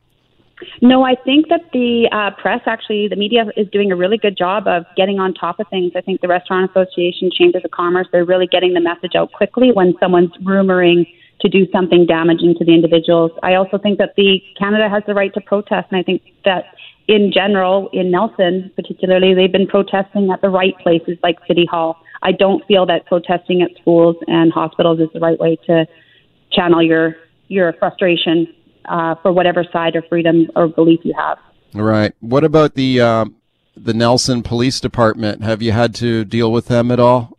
No, 0.82 1.04
I 1.04 1.16
think 1.16 1.50
that 1.50 1.62
the 1.72 2.10
uh, 2.12 2.32
press, 2.42 2.62
actually, 2.66 3.08
the 3.08 3.16
media 3.16 3.46
is 3.56 3.68
doing 3.70 3.92
a 3.92 3.96
really 3.96 4.18
good 4.18 4.38
job 4.38 4.68
of 4.68 4.86
getting 4.96 5.20
on 5.20 5.34
top 5.34 5.60
of 5.60 5.68
things. 5.70 5.94
I 5.96 6.02
think 6.02 6.22
the 6.22 6.28
Restaurant 6.28 6.70
Association, 6.70 7.32
Chambers 7.32 7.64
of 7.66 7.72
Commerce, 7.72 8.08
they're 8.12 8.26
really 8.26 8.48
getting 8.48 8.74
the 8.74 8.82
message 8.82 9.16
out 9.16 9.32
quickly 9.32 9.72
when 9.72 9.94
someone's 10.00 10.32
rumoring 10.44 11.08
to 11.42 11.50
do 11.50 11.68
something 11.72 12.06
damaging 12.06 12.56
to 12.58 12.66
the 12.66 12.74
individuals. 12.74 13.32
I 13.44 13.56
also 13.56 13.78
think 13.78 13.98
that 13.98 14.14
the 14.16 14.42
Canada 14.58 14.90
has 14.90 15.04
the 15.06 15.14
right 15.14 15.34
to 15.34 15.42
protest, 15.42 15.88
and 15.92 16.00
I 16.00 16.04
think 16.04 16.22
that 16.46 16.66
in 17.08 17.32
general, 17.34 17.90
in 17.92 18.12
Nelson 18.12 18.72
particularly, 18.76 19.34
they've 19.34 19.52
been 19.52 19.68
protesting 19.68 20.32
at 20.32 20.42
the 20.42 20.50
right 20.50 20.78
places 20.80 21.18
like 21.22 21.38
City 21.48 21.66
Hall. 21.70 21.98
I 22.22 22.32
don't 22.32 22.66
feel 22.66 22.86
that 22.86 23.06
protesting 23.06 23.62
at 23.62 23.72
schools 23.82 24.16
and 24.28 24.54
hospitals 24.54 25.00
is 25.02 25.10
the 25.14 25.20
right 25.20 25.38
way 25.38 25.58
to 25.68 25.86
channel 26.52 26.82
your 26.82 27.18
your 27.50 27.74
frustration 27.74 28.48
uh, 28.86 29.16
for 29.22 29.32
whatever 29.32 29.64
side 29.72 29.96
or 29.96 30.02
freedom 30.04 30.48
or 30.56 30.68
belief 30.68 31.00
you 31.04 31.14
have. 31.18 31.38
Right. 31.74 32.14
What 32.20 32.44
about 32.44 32.76
the 32.76 33.02
um, 33.02 33.36
the 33.76 33.94
Nelson 33.94 34.44
Police 34.44 34.80
Department? 34.80 35.44
Have 35.44 35.62
you 35.62 35.72
had 35.72 35.96
to 35.96 36.24
deal 36.26 36.52
with 36.52 36.68
them 36.68 36.92
at 36.92 37.00
all? 37.00 37.38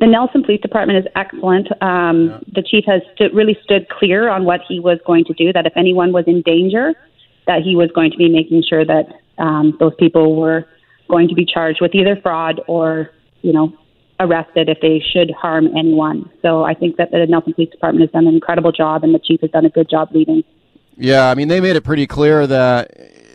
The 0.00 0.06
Nelson 0.06 0.44
Police 0.44 0.60
Department 0.60 0.98
is 0.98 1.12
excellent. 1.16 1.66
Um, 1.82 2.26
yeah. 2.26 2.38
The 2.54 2.62
chief 2.62 2.84
has 2.86 3.02
stood, 3.14 3.34
really 3.34 3.58
stood 3.64 3.88
clear 3.88 4.28
on 4.28 4.44
what 4.44 4.60
he 4.68 4.78
was 4.78 4.98
going 5.06 5.24
to 5.24 5.34
do. 5.34 5.52
That 5.52 5.66
if 5.66 5.72
anyone 5.76 6.12
was 6.12 6.24
in 6.28 6.42
danger, 6.42 6.94
that 7.46 7.62
he 7.62 7.74
was 7.74 7.90
going 7.92 8.12
to 8.12 8.16
be 8.16 8.28
making 8.28 8.62
sure 8.68 8.84
that 8.84 9.06
um, 9.38 9.76
those 9.80 9.94
people 9.98 10.36
were 10.36 10.66
going 11.08 11.28
to 11.28 11.34
be 11.34 11.44
charged 11.44 11.80
with 11.80 11.94
either 11.94 12.16
fraud 12.22 12.60
or, 12.68 13.10
you 13.42 13.52
know, 13.52 13.72
arrested 14.20 14.68
if 14.68 14.78
they 14.80 15.02
should 15.12 15.30
harm 15.30 15.68
anyone. 15.76 16.30
So 16.42 16.62
I 16.62 16.74
think 16.74 16.96
that 16.96 17.10
the 17.10 17.26
Nelson 17.26 17.54
Police 17.54 17.70
Department 17.70 18.02
has 18.02 18.10
done 18.10 18.26
an 18.26 18.34
incredible 18.34 18.72
job, 18.72 19.04
and 19.04 19.14
the 19.14 19.20
chief 19.20 19.40
has 19.40 19.50
done 19.50 19.64
a 19.64 19.70
good 19.70 19.88
job 19.88 20.10
leading. 20.12 20.42
Yeah, 20.98 21.30
I 21.30 21.34
mean, 21.34 21.46
they 21.46 21.60
made 21.60 21.76
it 21.76 21.84
pretty 21.84 22.08
clear 22.08 22.46
that 22.48 22.90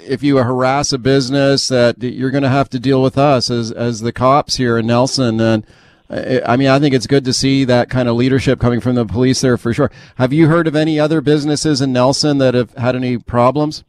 if 0.06 0.22
you 0.22 0.36
harass 0.36 0.92
a 0.92 0.98
business, 0.98 1.70
that 1.70 1.96
you're 2.04 2.30
going 2.30 2.44
to 2.44 2.50
have 2.50 2.70
to 2.72 2.80
deal 2.80 3.02
with 3.02 3.18
us 3.18 3.50
as 3.50 3.72
as 3.72 4.02
the 4.02 4.12
cops 4.12 4.58
here 4.58 4.78
in 4.78 4.86
Nelson. 4.86 5.40
And 5.40 5.66
uh, 6.10 6.42
I 6.46 6.58
mean, 6.58 6.68
I 6.68 6.78
think 6.80 6.94
it's 6.94 7.08
good 7.08 7.24
to 7.24 7.32
see 7.32 7.64
that 7.64 7.90
kind 7.90 8.10
of 8.10 8.18
leadership 8.18 8.60
coming 8.60 8.82
from 8.82 8.96
the 8.96 9.06
police 9.06 9.40
there 9.40 9.58
for 9.58 9.74
sure. 9.74 9.92
Have 10.16 10.34
you 10.34 10.48
heard 10.48 10.68
of 10.68 10.76
any 10.76 11.00
other 11.00 11.22
businesses 11.22 11.80
in 11.80 11.94
Nelson 11.94 12.38
that 12.40 12.54
have 12.54 12.74
had 12.74 12.98
any 12.98 13.18
problems? 13.18 13.86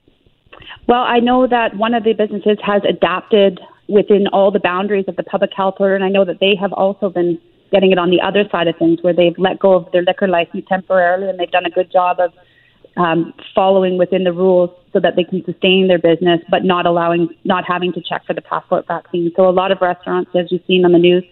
Well, 0.86 1.02
I 1.02 1.18
know 1.18 1.48
that 1.48 1.76
one 1.76 1.94
of 1.94 2.04
the 2.04 2.12
businesses 2.12 2.58
has 2.62 2.82
adapted 2.88 3.58
within 3.88 4.28
all 4.28 4.52
the 4.52 4.60
boundaries 4.60 5.06
of 5.08 5.16
the 5.16 5.24
public 5.24 5.50
health 5.52 5.76
order, 5.80 5.96
and 5.96 6.04
I 6.04 6.10
know 6.10 6.24
that 6.24 6.38
they 6.38 6.54
have 6.60 6.72
also 6.72 7.10
been 7.10 7.40
getting 7.72 7.90
it 7.90 7.98
on 7.98 8.10
the 8.10 8.20
other 8.20 8.44
side 8.52 8.68
of 8.68 8.76
things, 8.76 9.02
where 9.02 9.12
they've 9.12 9.36
let 9.36 9.58
go 9.58 9.74
of 9.74 9.90
their 9.90 10.02
liquor 10.02 10.28
license 10.28 10.64
temporarily, 10.68 11.28
and 11.28 11.40
they've 11.40 11.50
done 11.50 11.66
a 11.66 11.70
good 11.70 11.90
job 11.90 12.20
of 12.20 12.32
um, 12.96 13.34
following 13.54 13.98
within 13.98 14.24
the 14.24 14.32
rules 14.32 14.70
so 14.92 15.00
that 15.00 15.16
they 15.16 15.24
can 15.24 15.44
sustain 15.44 15.88
their 15.88 15.98
business, 15.98 16.40
but 16.48 16.64
not 16.64 16.86
allowing, 16.86 17.28
not 17.44 17.64
having 17.66 17.92
to 17.92 18.00
check 18.00 18.24
for 18.26 18.34
the 18.34 18.42
passport 18.42 18.86
vaccine. 18.86 19.32
So 19.36 19.48
a 19.48 19.50
lot 19.50 19.72
of 19.72 19.78
restaurants, 19.80 20.30
as 20.34 20.50
you've 20.50 20.62
seen 20.66 20.84
on 20.84 20.92
the 20.92 20.98
news, 20.98 21.24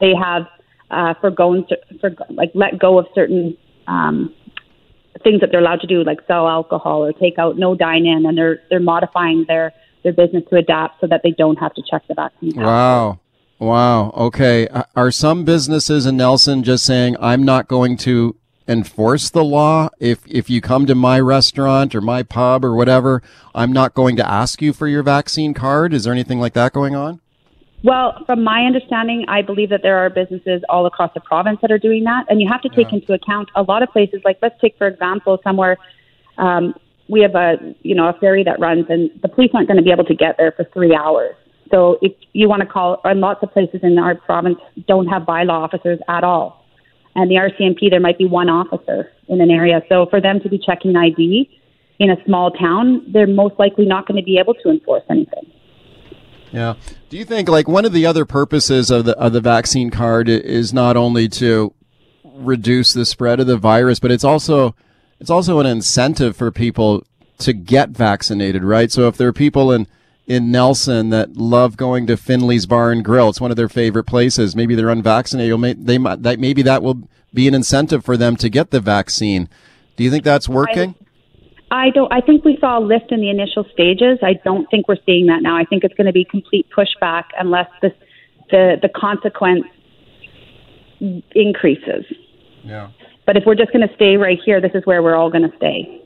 they 0.00 0.12
have 0.14 0.46
uh, 0.90 1.14
forgone, 1.20 1.66
for 2.00 2.10
like 2.30 2.50
let 2.54 2.78
go 2.78 2.98
of 2.98 3.06
certain 3.14 3.56
um, 3.86 4.34
things 5.24 5.40
that 5.40 5.50
they're 5.50 5.60
allowed 5.60 5.80
to 5.80 5.86
do, 5.86 6.04
like 6.04 6.18
sell 6.26 6.48
alcohol 6.48 7.04
or 7.04 7.12
take 7.12 7.38
out 7.38 7.58
no 7.58 7.74
dine 7.74 8.06
in, 8.06 8.24
and 8.24 8.38
they're 8.38 8.60
they're 8.70 8.80
modifying 8.80 9.44
their 9.48 9.72
their 10.04 10.12
business 10.12 10.44
to 10.50 10.56
adapt 10.56 11.00
so 11.00 11.06
that 11.06 11.22
they 11.24 11.32
don't 11.32 11.58
have 11.58 11.74
to 11.74 11.82
check 11.90 12.02
the 12.08 12.14
vaccine. 12.14 12.52
Wow. 12.54 13.18
Wow. 13.58 14.10
Okay. 14.10 14.68
Are 14.94 15.10
some 15.10 15.44
businesses 15.44 16.06
in 16.06 16.16
Nelson 16.16 16.62
just 16.62 16.84
saying, 16.84 17.16
I'm 17.20 17.42
not 17.42 17.66
going 17.66 17.96
to 17.98 18.36
enforce 18.68 19.30
the 19.30 19.42
law? 19.42 19.88
If, 19.98 20.20
if 20.26 20.48
you 20.48 20.60
come 20.60 20.86
to 20.86 20.94
my 20.94 21.18
restaurant 21.18 21.94
or 21.94 22.00
my 22.00 22.22
pub 22.22 22.64
or 22.64 22.74
whatever, 22.74 23.22
I'm 23.54 23.72
not 23.72 23.94
going 23.94 24.16
to 24.16 24.30
ask 24.30 24.62
you 24.62 24.72
for 24.72 24.86
your 24.86 25.02
vaccine 25.02 25.54
card. 25.54 25.92
Is 25.92 26.04
there 26.04 26.12
anything 26.12 26.38
like 26.38 26.52
that 26.52 26.72
going 26.72 26.94
on? 26.94 27.20
Well, 27.82 28.22
from 28.26 28.44
my 28.44 28.64
understanding, 28.64 29.24
I 29.28 29.42
believe 29.42 29.70
that 29.70 29.82
there 29.82 29.98
are 29.98 30.10
businesses 30.10 30.62
all 30.68 30.86
across 30.86 31.14
the 31.14 31.20
province 31.20 31.60
that 31.62 31.70
are 31.70 31.78
doing 31.78 32.04
that. 32.04 32.26
And 32.28 32.40
you 32.40 32.48
have 32.48 32.60
to 32.62 32.68
take 32.68 32.88
yeah. 32.90 32.98
into 32.98 33.12
account 33.12 33.48
a 33.54 33.62
lot 33.62 33.82
of 33.82 33.88
places, 33.90 34.20
like 34.24 34.38
let's 34.42 34.60
take, 34.60 34.76
for 34.76 34.86
example, 34.86 35.38
somewhere 35.42 35.78
um, 36.38 36.74
we 37.08 37.20
have 37.22 37.34
a 37.34 37.56
you 37.82 37.94
know 37.94 38.08
a 38.08 38.12
ferry 38.14 38.44
that 38.44 38.60
runs, 38.60 38.86
and 38.88 39.10
the 39.22 39.28
police 39.28 39.50
aren't 39.54 39.66
going 39.66 39.76
to 39.76 39.82
be 39.82 39.90
able 39.90 40.04
to 40.04 40.14
get 40.14 40.36
there 40.38 40.52
for 40.52 40.64
three 40.72 40.94
hours. 40.94 41.34
So 41.70 41.98
if 42.00 42.12
you 42.32 42.48
want 42.48 42.60
to 42.60 42.66
call, 42.66 43.00
and 43.04 43.20
lots 43.20 43.42
of 43.42 43.52
places 43.52 43.80
in 43.82 43.98
our 43.98 44.14
province 44.14 44.58
don't 44.86 45.06
have 45.06 45.22
bylaw 45.22 45.50
officers 45.50 45.98
at 46.08 46.24
all, 46.24 46.57
and 47.18 47.28
the 47.28 47.34
RCMP 47.34 47.90
there 47.90 48.00
might 48.00 48.16
be 48.16 48.26
one 48.26 48.48
officer 48.48 49.10
in 49.26 49.40
an 49.40 49.50
area. 49.50 49.82
So 49.88 50.06
for 50.06 50.20
them 50.20 50.38
to 50.40 50.48
be 50.48 50.58
checking 50.58 50.94
ID 50.94 51.50
in 51.98 52.10
a 52.10 52.24
small 52.24 52.52
town, 52.52 53.04
they're 53.12 53.26
most 53.26 53.58
likely 53.58 53.86
not 53.86 54.06
going 54.06 54.16
to 54.18 54.24
be 54.24 54.38
able 54.38 54.54
to 54.54 54.70
enforce 54.70 55.02
anything. 55.10 55.50
Yeah. 56.52 56.74
Do 57.10 57.18
you 57.18 57.24
think 57.24 57.48
like 57.48 57.66
one 57.66 57.84
of 57.84 57.92
the 57.92 58.06
other 58.06 58.24
purposes 58.24 58.90
of 58.90 59.04
the 59.04 59.18
of 59.18 59.32
the 59.32 59.40
vaccine 59.40 59.90
card 59.90 60.28
is 60.28 60.72
not 60.72 60.96
only 60.96 61.28
to 61.30 61.74
reduce 62.22 62.92
the 62.92 63.04
spread 63.04 63.40
of 63.40 63.48
the 63.48 63.58
virus, 63.58 63.98
but 63.98 64.12
it's 64.12 64.24
also 64.24 64.76
it's 65.18 65.28
also 65.28 65.58
an 65.58 65.66
incentive 65.66 66.36
for 66.36 66.52
people 66.52 67.04
to 67.38 67.52
get 67.52 67.90
vaccinated, 67.90 68.62
right? 68.62 68.92
So 68.92 69.08
if 69.08 69.16
there 69.16 69.28
are 69.28 69.32
people 69.32 69.72
in 69.72 69.88
in 70.28 70.50
Nelson 70.50 71.08
that 71.08 71.36
love 71.36 71.76
going 71.76 72.06
to 72.06 72.16
Finley's 72.16 72.66
Bar 72.66 72.92
and 72.92 73.04
Grill, 73.04 73.30
it's 73.30 73.40
one 73.40 73.50
of 73.50 73.56
their 73.56 73.68
favorite 73.68 74.04
places. 74.04 74.54
Maybe 74.54 74.74
they're 74.74 74.90
unvaccinated. 74.90 75.86
They 75.86 75.98
might 75.98 76.22
that 76.22 76.38
maybe 76.38 76.62
that 76.62 76.82
will 76.82 77.08
be 77.32 77.48
an 77.48 77.54
incentive 77.54 78.04
for 78.04 78.16
them 78.16 78.36
to 78.36 78.48
get 78.48 78.70
the 78.70 78.78
vaccine. 78.78 79.48
Do 79.96 80.04
you 80.04 80.10
think 80.10 80.24
that's 80.24 80.48
working? 80.48 80.94
I, 81.70 81.86
I 81.86 81.90
don't. 81.90 82.12
I 82.12 82.20
think 82.20 82.44
we 82.44 82.58
saw 82.60 82.78
a 82.78 82.80
lift 82.80 83.10
in 83.10 83.20
the 83.20 83.30
initial 83.30 83.64
stages. 83.72 84.18
I 84.22 84.34
don't 84.44 84.70
think 84.70 84.86
we're 84.86 85.02
seeing 85.06 85.26
that 85.26 85.42
now. 85.42 85.56
I 85.56 85.64
think 85.64 85.82
it's 85.82 85.94
going 85.94 86.06
to 86.06 86.12
be 86.12 86.24
complete 86.24 86.66
pushback 86.76 87.24
unless 87.38 87.68
the 87.80 87.90
the 88.50 88.76
the 88.82 88.88
consequence 88.90 89.64
increases. 91.34 92.04
Yeah. 92.64 92.90
But 93.26 93.36
if 93.36 93.44
we're 93.46 93.54
just 93.54 93.72
going 93.72 93.86
to 93.86 93.94
stay 93.94 94.16
right 94.16 94.38
here, 94.44 94.60
this 94.60 94.72
is 94.74 94.84
where 94.84 95.02
we're 95.02 95.14
all 95.14 95.30
going 95.30 95.48
to 95.48 95.56
stay. 95.56 96.02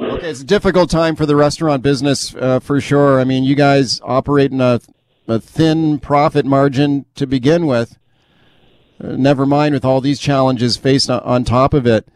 Okay, 0.00 0.30
it's 0.30 0.40
a 0.40 0.44
difficult 0.44 0.90
time 0.90 1.16
for 1.16 1.26
the 1.26 1.36
restaurant 1.36 1.82
business 1.82 2.34
uh, 2.34 2.60
for 2.60 2.80
sure. 2.80 3.20
I 3.20 3.24
mean, 3.24 3.44
you 3.44 3.54
guys 3.54 4.00
operate 4.02 4.52
in 4.52 4.60
a, 4.60 4.80
a 5.28 5.38
thin 5.38 5.98
profit 5.98 6.46
margin 6.46 7.06
to 7.14 7.26
begin 7.26 7.66
with. 7.66 7.98
Uh, 9.02 9.16
never 9.16 9.46
mind 9.46 9.74
with 9.74 9.84
all 9.84 10.00
these 10.00 10.18
challenges 10.18 10.76
faced 10.76 11.10
on, 11.10 11.20
on 11.20 11.44
top 11.44 11.74
of 11.74 11.86
it. 11.86 12.06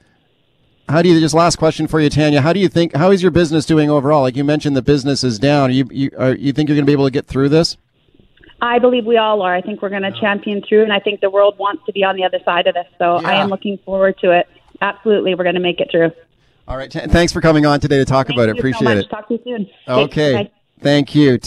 How 0.89 1.03
do 1.03 1.09
you 1.09 1.18
just 1.18 1.35
last 1.35 1.57
question 1.57 1.89
for 1.89 2.01
you, 2.01 2.09
Tanya? 2.09 2.41
How 2.41 2.53
do 2.53 2.61
you 2.61 2.68
think 2.68 2.95
how 2.95 3.11
is 3.11 3.20
your 3.20 3.33
business 3.33 3.66
doing 3.66 3.91
overall? 3.91 4.22
Like 4.22 4.37
you 4.37 4.45
mentioned, 4.45 4.77
the 4.77 4.83
business 4.83 5.24
is 5.24 5.39
down. 5.39 5.72
You 5.72 5.89
you 5.91 6.11
are, 6.16 6.35
you 6.35 6.53
think 6.53 6.68
you're 6.68 6.77
going 6.77 6.87
to 6.87 6.91
be 6.91 6.93
able 6.93 7.07
to 7.07 7.11
get 7.11 7.27
through 7.27 7.49
this? 7.49 7.77
I 8.61 8.79
believe 8.79 9.05
we 9.05 9.16
all 9.16 9.43
are. 9.43 9.55
I 9.55 9.61
think 9.61 9.83
we're 9.83 9.91
going 9.91 10.03
to 10.03 10.12
champion 10.12 10.62
through, 10.66 10.85
and 10.85 10.93
I 10.93 11.01
think 11.01 11.20
the 11.20 11.29
world 11.29 11.59
wants 11.59 11.85
to 11.87 11.93
be 11.93 12.05
on 12.05 12.16
the 12.16 12.24
other 12.24 12.39
side 12.45 12.66
of 12.66 12.74
this. 12.74 12.87
So 12.99 13.20
yeah. 13.20 13.29
I 13.29 13.35
am 13.35 13.49
looking 13.49 13.79
forward 13.79 14.16
to 14.18 14.31
it. 14.31 14.49
Absolutely, 14.81 15.35
we're 15.35 15.45
going 15.45 15.57
to 15.57 15.61
make 15.61 15.81
it 15.81 15.89
through. 15.91 16.12
All 16.69 16.77
right. 16.77 16.93
Thanks 16.93 17.33
for 17.33 17.41
coming 17.41 17.64
on 17.64 17.81
today 17.81 17.99
to 17.99 18.05
talk 18.05 18.27
Thank 18.27 18.39
about 18.39 18.49
it. 18.49 18.59
Appreciate 18.59 18.87
so 18.87 18.99
it. 18.99 19.11
Talk 19.11 19.29
to 19.29 19.35
you 19.35 19.41
soon. 19.45 19.71
Okay. 19.89 20.33
Thanks. 20.33 20.53
Thank 20.81 21.14
you. 21.14 21.39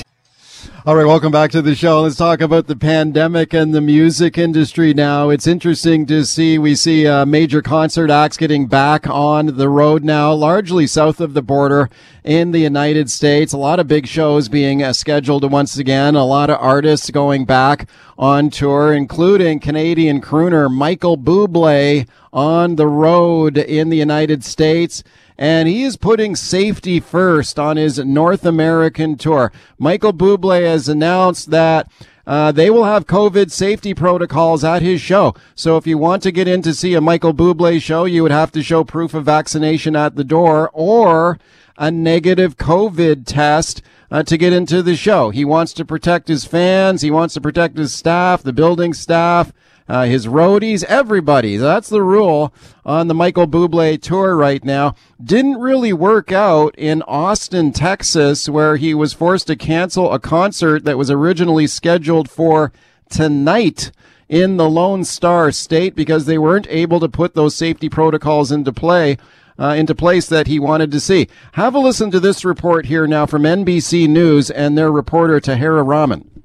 All 0.86 0.96
right, 0.96 1.06
welcome 1.06 1.32
back 1.32 1.52
to 1.52 1.62
the 1.62 1.76
show. 1.76 2.02
Let's 2.02 2.16
talk 2.16 2.42
about 2.42 2.68
the 2.68 2.76
pandemic 2.76 3.54
and 3.54 3.74
the 3.74 3.82
music 3.82 4.38
industry 4.38 4.94
now. 4.94 5.30
It's 5.30 5.46
interesting 5.46 6.06
to 6.08 6.26
see, 6.26 6.58
we 6.58 6.76
see 6.76 7.06
uh, 7.06 7.26
major 7.26 7.62
concert 7.62 8.10
acts 8.10 8.38
getting 8.38 8.68
back 8.68 9.08
on 9.08 9.58
the 9.58 9.70
road 9.70 10.04
now, 10.04 10.34
largely 10.34 10.88
south 10.88 11.22
of 11.22 11.34
the 11.34 11.42
border 11.42 11.90
in 12.24 12.52
the 12.52 12.60
United 12.60 13.12
States. 13.12 13.54
A 13.54 13.58
lot 13.58 13.80
of 13.80 13.88
big 13.88 14.08
shows 14.08 14.50
being 14.50 14.82
uh, 14.82 14.94
scheduled 14.94 15.50
once 15.52 15.78
again. 15.78 16.16
A 16.16 16.26
lot 16.26 16.50
of 16.50 16.58
artists 16.60 17.10
going 17.12 17.46
back 17.46 17.88
on 18.18 18.50
tour, 18.50 18.94
including 18.94 19.60
Canadian 19.60 20.22
crooner 20.22 20.74
Michael 20.74 21.18
Bublé 21.18 22.08
on 22.34 22.76
the 22.76 22.88
road 22.88 23.58
in 23.58 23.90
the 23.90 23.98
United 23.98 24.44
States 24.44 25.04
and 25.40 25.70
he 25.70 25.84
is 25.84 25.96
putting 25.96 26.36
safety 26.36 27.00
first 27.00 27.58
on 27.58 27.78
his 27.78 27.98
North 27.98 28.46
American 28.46 29.16
tour. 29.16 29.54
Michael 29.78 30.12
Bublé 30.12 30.64
has 30.64 30.90
announced 30.90 31.50
that 31.50 31.90
uh, 32.28 32.52
they 32.52 32.70
will 32.70 32.84
have 32.84 33.08
COVID 33.08 33.50
safety 33.50 33.94
protocols 33.94 34.66
at 34.66 34.82
his 34.82 35.00
show. 35.00 35.34
So 35.56 35.78
if 35.78 35.88
you 35.88 35.98
want 35.98 36.24
to 36.24 36.34
get 36.34 36.50
in 36.50 36.62
to 36.64 36.74
see 36.74 36.94
a 36.94 37.00
Michael 37.00 37.34
Bublé 37.34 37.82
show, 37.82 38.04
you 38.04 38.22
would 38.22 38.34
have 38.34 38.52
to 38.52 38.62
show 38.62 38.84
proof 38.84 39.14
of 39.14 39.24
vaccination 39.24 39.96
at 39.96 40.18
the 40.18 40.26
door 40.26 40.70
or 40.74 41.40
a 41.78 41.90
negative 41.90 42.58
COVID 42.58 43.26
test 43.26 43.82
uh, 44.12 44.24
to 44.24 44.38
get 44.38 44.52
into 44.52 44.84
the 44.84 44.98
show. 44.98 45.30
He 45.30 45.46
wants 45.46 45.72
to 45.74 45.86
protect 45.86 46.28
his 46.28 46.44
fans. 46.44 47.02
He 47.02 47.12
wants 47.12 47.34
to 47.36 47.42
protect 47.42 47.78
his 47.78 47.94
staff, 47.94 48.44
the 48.44 48.52
building 48.52 48.94
staff 48.94 49.54
uh, 49.90 50.04
his 50.06 50.28
roadies, 50.28 50.84
everybody. 50.84 51.58
That's 51.58 51.90
the 51.90 52.04
rule 52.04 52.54
on 52.86 53.08
the 53.08 53.16
Michael 53.16 53.48
Bublé 53.48 54.00
tour 54.00 54.38
right 54.38 54.64
now. 54.64 54.94
Didn't 55.22 55.60
really 55.60 55.92
work 55.94 56.32
out 56.32 56.76
in 56.78 57.02
Austin, 57.02 57.74
Texas, 57.74 58.48
where 58.48 58.76
he 58.76 58.94
was 58.94 59.14
forced 59.14 59.48
to 59.48 59.56
cancel 59.56 60.14
a 60.14 60.20
concert 60.20 60.86
that 60.86 60.98
was 60.98 61.10
originally 61.10 61.66
scheduled 61.66 62.30
for 62.30 62.72
tonight 63.10 63.92
in 64.30 64.58
the 64.58 64.70
Lone 64.70 65.04
Star 65.04 65.52
State 65.52 65.96
because 65.96 66.28
they 66.28 66.38
weren't 66.38 66.68
able 66.70 67.00
to 67.00 67.10
put 67.10 67.34
those 67.34 67.56
safety 67.56 67.90
protocols 67.90 68.52
into 68.52 68.72
play. 68.72 69.18
Uh, 69.58 69.74
into 69.74 69.94
place 69.94 70.26
that 70.30 70.48
he 70.48 70.58
wanted 70.58 70.90
to 70.90 71.02
see. 71.02 71.28
Have 71.52 71.76
a 71.76 71.80
listen 71.80 72.12
to 72.12 72.22
this 72.22 72.46
report 72.46 72.86
here 72.86 73.06
now 73.06 73.26
from 73.26 73.42
NBC 73.42 74.08
News 74.08 74.50
and 74.50 74.78
their 74.78 74.90
reporter 74.90 75.42
Tahera 75.42 75.86
Rahman. 75.86 76.39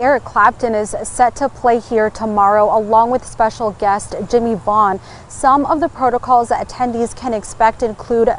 Eric 0.00 0.24
Clapton 0.24 0.74
is 0.74 0.96
set 1.02 1.36
to 1.36 1.48
play 1.50 1.78
here 1.78 2.08
tomorrow 2.08 2.74
along 2.74 3.10
with 3.10 3.22
special 3.22 3.72
guest 3.72 4.14
Jimmie 4.30 4.54
Vaughan. 4.54 4.98
Some 5.28 5.66
of 5.66 5.80
the 5.80 5.90
protocols 5.90 6.48
that 6.48 6.66
attendees 6.66 7.14
can 7.14 7.34
expect 7.34 7.82
include 7.82 8.30
uh, 8.30 8.38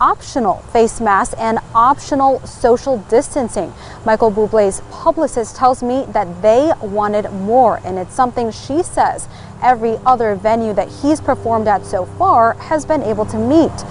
optional 0.00 0.56
face 0.72 1.00
masks 1.00 1.34
and 1.38 1.60
optional 1.76 2.40
social 2.40 2.98
distancing. 3.08 3.72
Michael 4.04 4.32
Bublé's 4.32 4.80
publicist 4.90 5.54
tells 5.54 5.80
me 5.80 6.04
that 6.08 6.42
they 6.42 6.72
wanted 6.82 7.30
more, 7.30 7.80
and 7.84 7.98
it's 7.98 8.14
something 8.14 8.50
she 8.50 8.82
says 8.82 9.28
every 9.62 9.98
other 10.04 10.34
venue 10.34 10.72
that 10.74 10.88
he's 10.88 11.20
performed 11.20 11.68
at 11.68 11.86
so 11.86 12.04
far 12.04 12.54
has 12.54 12.84
been 12.84 13.02
able 13.02 13.26
to 13.26 13.38
meet. 13.38 13.84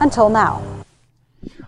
until 0.00 0.28
now. 0.28 0.75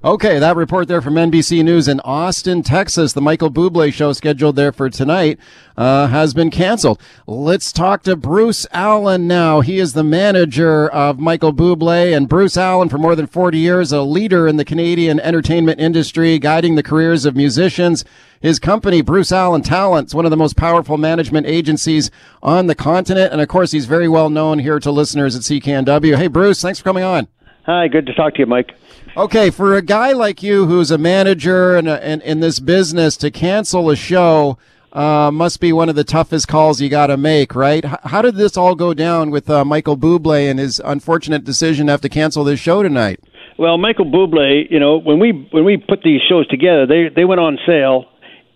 Okay, 0.04 0.38
that 0.38 0.54
report 0.54 0.86
there 0.86 1.02
from 1.02 1.14
NBC 1.14 1.64
News 1.64 1.88
in 1.88 1.98
Austin, 2.04 2.62
Texas. 2.62 3.14
The 3.14 3.20
Michael 3.20 3.50
Bublé 3.50 3.92
show 3.92 4.12
scheduled 4.12 4.54
there 4.54 4.70
for 4.70 4.88
tonight 4.88 5.40
uh, 5.76 6.06
has 6.06 6.32
been 6.34 6.52
canceled. 6.52 7.00
Let's 7.26 7.72
talk 7.72 8.04
to 8.04 8.14
Bruce 8.14 8.64
Allen 8.70 9.26
now. 9.26 9.60
He 9.60 9.80
is 9.80 9.94
the 9.94 10.04
manager 10.04 10.88
of 10.88 11.18
Michael 11.18 11.52
Bublé, 11.52 12.16
and 12.16 12.28
Bruce 12.28 12.56
Allen, 12.56 12.88
for 12.88 12.96
more 12.96 13.16
than 13.16 13.26
40 13.26 13.58
years, 13.58 13.90
a 13.90 14.02
leader 14.02 14.46
in 14.46 14.56
the 14.56 14.64
Canadian 14.64 15.18
entertainment 15.18 15.80
industry, 15.80 16.38
guiding 16.38 16.76
the 16.76 16.84
careers 16.84 17.24
of 17.24 17.34
musicians. 17.34 18.04
His 18.40 18.60
company, 18.60 19.02
Bruce 19.02 19.32
Allen 19.32 19.62
Talents, 19.62 20.14
one 20.14 20.24
of 20.24 20.30
the 20.30 20.36
most 20.36 20.56
powerful 20.56 20.96
management 20.96 21.48
agencies 21.48 22.12
on 22.40 22.68
the 22.68 22.76
continent, 22.76 23.32
and 23.32 23.40
of 23.40 23.48
course, 23.48 23.72
he's 23.72 23.86
very 23.86 24.06
well 24.06 24.30
known 24.30 24.60
here 24.60 24.78
to 24.78 24.92
listeners 24.92 25.34
at 25.34 25.42
CKNW. 25.42 26.16
Hey, 26.16 26.28
Bruce, 26.28 26.62
thanks 26.62 26.78
for 26.78 26.84
coming 26.84 27.02
on. 27.02 27.26
Hi, 27.66 27.88
good 27.88 28.06
to 28.06 28.14
talk 28.14 28.34
to 28.34 28.38
you, 28.38 28.46
Mike. 28.46 28.76
Okay, 29.18 29.50
for 29.50 29.74
a 29.74 29.82
guy 29.82 30.12
like 30.12 30.44
you 30.44 30.66
who's 30.66 30.92
a 30.92 30.96
manager 30.96 31.74
and 31.74 31.88
in, 31.88 32.20
in 32.20 32.38
this 32.38 32.60
business 32.60 33.16
to 33.16 33.32
cancel 33.32 33.90
a 33.90 33.96
show 33.96 34.58
uh, 34.92 35.32
must 35.32 35.58
be 35.58 35.72
one 35.72 35.88
of 35.88 35.96
the 35.96 36.04
toughest 36.04 36.46
calls 36.46 36.80
you 36.80 36.88
got 36.88 37.08
to 37.08 37.16
make, 37.16 37.56
right? 37.56 37.84
H- 37.84 37.96
how 38.04 38.22
did 38.22 38.36
this 38.36 38.56
all 38.56 38.76
go 38.76 38.94
down 38.94 39.32
with 39.32 39.50
uh, 39.50 39.64
Michael 39.64 39.96
Bublé 39.96 40.48
and 40.48 40.60
his 40.60 40.80
unfortunate 40.84 41.42
decision 41.42 41.86
to 41.86 41.92
have 41.94 42.00
to 42.02 42.08
cancel 42.08 42.44
this 42.44 42.60
show 42.60 42.80
tonight? 42.84 43.18
Well, 43.58 43.76
Michael 43.76 44.04
Bublé, 44.04 44.70
you 44.70 44.78
know, 44.78 44.98
when 45.00 45.18
we 45.18 45.48
when 45.50 45.64
we 45.64 45.78
put 45.78 46.02
these 46.04 46.20
shows 46.28 46.46
together, 46.46 46.86
they 46.86 47.08
they 47.08 47.24
went 47.24 47.40
on 47.40 47.58
sale, 47.66 48.04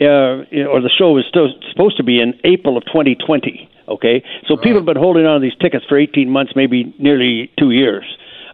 uh, 0.00 0.46
or 0.70 0.80
the 0.80 0.92
show 0.96 1.10
was 1.10 1.24
still 1.28 1.48
supposed 1.72 1.96
to 1.96 2.04
be 2.04 2.20
in 2.20 2.34
April 2.44 2.76
of 2.76 2.84
2020. 2.84 3.68
Okay, 3.88 4.22
so 4.46 4.56
people 4.56 4.76
have 4.76 4.86
been 4.86 4.96
holding 4.96 5.26
on 5.26 5.40
to 5.40 5.44
these 5.44 5.58
tickets 5.60 5.84
for 5.88 5.98
18 5.98 6.30
months, 6.30 6.52
maybe 6.54 6.94
nearly 7.00 7.50
two 7.58 7.72
years. 7.72 8.04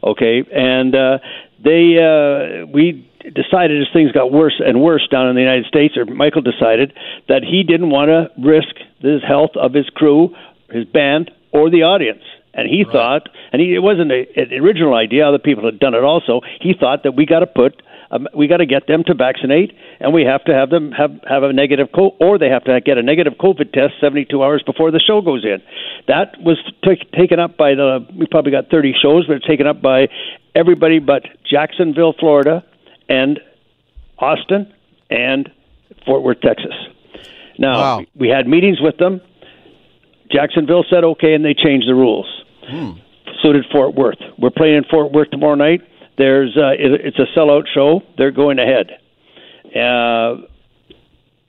Okay, 0.02 0.42
and 0.50 0.94
uh, 0.94 1.18
they 1.62 1.98
uh, 1.98 2.66
we 2.66 3.08
decided 3.34 3.80
as 3.80 3.88
things 3.92 4.12
got 4.12 4.32
worse 4.32 4.60
and 4.64 4.80
worse 4.80 5.06
down 5.08 5.28
in 5.28 5.34
the 5.34 5.40
United 5.40 5.66
States, 5.66 5.96
or 5.96 6.04
Michael 6.04 6.42
decided 6.42 6.92
that 7.28 7.42
he 7.42 7.62
didn't 7.62 7.90
want 7.90 8.08
to 8.08 8.30
risk 8.40 8.74
the 9.02 9.18
health 9.26 9.50
of 9.56 9.74
his 9.74 9.88
crew, 9.90 10.34
his 10.70 10.84
band, 10.84 11.30
or 11.52 11.70
the 11.70 11.82
audience. 11.82 12.22
And 12.54 12.68
he 12.68 12.84
right. 12.84 12.92
thought, 12.92 13.28
and 13.52 13.60
he, 13.60 13.74
it 13.74 13.80
wasn't 13.80 14.10
a, 14.10 14.26
an 14.36 14.52
original 14.54 14.94
idea; 14.94 15.26
other 15.28 15.38
people 15.38 15.64
had 15.64 15.78
done 15.78 15.94
it 15.94 16.04
also. 16.04 16.40
He 16.60 16.74
thought 16.78 17.02
that 17.02 17.12
we 17.12 17.26
got 17.26 17.40
to 17.40 17.46
put 17.46 17.82
um, 18.10 18.26
we 18.34 18.46
got 18.48 18.58
to 18.58 18.66
get 18.66 18.86
them 18.86 19.04
to 19.04 19.14
vaccinate, 19.14 19.72
and 20.00 20.14
we 20.14 20.24
have 20.24 20.44
to 20.44 20.54
have 20.54 20.70
them 20.70 20.92
have 20.92 21.20
have 21.28 21.42
a 21.42 21.52
negative 21.52 21.88
co- 21.94 22.16
or 22.20 22.38
they 22.38 22.48
have 22.48 22.64
to 22.64 22.80
get 22.80 22.96
a 22.96 23.02
negative 23.02 23.34
COVID 23.34 23.72
test 23.72 23.94
72 24.00 24.42
hours 24.42 24.62
before 24.64 24.90
the 24.90 25.00
show 25.00 25.20
goes 25.20 25.44
in. 25.44 25.62
That 26.06 26.40
was 26.40 26.56
t- 26.84 27.08
taken 27.16 27.38
up 27.38 27.56
by 27.56 27.74
the. 27.74 28.06
We 28.16 28.26
probably 28.26 28.52
got 28.52 28.70
30 28.70 28.94
shows, 29.00 29.26
but 29.26 29.36
it's 29.36 29.46
taken 29.46 29.66
up 29.66 29.82
by 29.82 30.08
everybody 30.54 30.98
but 30.98 31.24
Jacksonville, 31.44 32.14
Florida, 32.18 32.64
and 33.08 33.40
Austin 34.18 34.72
and 35.10 35.50
Fort 36.06 36.22
Worth, 36.22 36.40
Texas. 36.40 36.74
Now 37.58 37.78
wow. 37.78 38.04
we 38.14 38.28
had 38.28 38.46
meetings 38.46 38.80
with 38.80 38.96
them. 38.98 39.20
Jacksonville 40.30 40.84
said 40.88 41.04
okay, 41.04 41.34
and 41.34 41.44
they 41.44 41.54
changed 41.54 41.88
the 41.88 41.94
rules. 41.94 42.26
Hmm. 42.66 42.92
So 43.42 43.52
did 43.52 43.64
Fort 43.70 43.94
Worth. 43.94 44.18
We're 44.38 44.50
playing 44.50 44.76
in 44.76 44.84
Fort 44.84 45.12
Worth 45.12 45.30
tomorrow 45.30 45.54
night. 45.54 45.82
There's 46.18 46.56
uh, 46.56 46.70
it, 46.72 47.00
it's 47.06 47.18
a 47.18 47.38
sellout 47.38 47.64
show. 47.72 48.02
They're 48.18 48.32
going 48.32 48.58
ahead. 48.58 48.90
Uh, 49.74 50.48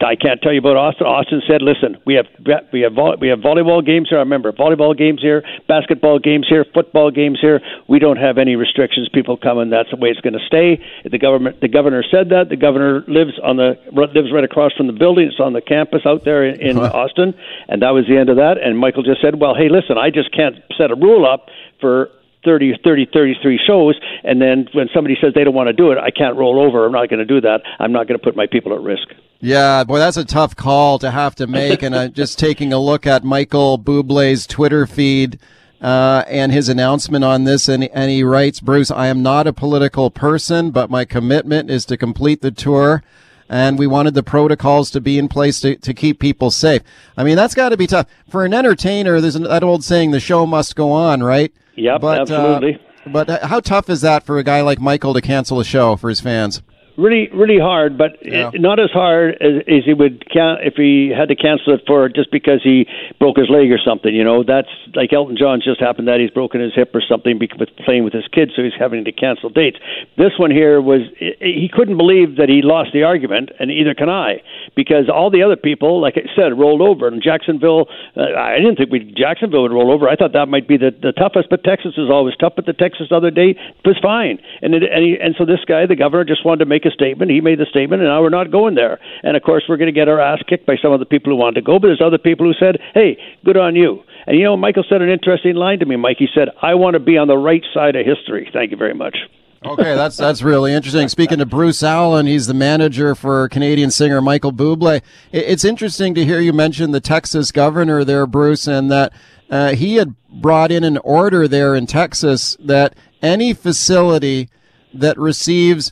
I 0.02 0.16
can't 0.16 0.42
tell 0.42 0.54
you 0.54 0.60
about 0.60 0.78
Austin. 0.78 1.08
Austin 1.08 1.42
said, 1.46 1.62
"Listen, 1.62 1.98
we 2.06 2.14
have 2.14 2.28
we 2.72 2.82
have 2.82 2.94
we 3.20 3.28
have 3.28 3.40
volleyball 3.40 3.86
games 3.86 4.08
here. 4.10 4.18
I 4.18 4.22
remember 4.22 4.54
volleyball 4.54 4.98
games 4.98 5.22
here, 5.22 5.44
basketball 5.68 6.20
games 6.20 6.48
here, 6.48 6.66
football 6.74 7.12
games 7.12 7.40
here. 7.42 7.60
We 7.90 8.00
don't 8.00 8.16
have 8.16 8.38
any 8.38 8.56
restrictions. 8.56 9.10
People 9.10 9.36
come, 9.36 9.58
and 9.58 9.74
that's 9.74 9.90
the 9.90 9.98
way 9.98 10.10
it's 10.10 10.22
going 10.22 10.40
to 10.40 10.46
stay." 10.48 10.82
The 11.04 11.18
government, 11.18 11.60
the 11.60 11.68
governor 11.68 12.04
said 12.10 12.30
that. 12.30 12.48
The 12.48 12.56
governor 12.56 13.04
lives 13.08 13.38
on 13.44 13.58
the 13.58 13.78
lives 13.92 14.32
right 14.32 14.46
across 14.46 14.72
from 14.74 14.88
the 14.88 14.94
building. 14.94 15.28
It's 15.28 15.40
on 15.40 15.52
the 15.52 15.62
campus 15.62 16.04
out 16.06 16.24
there 16.24 16.46
in, 16.46 16.62
in 16.62 16.78
Austin, 16.78 17.34
and 17.68 17.82
that 17.82 17.92
was 17.92 18.06
the 18.08 18.18
end 18.18 18.30
of 18.30 18.38
that. 18.38 18.58
And 18.58 18.78
Michael 18.78 19.04
just 19.04 19.22
said, 19.22 19.42
"Well, 19.42 19.54
hey, 19.54 19.68
listen, 19.68 19.98
I 19.98 20.12
just 20.12 20.32
can't 20.32 20.56
set 20.78 20.92
a 20.92 20.96
rule 20.96 21.26
up 21.26 21.50
for 21.82 22.10
30, 22.46 22.80
30, 22.84 23.08
33 23.14 23.60
shows, 23.66 24.00
and 24.24 24.42
then 24.42 24.68
when 24.74 24.88
somebody 24.94 25.18
says 25.22 25.34
they 25.34 25.44
don't 25.44 25.54
want 25.54 25.68
to 25.68 25.74
do 25.74 25.92
it, 25.92 25.98
I 25.98 26.12
can't 26.12 26.36
roll 26.36 26.60
over. 26.60 26.86
I'm 26.86 26.92
not 26.92 27.10
going 27.10 27.20
to 27.20 27.26
do 27.26 27.42
that. 27.42 27.62
I'm 27.80 27.92
not 27.92 28.08
going 28.08 28.18
to 28.18 28.24
put 28.24 28.36
my 28.36 28.48
people 28.48 28.74
at 28.74 28.82
risk. 28.82 29.08
Yeah, 29.40 29.84
boy, 29.84 30.00
that's 30.00 30.18
a 30.18 30.26
tough 30.26 30.56
call 30.56 31.00
to 31.00 31.12
have 31.12 31.36
to 31.36 31.48
make. 31.48 31.84
and 31.84 31.96
uh, 31.96 32.08
just 32.22 32.40
taking 32.40 32.74
a 32.74 32.80
look 32.80 33.08
at 33.08 33.24
Michael 33.24 33.80
Bublé's 33.80 34.46
Twitter 34.48 34.86
feed 34.86 35.40
uh, 35.82 36.24
and 36.28 36.52
his 36.52 36.70
announcement 36.70 37.24
on 37.24 37.46
this, 37.46 37.70
and, 37.70 37.86
and 37.86 38.12
he 38.12 38.24
writes, 38.24 38.60
Bruce, 38.60 38.92
I 38.92 39.08
am 39.08 39.24
not 39.24 39.48
a 39.48 39.54
political 39.54 40.10
person, 40.10 40.72
but 40.72 40.90
my 40.90 41.06
commitment 41.06 41.70
is 41.70 41.86
to 41.86 41.98
complete 41.98 42.42
the 42.42 42.52
tour 42.52 43.04
and 43.50 43.80
we 43.80 43.88
wanted 43.88 44.14
the 44.14 44.24
protocols 44.24 44.92
to 44.92 45.02
be 45.02 45.18
in 45.18 45.28
place 45.28 45.60
to, 45.62 45.76
to 45.76 45.94
keep 45.94 46.20
people 46.20 46.52
safe. 46.52 46.82
I 47.18 47.24
mean, 47.24 47.36
that's 47.36 47.56
got 47.56 47.70
to 47.70 47.78
be 47.78 47.88
tough 47.88 48.08
for 48.30 48.46
an 48.46 48.54
entertainer. 48.54 49.20
There's 49.20 49.36
an, 49.36 49.44
that 49.44 49.64
old 49.64 49.84
saying, 49.84 50.12
"The 50.12 50.20
show 50.20 50.46
must 50.46 50.76
go 50.76 50.92
on," 50.92 51.24
right? 51.24 51.52
Yep, 51.76 52.02
but, 52.02 52.22
absolutely. 52.22 52.76
Uh, 52.76 53.10
but 53.12 53.44
how 53.44 53.60
tough 53.60 53.90
is 53.90 54.02
that 54.02 54.24
for 54.24 54.38
a 54.38 54.44
guy 54.44 54.62
like 54.62 54.80
Michael 54.80 55.14
to 55.14 55.22
cancel 55.22 55.60
a 55.60 55.66
show 55.66 55.96
for 55.96 56.10
his 56.10 56.20
fans? 56.20 56.62
Really 57.00 57.30
really 57.34 57.60
hard, 57.60 57.98
but 57.98 58.18
yeah. 58.22 58.52
it, 58.54 58.62
not 58.62 58.80
as 58.80 58.92
hard 58.92 59.36
as, 59.42 59.64
as 59.68 59.86
he 59.86 59.94
would 59.94 60.30
can 60.30 60.58
if 60.62 60.76
he 60.76 61.12
had 61.16 61.30
to 61.30 61.36
cancel 61.36 61.74
it 61.74 61.82
for 61.88 62.10
just 62.10 62.32
because 62.32 62.62
he 62.64 62.86
broke 63.20 63.38
his 63.38 63.50
leg 63.50 63.72
or 63.72 63.80
something. 63.80 64.14
You 64.14 64.24
know, 64.24 64.44
that's 64.44 64.70
like 64.96 65.14
Elton 65.14 65.38
John's 65.38 65.64
just 65.64 65.80
happened 65.80 66.08
that 66.08 66.20
he's 66.20 66.32
broken 66.32 66.62
his 66.62 66.74
hip 66.76 66.94
or 66.94 67.02
something 67.02 67.40
because 67.40 67.70
playing 67.86 68.04
with 68.04 68.14
his 68.14 68.28
kids, 68.32 68.52
so 68.56 68.64
he's 68.64 68.74
having 68.78 69.06
to 69.06 69.12
cancel 69.12 69.50
dates. 69.50 69.78
This 70.18 70.34
one 70.38 70.52
here 70.52 70.82
was 70.82 71.02
he 71.18 71.70
couldn't 71.72 71.98
believe 71.98 72.38
that 72.38 72.50
he 72.50 72.62
lost 72.62 72.92
the 72.94 73.04
argument, 73.04 73.52
and 73.60 73.72
either 73.72 73.94
can 73.94 74.10
I, 74.10 74.42
because 74.76 75.10
all 75.10 75.30
the 75.30 75.44
other 75.44 75.56
people, 75.56 76.02
like 76.02 76.16
I 76.18 76.28
said, 76.36 76.58
rolled 76.58 76.82
over. 76.82 77.08
And 77.08 77.22
Jacksonville, 77.22 77.88
uh, 78.16 78.36
I 78.38 78.58
didn't 78.58 78.78
think 78.78 78.92
we 78.92 79.00
Jacksonville 79.16 79.64
would 79.64 79.72
roll 79.72 79.92
over. 79.92 80.08
I 80.08 80.16
thought 80.16 80.34
that 80.34 80.48
might 80.48 80.68
be 80.68 80.78
the, 80.78 80.92
the 80.92 81.12
toughest, 81.12 81.50
but 81.50 81.64
Texas 81.64 81.94
is 81.98 82.10
always 82.10 82.36
tough. 82.36 82.54
But 82.56 82.66
the 82.66 82.74
Texas 82.74 83.08
other 83.12 83.32
day 83.32 83.56
was 83.86 83.98
fine, 84.02 84.40
and 84.62 84.74
it, 84.74 84.84
and, 84.84 85.04
he, 85.04 85.18
and 85.20 85.36
so 85.38 85.46
this 85.46 85.64
guy, 85.68 85.86
the 85.86 85.96
governor, 85.96 86.24
just 86.24 86.46
wanted 86.46 86.60
to 86.60 86.66
make 86.66 86.86
a 86.86 86.89
statement. 86.92 87.32
He 87.32 87.42
made 87.42 87.60
the 87.60 87.66
statement, 87.66 88.02
and 88.02 88.10
now 88.10 88.22
we're 88.22 88.30
not 88.30 88.52
going 88.52 88.76
there. 88.76 89.00
And 89.24 89.36
of 89.36 89.44
course, 89.44 89.64
we're 89.68 89.78
going 89.78 89.94
to 89.94 90.00
get 90.00 90.08
our 90.08 90.20
ass 90.20 90.40
kicked 90.48 90.66
by 90.66 90.76
some 90.82 90.92
of 90.92 91.00
the 91.00 91.06
people 91.06 91.32
who 91.32 91.38
want 91.38 91.56
to 91.56 91.62
go. 91.62 91.80
But 91.80 91.88
there's 91.88 92.02
other 92.06 92.18
people 92.18 92.46
who 92.46 92.54
said, 92.54 92.80
"Hey, 92.94 93.18
good 93.46 93.58
on 93.58 93.76
you." 93.76 94.04
And 94.28 94.38
you 94.38 94.44
know, 94.44 94.58
Michael 94.58 94.84
said 94.90 95.02
an 95.02 95.10
interesting 95.10 95.56
line 95.56 95.80
to 95.80 95.86
me. 95.86 95.96
Mike, 95.96 96.18
he 96.20 96.28
said, 96.34 96.50
"I 96.62 96.76
want 96.76 96.94
to 96.94 97.00
be 97.00 97.18
on 97.18 97.28
the 97.28 97.38
right 97.38 97.64
side 97.74 97.96
of 97.96 98.06
history." 98.06 98.50
Thank 98.54 98.72
you 98.72 98.78
very 98.78 98.94
much. 98.94 99.18
okay, 99.66 99.96
that's 99.96 100.16
that's 100.16 100.42
really 100.42 100.74
interesting. 100.74 101.08
Speaking 101.10 101.40
to 101.40 101.46
Bruce 101.46 101.84
Allen, 101.84 102.28
he's 102.28 102.48
the 102.48 102.54
manager 102.54 103.14
for 103.16 103.50
Canadian 103.50 103.92
singer 103.92 104.22
Michael 104.22 104.54
Bublé. 104.54 105.02
It's 105.32 105.66
interesting 105.66 106.14
to 106.16 106.24
hear 106.24 106.40
you 106.40 106.54
mention 106.54 106.92
the 106.92 107.02
Texas 107.02 107.52
governor 107.52 108.04
there, 108.04 108.26
Bruce, 108.26 108.68
and 108.68 108.90
that 108.92 109.12
uh, 109.50 109.76
he 109.76 109.96
had 109.96 110.16
brought 110.30 110.72
in 110.72 110.84
an 110.84 110.98
order 111.00 111.48
there 111.48 111.76
in 111.76 111.88
Texas 111.88 112.56
that 112.60 112.96
any 113.22 113.54
facility 113.54 114.50
that 114.94 115.18
receives 115.18 115.92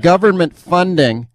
government 0.00 0.56
funding 0.56 1.28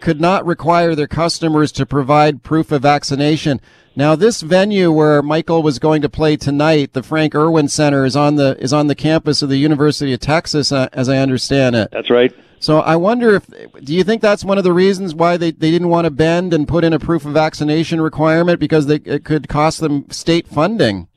could 0.00 0.20
not 0.20 0.46
require 0.46 0.94
their 0.94 1.08
customers 1.08 1.72
to 1.72 1.84
provide 1.84 2.42
proof 2.42 2.70
of 2.70 2.82
vaccination. 2.82 3.60
Now, 3.96 4.14
this 4.14 4.42
venue 4.42 4.92
where 4.92 5.22
Michael 5.22 5.62
was 5.62 5.80
going 5.80 6.02
to 6.02 6.08
play 6.08 6.36
tonight, 6.36 6.92
the 6.92 7.02
Frank 7.02 7.34
Erwin 7.34 7.66
Center, 7.68 8.04
is 8.04 8.14
on 8.14 8.36
the 8.36 8.56
is 8.60 8.72
on 8.72 8.86
the 8.86 8.94
campus 8.94 9.42
of 9.42 9.48
the 9.48 9.56
University 9.56 10.12
of 10.12 10.20
Texas, 10.20 10.70
uh, 10.70 10.88
as 10.92 11.08
I 11.08 11.18
understand 11.18 11.74
it. 11.74 11.88
That's 11.90 12.10
right. 12.10 12.32
So 12.60 12.78
I 12.80 12.96
wonder 12.96 13.34
if 13.34 13.46
do 13.84 13.94
you 13.94 14.04
think 14.04 14.22
that's 14.22 14.44
one 14.44 14.58
of 14.58 14.64
the 14.64 14.72
reasons 14.72 15.14
why 15.14 15.36
they, 15.36 15.50
they 15.50 15.70
didn't 15.70 15.88
want 15.88 16.04
to 16.04 16.10
bend 16.10 16.54
and 16.54 16.66
put 16.66 16.84
in 16.84 16.92
a 16.92 16.98
proof 16.98 17.24
of 17.24 17.32
vaccination 17.32 18.00
requirement 18.00 18.60
because 18.60 18.86
they, 18.86 18.96
it 18.96 19.24
could 19.24 19.48
cost 19.48 19.80
them 19.80 20.08
state 20.10 20.46
funding? 20.46 21.08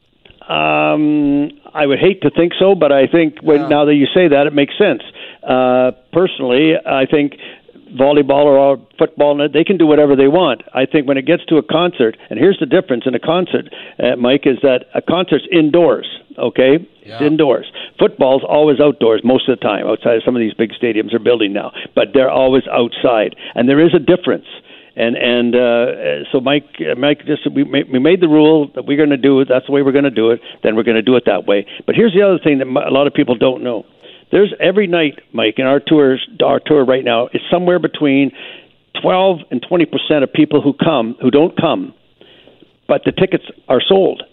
Um, 0.47 1.51
I 1.73 1.85
would 1.85 1.99
hate 1.99 2.21
to 2.23 2.29
think 2.31 2.53
so, 2.59 2.75
but 2.75 2.91
I 2.91 3.07
think 3.07 3.39
when, 3.41 3.61
yeah. 3.61 3.67
now 3.69 3.85
that 3.85 3.95
you 3.95 4.05
say 4.13 4.27
that, 4.27 4.47
it 4.47 4.53
makes 4.53 4.77
sense. 4.77 5.01
Uh, 5.43 5.91
personally, 6.13 6.73
I 6.85 7.05
think 7.05 7.33
volleyball 7.97 8.45
or 8.45 8.77
football, 8.97 9.35
they 9.51 9.63
can 9.63 9.77
do 9.77 9.85
whatever 9.85 10.15
they 10.15 10.27
want. 10.27 10.61
I 10.73 10.85
think 10.85 11.07
when 11.07 11.17
it 11.17 11.25
gets 11.25 11.43
to 11.45 11.57
a 11.57 11.63
concert, 11.63 12.17
and 12.29 12.39
here's 12.39 12.59
the 12.59 12.65
difference 12.65 13.03
in 13.05 13.15
a 13.15 13.19
concert, 13.19 13.67
uh, 13.99 14.15
Mike, 14.15 14.45
is 14.45 14.57
that 14.63 14.85
a 14.95 15.01
concert's 15.01 15.45
indoors. 15.51 16.07
Okay, 16.37 16.79
yeah. 17.03 17.15
it's 17.15 17.21
indoors. 17.21 17.69
Football's 17.99 18.43
always 18.47 18.79
outdoors 18.79 19.21
most 19.23 19.49
of 19.49 19.59
the 19.59 19.61
time, 19.61 19.85
outside 19.85 20.15
of 20.15 20.23
some 20.23 20.35
of 20.35 20.39
these 20.39 20.53
big 20.53 20.71
stadiums 20.71 21.13
are 21.13 21.19
building 21.19 21.51
now, 21.51 21.71
but 21.93 22.09
they're 22.13 22.31
always 22.31 22.63
outside, 22.71 23.35
and 23.53 23.67
there 23.67 23.83
is 23.83 23.93
a 23.93 23.99
difference 23.99 24.47
and 24.95 25.15
and 25.15 25.55
uh, 25.55 26.29
so 26.31 26.41
Mike 26.41 26.67
uh, 26.79 26.95
Mike 26.95 27.25
just 27.25 27.49
we 27.51 27.63
we 27.63 27.99
made 27.99 28.21
the 28.21 28.27
rule 28.27 28.69
that 28.75 28.85
we're 28.85 28.97
going 28.97 29.11
to 29.11 29.17
do 29.17 29.39
it. 29.39 29.47
That's 29.47 29.65
the 29.65 29.71
way 29.71 29.81
we're 29.81 29.93
going 29.93 30.03
to 30.03 30.11
do 30.11 30.31
it. 30.31 30.41
Then 30.63 30.75
we're 30.75 30.83
going 30.83 30.95
to 30.95 31.01
do 31.01 31.15
it 31.15 31.23
that 31.27 31.47
way. 31.47 31.65
But 31.85 31.95
here's 31.95 32.13
the 32.13 32.21
other 32.23 32.39
thing 32.43 32.59
that 32.59 32.67
a 32.67 32.91
lot 32.91 33.07
of 33.07 33.13
people 33.13 33.35
don't 33.35 33.63
know. 33.63 33.85
There's 34.32 34.53
every 34.59 34.88
night, 34.88 35.19
Mike, 35.34 35.55
in 35.57 35.65
our 35.65 35.79
tours, 35.79 36.25
our 36.43 36.59
tour 36.59 36.86
right 36.86 37.03
now, 37.03 37.27
is 37.34 37.41
somewhere 37.51 37.79
between 37.79 38.32
12 39.01 39.39
and 39.51 39.63
20 39.67 39.86
percent 39.86 40.23
of 40.23 40.32
people 40.32 40.61
who 40.61 40.73
come 40.73 41.15
who 41.21 41.32
don't 41.32 41.55
come, 41.59 41.93
but 42.88 43.01
the 43.05 43.11
tickets 43.11 43.45
are 43.67 43.82
sold. 43.82 44.23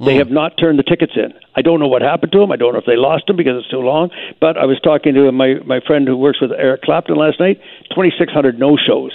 They 0.00 0.14
hmm. 0.14 0.18
have 0.18 0.30
not 0.30 0.58
turned 0.58 0.78
the 0.78 0.82
tickets 0.82 1.12
in. 1.16 1.32
I 1.54 1.62
don't 1.62 1.78
know 1.78 1.86
what 1.86 2.02
happened 2.02 2.32
to 2.32 2.38
them. 2.38 2.50
I 2.50 2.56
don't 2.56 2.72
know 2.72 2.80
if 2.80 2.86
they 2.86 2.96
lost 2.96 3.26
them 3.28 3.36
because 3.36 3.58
it's 3.58 3.70
too 3.70 3.78
long. 3.78 4.10
But 4.40 4.58
I 4.58 4.66
was 4.66 4.80
talking 4.80 5.14
to 5.14 5.30
my 5.30 5.54
my 5.64 5.80
friend 5.86 6.06
who 6.06 6.16
works 6.16 6.40
with 6.40 6.50
Eric 6.52 6.82
Clapton 6.82 7.16
last 7.16 7.38
night. 7.38 7.60
Twenty 7.94 8.12
six 8.18 8.32
hundred 8.32 8.58
no 8.58 8.76
shows. 8.76 9.12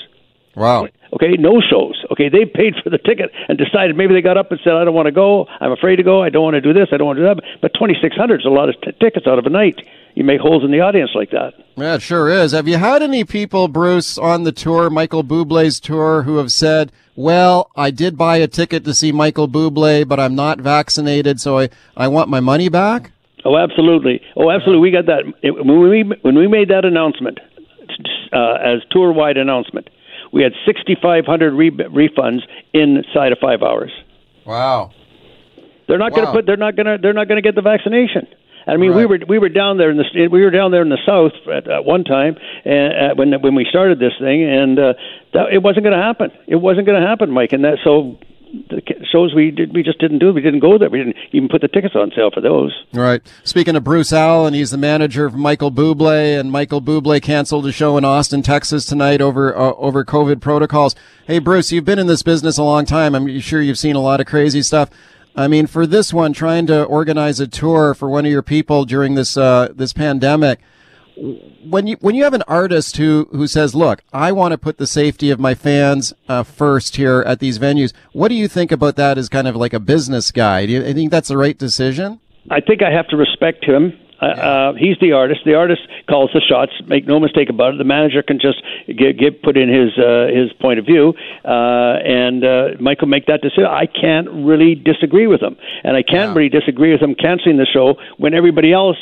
Wow. 0.59 0.89
Okay, 1.13 1.37
no 1.39 1.61
shows. 1.61 2.03
Okay, 2.11 2.27
they 2.27 2.43
paid 2.45 2.75
for 2.83 2.89
the 2.89 2.97
ticket 2.99 3.31
and 3.47 3.57
decided 3.57 3.95
maybe 3.95 4.13
they 4.13 4.21
got 4.21 4.37
up 4.37 4.51
and 4.51 4.59
said, 4.63 4.73
"I 4.73 4.83
don't 4.83 4.93
want 4.93 5.07
to 5.07 5.11
go. 5.11 5.47
I'm 5.61 5.71
afraid 5.71 5.95
to 5.95 6.03
go. 6.03 6.21
I 6.21 6.29
don't 6.29 6.43
want 6.43 6.55
to 6.55 6.61
do 6.61 6.73
this. 6.73 6.89
I 6.91 6.97
don't 6.97 7.07
want 7.07 7.17
to 7.17 7.23
do 7.23 7.33
that." 7.33 7.43
But 7.61 7.71
twenty 7.73 7.95
six 8.01 8.15
hundred 8.15 8.41
is 8.41 8.45
a 8.45 8.49
lot 8.49 8.67
of 8.67 8.75
t- 8.81 8.91
tickets 8.99 9.25
out 9.25 9.39
of 9.39 9.45
a 9.45 9.49
night. 9.49 9.79
You 10.15 10.25
make 10.25 10.41
holes 10.41 10.65
in 10.65 10.71
the 10.71 10.81
audience 10.81 11.11
like 11.15 11.31
that. 11.31 11.53
Yeah, 11.77 11.95
it 11.95 12.01
sure 12.01 12.29
is. 12.29 12.51
Have 12.51 12.67
you 12.67 12.77
had 12.77 13.01
any 13.01 13.23
people, 13.23 13.69
Bruce, 13.69 14.17
on 14.17 14.43
the 14.43 14.51
tour, 14.51 14.89
Michael 14.89 15.23
Bublé's 15.23 15.79
tour, 15.79 16.23
who 16.23 16.37
have 16.37 16.51
said, 16.51 16.91
well, 17.15 17.71
I 17.77 17.89
did 17.91 18.17
buy 18.17 18.37
a 18.37 18.47
ticket 18.47 18.83
to 18.83 18.93
see 18.93 19.13
Michael 19.13 19.47
Bublé, 19.47 20.05
but 20.05 20.19
I'm 20.19 20.35
not 20.35 20.59
vaccinated, 20.59 21.39
so 21.39 21.59
I, 21.59 21.69
I 21.95 22.09
want 22.09 22.27
my 22.27 22.41
money 22.41 22.67
back? 22.69 23.11
Oh, 23.45 23.55
absolutely. 23.55 24.19
Oh, 24.35 24.51
absolutely. 24.51 24.81
We 24.81 24.91
got 24.91 25.05
that 25.05 25.23
it, 25.41 25.51
when 25.51 25.89
we 25.89 26.03
when 26.21 26.35
we 26.35 26.47
made 26.47 26.69
that 26.69 26.83
announcement 26.83 27.39
uh, 28.33 28.55
as 28.61 28.81
tour 28.91 29.13
wide 29.13 29.37
announcement. 29.37 29.89
We 30.31 30.43
had 30.43 30.53
6,500 30.65 31.53
re- 31.53 31.71
refunds 31.71 32.41
inside 32.73 33.31
of 33.31 33.39
five 33.39 33.61
hours. 33.63 33.91
Wow. 34.45 34.91
They're 35.87 35.97
not 35.97 36.13
going 36.13 36.25
to 36.27 36.31
put. 36.31 36.45
They're 36.45 36.57
not 36.57 36.75
going 36.75 36.85
to. 36.85 36.97
They're 37.01 37.13
not 37.13 37.27
going 37.27 37.37
to 37.37 37.41
get 37.41 37.55
the 37.55 37.63
vaccination. 37.63 38.27
I 38.67 38.77
mean, 38.77 38.93
we 38.93 39.05
were 39.05 39.19
we 39.27 39.39
were 39.39 39.49
down 39.49 39.77
there 39.77 39.89
in 39.89 39.97
the 39.97 40.27
we 40.27 40.41
were 40.43 40.51
down 40.51 40.69
there 40.71 40.83
in 40.83 40.89
the 40.89 40.99
south 41.03 41.33
at, 41.51 41.67
at 41.67 41.85
one 41.85 42.03
time, 42.03 42.37
and 42.63 42.93
uh, 42.93 43.15
when 43.15 43.33
when 43.41 43.55
we 43.55 43.65
started 43.65 43.97
this 43.97 44.13
thing, 44.19 44.43
and 44.43 44.77
uh, 44.77 44.93
that, 45.33 45.51
it 45.51 45.63
wasn't 45.63 45.85
going 45.85 45.97
to 45.97 46.03
happen. 46.03 46.31
It 46.45 46.57
wasn't 46.57 46.85
going 46.85 47.01
to 47.01 47.07
happen, 47.07 47.31
Mike. 47.31 47.53
And 47.53 47.63
that 47.63 47.79
so 47.83 48.19
the 48.69 48.81
shows 49.11 49.33
we 49.33 49.51
did 49.51 49.73
we 49.73 49.83
just 49.83 49.99
didn't 49.99 50.19
do. 50.19 50.33
We 50.33 50.41
didn't 50.41 50.59
go 50.59 50.77
there. 50.77 50.89
We 50.89 50.99
didn't 50.99 51.15
even 51.31 51.49
put 51.49 51.61
the 51.61 51.67
tickets 51.67 51.95
on 51.95 52.11
sale 52.15 52.31
for 52.33 52.41
those. 52.41 52.83
Right. 52.93 53.21
Speaking 53.43 53.75
of 53.75 53.83
Bruce 53.83 54.11
Allen, 54.11 54.53
he's 54.53 54.71
the 54.71 54.77
manager 54.77 55.25
of 55.25 55.35
Michael 55.35 55.71
Bublé, 55.71 56.39
and 56.39 56.51
Michael 56.51 56.81
Bublé 56.81 57.21
canceled 57.21 57.65
a 57.67 57.71
show 57.71 57.97
in 57.97 58.05
Austin, 58.05 58.41
Texas 58.41 58.85
tonight 58.85 59.21
over 59.21 59.55
uh, 59.55 59.73
over 59.73 60.03
COVID 60.03 60.41
protocols. 60.41 60.95
Hey, 61.27 61.39
Bruce, 61.39 61.71
you've 61.71 61.85
been 61.85 61.99
in 61.99 62.07
this 62.07 62.23
business 62.23 62.57
a 62.57 62.63
long 62.63 62.85
time. 62.85 63.15
I'm 63.15 63.39
sure 63.39 63.61
you've 63.61 63.77
seen 63.77 63.95
a 63.95 64.01
lot 64.01 64.19
of 64.19 64.27
crazy 64.27 64.61
stuff. 64.61 64.89
I 65.35 65.47
mean, 65.47 65.67
for 65.67 65.85
this 65.85 66.13
one, 66.13 66.33
trying 66.33 66.67
to 66.67 66.83
organize 66.83 67.39
a 67.39 67.47
tour 67.47 67.93
for 67.93 68.09
one 68.09 68.25
of 68.25 68.31
your 68.31 68.41
people 68.41 68.85
during 68.85 69.15
this 69.15 69.37
uh, 69.37 69.69
this 69.73 69.93
pandemic, 69.93 70.59
when 71.63 71.87
you 71.87 71.97
when 71.99 72.15
you 72.15 72.23
have 72.23 72.33
an 72.33 72.43
artist 72.47 72.97
who 72.97 73.27
who 73.31 73.47
says, 73.47 73.75
"Look, 73.75 74.03
I 74.13 74.31
want 74.31 74.51
to 74.53 74.57
put 74.57 74.77
the 74.77 74.87
safety 74.87 75.29
of 75.31 75.39
my 75.39 75.53
fans 75.53 76.13
uh, 76.27 76.43
first 76.43 76.95
here 76.95 77.21
at 77.25 77.39
these 77.39 77.59
venues," 77.59 77.93
what 78.13 78.29
do 78.29 78.35
you 78.35 78.47
think 78.47 78.71
about 78.71 78.95
that 78.95 79.17
as 79.17 79.29
kind 79.29 79.47
of 79.47 79.55
like 79.55 79.73
a 79.73 79.79
business 79.79 80.31
guy? 80.31 80.65
Do 80.65 80.73
you 80.73 80.93
think 80.93 81.11
that's 81.11 81.29
the 81.29 81.37
right 81.37 81.57
decision? 81.57 82.19
I 82.49 82.61
think 82.61 82.81
I 82.81 82.91
have 82.91 83.07
to 83.09 83.17
respect 83.17 83.65
him. 83.65 83.93
Uh, 84.21 84.25
uh, 84.25 84.73
he's 84.73 84.97
the 84.99 85.13
artist. 85.13 85.41
The 85.45 85.55
artist 85.55 85.81
calls 86.09 86.29
the 86.33 86.41
shots. 86.41 86.73
Make 86.87 87.07
no 87.07 87.19
mistake 87.19 87.49
about 87.49 87.75
it. 87.75 87.77
The 87.77 87.85
manager 87.85 88.21
can 88.21 88.39
just 88.39 88.61
get, 88.87 89.17
get 89.17 89.41
put 89.43 89.55
in 89.57 89.69
his 89.69 89.97
uh, 89.97 90.27
his 90.27 90.51
point 90.59 90.79
of 90.79 90.85
view, 90.85 91.13
uh, 91.45 91.99
and 92.03 92.43
uh, 92.43 92.67
Michael 92.79 93.07
make 93.07 93.27
that 93.27 93.41
decision. 93.41 93.65
I 93.65 93.85
can't 93.85 94.29
really 94.29 94.75
disagree 94.75 95.27
with 95.27 95.41
him, 95.41 95.55
and 95.83 95.95
I 95.95 96.03
can't 96.03 96.35
really 96.35 96.49
disagree 96.49 96.91
with 96.91 97.01
him 97.01 97.15
canceling 97.15 97.57
the 97.57 97.65
show 97.65 97.95
when 98.17 98.33
everybody 98.33 98.73
else 98.73 98.97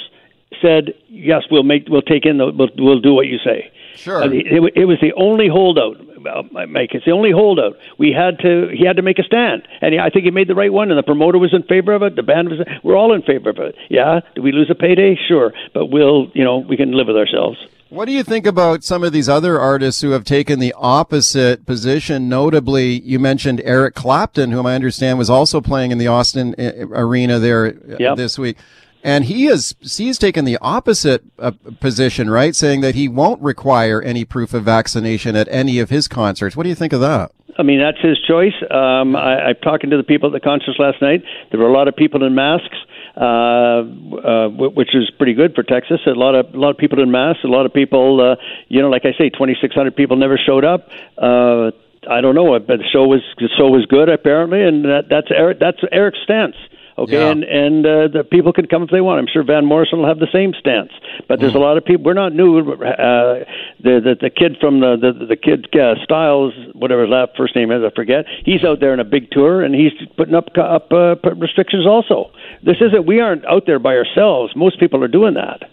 said 0.61 0.93
yes, 1.09 1.43
we'll 1.51 1.63
make 1.63 1.87
we'll 1.89 2.01
take 2.01 2.25
in 2.25 2.37
the 2.37 2.51
we'll, 2.51 2.69
we'll 2.77 2.99
do 3.01 3.13
what 3.13 3.27
you 3.27 3.37
say. 3.43 3.71
Sure. 3.95 4.21
Uh, 4.23 4.29
it, 4.29 4.73
it 4.75 4.85
was 4.85 4.99
the 5.01 5.11
only 5.17 5.47
holdout, 5.47 5.97
uh, 6.27 6.43
Mike. 6.67 6.91
It's 6.93 7.05
the 7.05 7.11
only 7.11 7.31
holdout. 7.31 7.77
We 7.97 8.11
had 8.11 8.37
to. 8.39 8.69
He 8.71 8.85
had 8.85 8.95
to 8.97 9.01
make 9.01 9.17
a 9.17 9.23
stand, 9.23 9.67
and 9.81 9.93
he, 9.93 9.99
I 9.99 10.09
think 10.11 10.25
he 10.25 10.31
made 10.31 10.47
the 10.47 10.53
right 10.55 10.71
one. 10.71 10.91
And 10.91 10.97
the 10.99 11.03
promoter 11.03 11.39
was 11.39 11.51
in 11.53 11.63
favor 11.63 11.93
of 11.93 12.03
it. 12.03 12.15
The 12.15 12.21
band 12.23 12.49
was. 12.49 12.59
We're 12.83 12.95
all 12.95 13.13
in 13.13 13.23
favor 13.23 13.49
of 13.49 13.57
it. 13.57 13.75
Yeah. 13.89 14.19
Did 14.35 14.41
we 14.43 14.51
lose 14.51 14.69
a 14.69 14.75
payday? 14.75 15.15
Sure, 15.27 15.51
but 15.73 15.87
we'll. 15.87 16.29
You 16.35 16.43
know, 16.43 16.59
we 16.59 16.77
can 16.77 16.91
live 16.91 17.07
with 17.07 17.17
ourselves. 17.17 17.57
What 17.89 18.05
do 18.05 18.11
you 18.11 18.23
think 18.23 18.45
about 18.45 18.83
some 18.83 19.03
of 19.03 19.13
these 19.13 19.29
other 19.29 19.59
artists 19.59 20.01
who 20.01 20.11
have 20.11 20.25
taken 20.25 20.59
the 20.59 20.73
opposite 20.77 21.65
position? 21.65 22.27
Notably, 22.29 22.99
you 22.99 23.17
mentioned 23.17 23.61
Eric 23.63 23.95
Clapton, 23.95 24.51
whom 24.51 24.65
I 24.65 24.75
understand 24.75 25.17
was 25.17 25.29
also 25.29 25.61
playing 25.61 25.91
in 25.91 25.97
the 25.97 26.07
Austin 26.07 26.53
uh, 26.59 26.85
arena 26.91 27.39
there 27.39 27.67
uh, 27.67 27.95
Yep. 27.97 28.17
this 28.17 28.37
week. 28.37 28.57
And 29.03 29.25
he 29.25 29.45
has 29.45 29.75
he's 29.79 30.17
taken 30.17 30.45
the 30.45 30.57
opposite 30.61 31.23
uh, 31.39 31.51
position, 31.79 32.29
right? 32.29 32.55
Saying 32.55 32.81
that 32.81 32.95
he 32.95 33.07
won't 33.07 33.41
require 33.41 34.01
any 34.01 34.25
proof 34.25 34.53
of 34.53 34.63
vaccination 34.63 35.35
at 35.35 35.47
any 35.49 35.79
of 35.79 35.89
his 35.89 36.07
concerts. 36.07 36.55
What 36.55 36.63
do 36.63 36.69
you 36.69 36.75
think 36.75 36.93
of 36.93 36.99
that? 37.01 37.31
I 37.57 37.63
mean, 37.63 37.79
that's 37.79 37.99
his 37.99 38.19
choice. 38.27 38.53
Um, 38.69 39.15
I, 39.15 39.49
I'm 39.49 39.55
talking 39.63 39.89
to 39.89 39.97
the 39.97 40.03
people 40.03 40.29
at 40.29 40.33
the 40.33 40.39
concerts 40.39 40.77
last 40.77 41.01
night. 41.01 41.23
There 41.51 41.59
were 41.59 41.67
a 41.67 41.73
lot 41.73 41.87
of 41.87 41.95
people 41.95 42.23
in 42.23 42.35
masks, 42.35 42.77
uh, 43.15 43.23
uh, 43.23 44.49
which 44.49 44.93
is 44.93 45.09
pretty 45.17 45.33
good 45.33 45.55
for 45.55 45.63
Texas. 45.63 45.99
A 46.05 46.11
lot 46.11 46.35
of 46.35 46.53
a 46.53 46.57
lot 46.57 46.69
of 46.69 46.77
people 46.77 47.01
in 47.01 47.09
masks. 47.09 47.43
A 47.43 47.47
lot 47.47 47.65
of 47.65 47.73
people, 47.73 48.21
uh, 48.21 48.35
you 48.67 48.81
know, 48.81 48.89
like 48.89 49.05
I 49.05 49.17
say, 49.17 49.29
2,600 49.29 49.95
people 49.95 50.17
never 50.17 50.37
showed 50.37 50.65
up. 50.65 50.87
Uh, 51.17 51.71
I 52.09 52.21
don't 52.21 52.35
know, 52.35 52.57
but 52.59 52.77
the 52.77 52.87
show 52.91 53.05
was 53.07 53.21
the 53.37 53.49
show 53.57 53.67
was 53.69 53.85
good 53.85 54.09
apparently, 54.09 54.61
and 54.61 54.85
that, 54.85 55.09
that's 55.09 55.27
Eric. 55.31 55.59
That's 55.59 55.79
Eric's 55.91 56.19
stance. 56.23 56.55
Okay, 56.97 57.13
Yeah. 57.13 57.29
and 57.29 57.43
and 57.43 57.85
uh, 57.85 58.07
the 58.07 58.23
people 58.23 58.51
can 58.53 58.65
come 58.67 58.81
if 58.83 58.89
they 58.89 59.01
want. 59.01 59.19
I'm 59.19 59.27
sure 59.31 59.43
Van 59.43 59.65
Morrison 59.65 59.99
will 59.99 60.07
have 60.07 60.19
the 60.19 60.31
same 60.33 60.53
stance. 60.59 60.91
But 61.27 61.37
Mm. 61.37 61.41
there's 61.41 61.55
a 61.55 61.59
lot 61.59 61.77
of 61.77 61.85
people. 61.85 62.03
We're 62.05 62.13
not 62.13 62.33
new. 62.33 62.59
Uh, 62.59 63.43
the, 63.79 64.01
the 64.01 64.17
the 64.19 64.29
kid 64.31 64.57
from 64.59 64.79
the 64.79 64.97
the, 64.97 65.25
the 65.27 65.35
kid 65.35 65.67
uh, 65.79 65.95
Styles, 66.03 66.53
whatever 66.73 67.01
his 67.03 67.11
last 67.11 67.31
first 67.37 67.55
name 67.55 67.71
is, 67.71 67.83
I 67.83 67.91
forget. 67.95 68.25
He's 68.43 68.63
out 68.63 68.79
there 68.79 68.93
in 68.93 68.99
a 68.99 69.03
big 69.05 69.29
tour, 69.31 69.61
and 69.63 69.75
he's 69.75 69.91
putting 70.17 70.33
up 70.35 70.49
up 70.57 70.91
uh, 70.91 71.15
restrictions 71.35 71.85
also. 71.85 72.31
This 72.63 72.77
isn't. 72.81 73.05
We 73.05 73.19
aren't 73.19 73.45
out 73.45 73.63
there 73.67 73.79
by 73.79 73.95
ourselves. 73.95 74.55
Most 74.55 74.79
people 74.79 75.03
are 75.03 75.07
doing 75.07 75.35
that. 75.35 75.69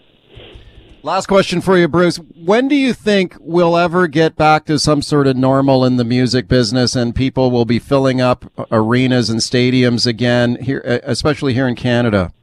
Last 1.05 1.27
question 1.27 1.61
for 1.61 1.77
you, 1.77 1.87
Bruce. 1.87 2.17
When 2.17 2.67
do 2.67 2.75
you 2.75 2.91
think 2.91 3.37
we'll 3.39 3.77
ever 3.77 4.07
get 4.07 4.35
back 4.35 4.65
to 4.65 4.79
some 4.79 5.03
sort 5.03 5.27
of 5.27 5.37
normal 5.37 5.85
in 5.85 5.97
the 5.97 6.03
music 6.03 6.47
business 6.47 6.95
and 6.95 7.13
people 7.13 7.51
will 7.51 7.63
be 7.63 7.77
filling 7.77 8.21
up 8.21 8.51
arenas 8.71 9.29
and 9.29 9.39
stadiums 9.39 10.07
again 10.07 10.57
here, 10.59 10.81
especially 11.03 11.53
here 11.53 11.67
in 11.67 11.75
Canada? 11.75 12.33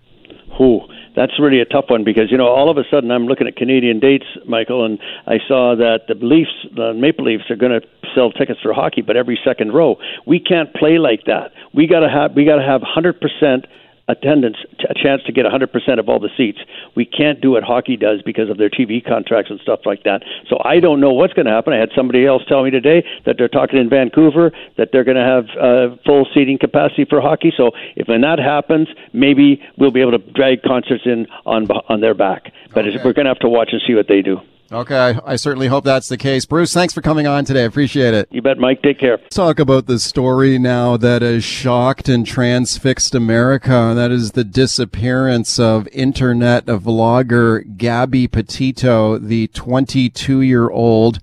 Who? 0.58 0.82
That's 1.16 1.32
really 1.40 1.60
a 1.60 1.64
tough 1.64 1.86
one 1.88 2.04
because 2.04 2.30
you 2.30 2.38
know 2.38 2.46
all 2.46 2.70
of 2.70 2.78
a 2.78 2.84
sudden 2.88 3.10
I'm 3.10 3.26
looking 3.26 3.48
at 3.48 3.56
Canadian 3.56 3.98
dates, 3.98 4.26
Michael, 4.46 4.84
and 4.84 5.00
I 5.26 5.38
saw 5.48 5.74
that 5.74 6.02
the 6.06 6.14
Leafs, 6.24 6.50
the 6.76 6.94
Maple 6.94 7.24
Leafs, 7.24 7.50
are 7.50 7.56
going 7.56 7.80
to 7.80 7.86
sell 8.14 8.30
tickets 8.30 8.60
for 8.62 8.72
hockey, 8.72 9.02
but 9.02 9.16
every 9.16 9.40
second 9.44 9.72
row. 9.72 9.96
We 10.24 10.38
can't 10.38 10.72
play 10.72 10.98
like 10.98 11.24
that. 11.26 11.50
We 11.74 11.88
got 11.88 12.00
to 12.00 12.08
have 12.08 12.36
we 12.36 12.44
got 12.44 12.56
to 12.56 12.62
have 12.62 12.82
100 12.82 13.20
percent 13.20 13.66
attendance, 14.12 14.56
t- 14.78 14.86
a 14.88 14.94
chance 14.94 15.22
to 15.24 15.32
get 15.32 15.44
100% 15.46 15.98
of 15.98 16.08
all 16.08 16.20
the 16.20 16.30
seats. 16.36 16.58
We 16.94 17.04
can't 17.04 17.40
do 17.40 17.52
what 17.52 17.64
hockey 17.64 17.96
does 17.96 18.22
because 18.22 18.48
of 18.48 18.58
their 18.58 18.70
TV 18.70 19.04
contracts 19.04 19.50
and 19.50 19.58
stuff 19.60 19.80
like 19.84 20.04
that. 20.04 20.22
So 20.48 20.58
I 20.64 20.80
don't 20.80 21.00
know 21.00 21.12
what's 21.12 21.32
going 21.32 21.46
to 21.46 21.52
happen. 21.52 21.72
I 21.72 21.78
had 21.78 21.90
somebody 21.96 22.26
else 22.26 22.42
tell 22.48 22.62
me 22.62 22.70
today 22.70 23.04
that 23.24 23.36
they're 23.38 23.48
talking 23.48 23.78
in 23.78 23.88
Vancouver 23.88 24.52
that 24.76 24.90
they're 24.92 25.04
going 25.04 25.16
to 25.16 25.24
have 25.24 25.44
uh, 25.58 25.96
full 26.06 26.26
seating 26.34 26.58
capacity 26.58 27.04
for 27.04 27.20
hockey. 27.20 27.52
So 27.56 27.72
if 27.96 28.08
when 28.08 28.20
that 28.20 28.38
happens, 28.38 28.88
maybe 29.12 29.62
we'll 29.76 29.90
be 29.90 30.00
able 30.00 30.12
to 30.12 30.32
drag 30.32 30.62
concerts 30.62 31.04
in 31.06 31.26
on 31.46 31.70
on 31.88 32.00
their 32.00 32.14
back. 32.14 32.52
But 32.74 32.86
it's, 32.86 33.02
we're 33.04 33.12
going 33.12 33.26
to 33.26 33.30
have 33.30 33.40
to 33.40 33.48
watch 33.48 33.70
and 33.72 33.82
see 33.86 33.94
what 33.94 34.08
they 34.08 34.22
do. 34.22 34.40
Okay, 34.72 35.18
I, 35.26 35.36
certainly 35.36 35.66
hope 35.66 35.84
that's 35.84 36.08
the 36.08 36.16
case. 36.16 36.46
Bruce, 36.46 36.72
thanks 36.72 36.94
for 36.94 37.02
coming 37.02 37.26
on 37.26 37.44
today. 37.44 37.60
I 37.60 37.66
appreciate 37.66 38.14
it. 38.14 38.26
You 38.30 38.40
bet, 38.40 38.56
Mike. 38.56 38.80
Take 38.80 38.98
care. 38.98 39.18
Let's 39.18 39.36
Talk 39.36 39.58
about 39.58 39.84
the 39.84 39.98
story 39.98 40.58
now 40.58 40.96
that 40.96 41.20
has 41.20 41.44
shocked 41.44 42.08
and 42.08 42.26
transfixed 42.26 43.14
America. 43.14 43.92
That 43.94 44.10
is 44.10 44.32
the 44.32 44.44
disappearance 44.44 45.58
of 45.58 45.88
internet 45.88 46.64
vlogger 46.64 47.76
Gabby 47.76 48.26
Petito, 48.26 49.18
the 49.18 49.48
22 49.48 50.40
year 50.40 50.70
old. 50.70 51.20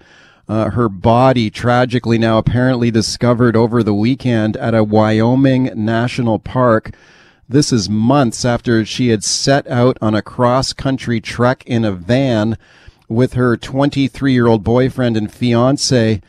Uh, 0.48 0.70
her 0.72 0.88
body 0.88 1.50
tragically 1.50 2.20
now 2.20 2.38
apparently 2.38 2.92
discovered 2.92 3.56
over 3.56 3.82
the 3.82 3.96
weekend 3.96 4.58
at 4.58 4.76
a 4.76 4.84
Wyoming 4.84 5.72
national 5.76 6.38
park. 6.38 6.92
This 7.48 7.74
is 7.74 7.90
months 7.90 8.46
after 8.46 8.86
she 8.86 9.08
had 9.08 9.24
set 9.24 9.68
out 9.68 9.98
on 10.02 10.14
a 10.14 10.22
cross 10.22 10.72
country 10.72 11.20
trek 11.20 11.64
in 11.66 11.84
a 11.84 11.92
van 11.92 12.56
with 13.10 13.34
her 13.34 13.58
23 13.58 14.32
year 14.32 14.48
old 14.48 14.64
boyfriend 14.64 15.18
and 15.18 15.32
fiance, 15.32 16.22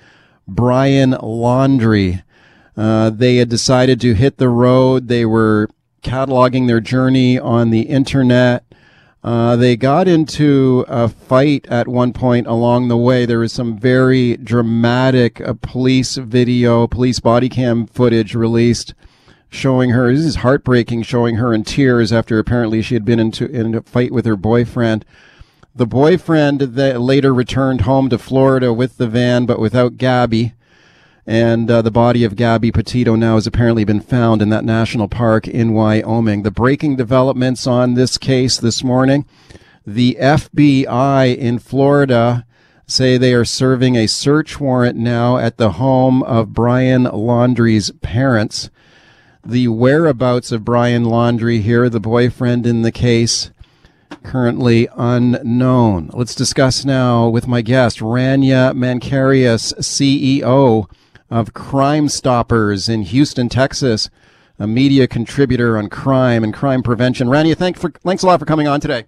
Brian 0.49 1.13
Laundrie. 1.13 2.23
Uh, 2.77 3.11
they 3.11 3.37
had 3.37 3.49
decided 3.49 4.01
to 4.01 4.15
hit 4.15 4.39
the 4.39 4.49
road. 4.49 5.09
They 5.09 5.25
were 5.25 5.69
cataloging 6.03 6.67
their 6.67 6.81
journey 6.81 7.39
on 7.39 7.71
the 7.71 7.83
internet. 7.83 8.65
Uh, 9.23 9.55
they 9.55 9.77
got 9.77 10.09
into 10.09 10.85
a 10.89 11.07
fight 11.07 11.67
at 11.69 11.87
one 11.87 12.15
point 12.15 12.47
along 12.47 12.89
the 12.89 12.97
way. 12.97 13.27
There 13.27 13.41
was 13.41 13.53
some 13.53 13.79
very 13.79 14.39
dramatic 14.39 15.41
uh, 15.43 15.55
police 15.61 16.17
video, 16.17 16.87
police 16.87 17.21
body 17.21 17.51
cam 17.51 17.87
footage 17.87 18.35
released 18.35 18.95
showing 19.51 19.91
her. 19.91 20.15
This 20.15 20.25
is 20.25 20.37
heartbreaking, 20.37 21.03
showing 21.03 21.37
her 21.37 21.53
in 21.53 21.65
tears 21.65 22.13
after 22.13 22.39
apparently 22.39 22.81
she 22.81 22.95
had 22.95 23.05
been 23.05 23.21
into 23.21 23.47
in 23.47 23.75
a 23.75 23.83
fight 23.83 24.13
with 24.13 24.25
her 24.25 24.37
boyfriend. 24.37 25.05
The 25.75 25.87
boyfriend 25.87 26.61
that 26.61 27.01
later 27.01 27.33
returned 27.33 27.83
home 27.83 28.09
to 28.11 28.19
Florida 28.19 28.73
with 28.73 28.97
the 28.97 29.07
van, 29.07 29.47
but 29.47 29.61
without 29.61 29.97
Gabby. 29.97 30.55
And 31.27 31.71
uh, 31.71 31.83
the 31.83 31.91
body 31.91 32.25
of 32.25 32.35
Gabby 32.35 32.73
Petito 32.73 33.15
now 33.15 33.37
has 33.37 33.47
apparently 33.47 33.85
been 33.85 34.01
found 34.01 34.43
in 34.43 34.49
that 34.49 34.65
national 34.65 35.07
park 35.07 35.47
in 35.47 35.73
Wyoming. 35.73 36.43
The 36.43 36.51
breaking 36.51 36.97
developments 36.97 37.67
on 37.67 37.95
this 37.95 38.19
case 38.19 38.57
this 38.57 38.83
morning 38.83 39.27
the 39.87 40.19
FBI 40.21 41.37
in 41.37 41.59
Florida 41.59 42.47
say 42.87 43.17
they 43.17 43.33
are 43.33 43.45
serving 43.45 43.97
a 43.97 44.07
search 44.07 44.61
warrant 44.61 44.97
now 44.97 45.39
at 45.39 45.57
the 45.57 45.73
home 45.73 46.23
of 46.25 46.53
Brian 46.53 47.05
Laundrie's 47.05 47.91
parents. 48.03 48.71
The 49.45 49.69
whereabouts 49.69 50.53
of 50.53 50.65
Brian 50.65 51.05
Laundrie 51.05 51.63
here, 51.63 51.89
the 51.89 52.01
boyfriend 52.01 52.67
in 52.67 52.83
the 52.83 52.93
case, 52.93 53.51
currently 54.23 54.89
unknown. 54.97 56.11
Let's 56.13 56.35
discuss 56.35 56.85
now 56.85 57.29
with 57.29 57.47
my 57.47 57.63
guest, 57.63 58.01
Rania 58.01 58.73
Mankarious, 58.75 59.73
CEO 59.75 60.91
of 61.31 61.55
Crime 61.55 62.09
Stoppers 62.09 62.89
in 62.89 63.03
Houston, 63.03 63.49
Texas, 63.49 64.11
a 64.59 64.67
media 64.67 65.09
contributor 65.09 65.79
on 65.79 65.89
crime 65.89 66.45
and 66.45 66.53
crime 66.53 66.83
prevention. 66.83 67.29
Rania, 67.29 67.57
thank 67.57 67.79
for, 67.79 67.91
thanks 67.91 68.23
a 68.23 68.27
lot 68.27 68.39
for 68.39 68.47
coming 68.47 68.69
on 68.69 68.81
today. 68.81 69.07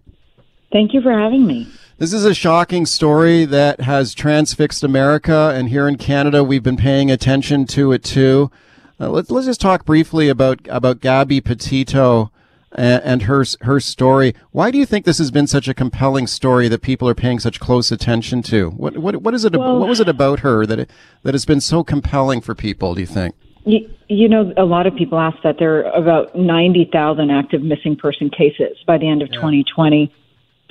Thank 0.72 0.94
you 0.94 1.02
for 1.02 1.12
having 1.12 1.46
me. 1.46 1.68
This 1.98 2.12
is 2.12 2.24
a 2.24 2.34
shocking 2.34 2.86
story 2.86 3.44
that 3.44 3.82
has 3.82 4.14
transfixed 4.14 4.82
America, 4.82 5.52
and 5.54 5.68
here 5.68 5.86
in 5.86 5.98
Canada, 5.98 6.42
we've 6.42 6.62
been 6.62 6.76
paying 6.76 7.12
attention 7.12 7.64
to 7.66 7.92
it 7.92 8.02
too. 8.02 8.50
Uh, 8.98 9.08
let's 9.10 9.30
let's 9.30 9.46
just 9.46 9.60
talk 9.60 9.84
briefly 9.84 10.28
about 10.28 10.66
about 10.68 11.00
Gabby 11.00 11.40
Petito 11.40 12.31
and, 12.74 13.02
and 13.04 13.22
her 13.22 13.44
her 13.62 13.80
story. 13.80 14.34
Why 14.50 14.70
do 14.70 14.78
you 14.78 14.86
think 14.86 15.04
this 15.04 15.18
has 15.18 15.30
been 15.30 15.46
such 15.46 15.68
a 15.68 15.74
compelling 15.74 16.26
story 16.26 16.68
that 16.68 16.82
people 16.82 17.08
are 17.08 17.14
paying 17.14 17.38
such 17.38 17.60
close 17.60 17.92
attention 17.92 18.42
to? 18.44 18.70
What 18.70 18.98
what 18.98 19.16
what 19.16 19.34
is 19.34 19.44
it? 19.44 19.56
Well, 19.56 19.78
what 19.78 19.88
was 19.88 20.00
it 20.00 20.08
about 20.08 20.40
her 20.40 20.66
that 20.66 20.78
it, 20.78 20.90
that 21.22 21.34
has 21.34 21.44
been 21.44 21.60
so 21.60 21.84
compelling 21.84 22.40
for 22.40 22.54
people? 22.54 22.94
Do 22.94 23.00
you 23.00 23.06
think? 23.06 23.34
You, 23.64 23.88
you 24.08 24.28
know, 24.28 24.52
a 24.56 24.64
lot 24.64 24.86
of 24.86 24.96
people 24.96 25.18
ask 25.18 25.36
that 25.44 25.56
there 25.58 25.86
are 25.86 25.92
about 25.92 26.34
ninety 26.34 26.88
thousand 26.90 27.30
active 27.30 27.62
missing 27.62 27.96
person 27.96 28.30
cases 28.30 28.76
by 28.86 28.98
the 28.98 29.08
end 29.08 29.22
of 29.22 29.28
yeah. 29.28 29.36
2020 29.36 30.12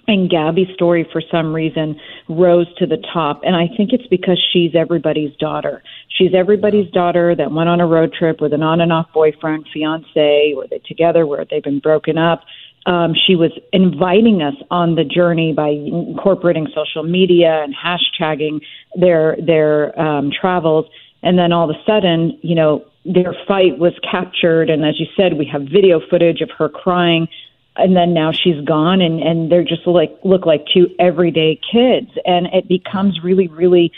and 0.08 0.30
Gabby's 0.30 0.74
story, 0.74 1.08
for 1.12 1.22
some 1.32 1.54
reason, 1.54 2.00
rose 2.28 2.68
to 2.78 2.86
the 2.86 2.98
top. 3.14 3.42
And 3.44 3.56
I 3.56 3.68
think 3.78 3.92
it's 3.94 4.08
because 4.08 4.42
she's 4.52 4.76
everybody's 4.76 5.36
daughter. 5.38 5.84
She's 6.10 6.34
everybody's 6.36 6.90
daughter 6.92 7.36
that 7.36 7.52
went 7.52 7.70
on 7.70 7.80
a 7.80 7.88
road 7.88 8.14
trip 8.14 8.42
with 8.42 8.54
an 8.54 8.64
on 8.64 8.82
and 8.82 8.92
off 8.92 9.08
boyfriend, 9.14 9.68
fiance, 9.74 10.54
were 10.56 10.68
they 10.70 10.80
together, 10.80 11.26
Were 11.26 11.46
they've 11.50 11.64
been 11.64 11.80
broken 11.80 12.18
up. 12.18 12.44
Um, 12.88 13.14
she 13.28 13.36
was 13.36 13.52
inviting 13.74 14.42
us 14.42 14.56
on 14.72 14.96
the 14.96 15.04
journey 15.04 15.54
by 15.54 15.70
incorporating 15.70 16.68
social 16.74 17.04
media 17.04 17.64
and 17.64 17.76
hashtagging 17.76 18.62
their 18.96 19.38
their 19.46 20.00
um, 20.00 20.32
travels. 20.32 20.88
And 21.22 21.38
then 21.38 21.52
all 21.52 21.70
of 21.70 21.76
a 21.76 21.80
sudden, 21.86 22.40
you 22.42 22.56
know, 22.56 22.84
their 23.06 23.36
fight 23.48 23.78
was 23.78 23.94
captured. 24.10 24.72
And 24.72 24.84
as 24.84 25.00
you 25.00 25.06
said, 25.16 25.38
we 25.38 25.46
have 25.46 25.62
video 25.64 26.02
footage 26.10 26.42
of 26.42 26.50
her 26.58 26.70
crying 26.70 27.28
and 27.76 27.96
then 27.96 28.14
now 28.14 28.32
she's 28.32 28.64
gone 28.66 29.02
and 29.02 29.22
and 29.22 29.52
they're 29.52 29.64
just 29.64 29.86
like 29.88 30.18
look 30.24 30.46
like 30.46 30.66
two 30.74 30.88
everyday 31.00 31.60
kids. 31.72 32.12
And 32.26 32.48
it 32.48 32.68
becomes 32.68 33.20
really 33.24 33.48
really 33.48 33.92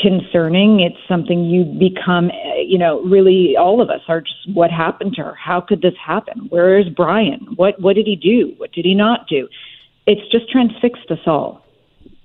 concerning. 0.00 0.80
It's 0.80 0.96
something 1.08 1.44
you 1.44 1.64
become 1.64 2.30
you 2.64 2.78
know 2.78 3.02
really 3.02 3.56
all 3.56 3.80
of 3.80 3.90
us 3.90 4.02
are 4.08 4.20
just 4.20 4.50
what 4.52 4.70
happened 4.70 5.14
to 5.14 5.24
her? 5.24 5.34
How 5.34 5.60
could 5.60 5.82
this 5.82 5.94
happen? 6.04 6.46
Where 6.50 6.78
is 6.78 6.88
brian? 6.88 7.48
What 7.56 7.80
what 7.80 7.96
did 7.96 8.06
he 8.06 8.16
do? 8.16 8.54
What 8.58 8.72
did 8.72 8.84
he 8.84 8.94
not 8.94 9.26
do? 9.28 9.48
It's 10.06 10.30
just 10.30 10.50
transfixed 10.50 11.10
us 11.10 11.20
all. 11.26 11.62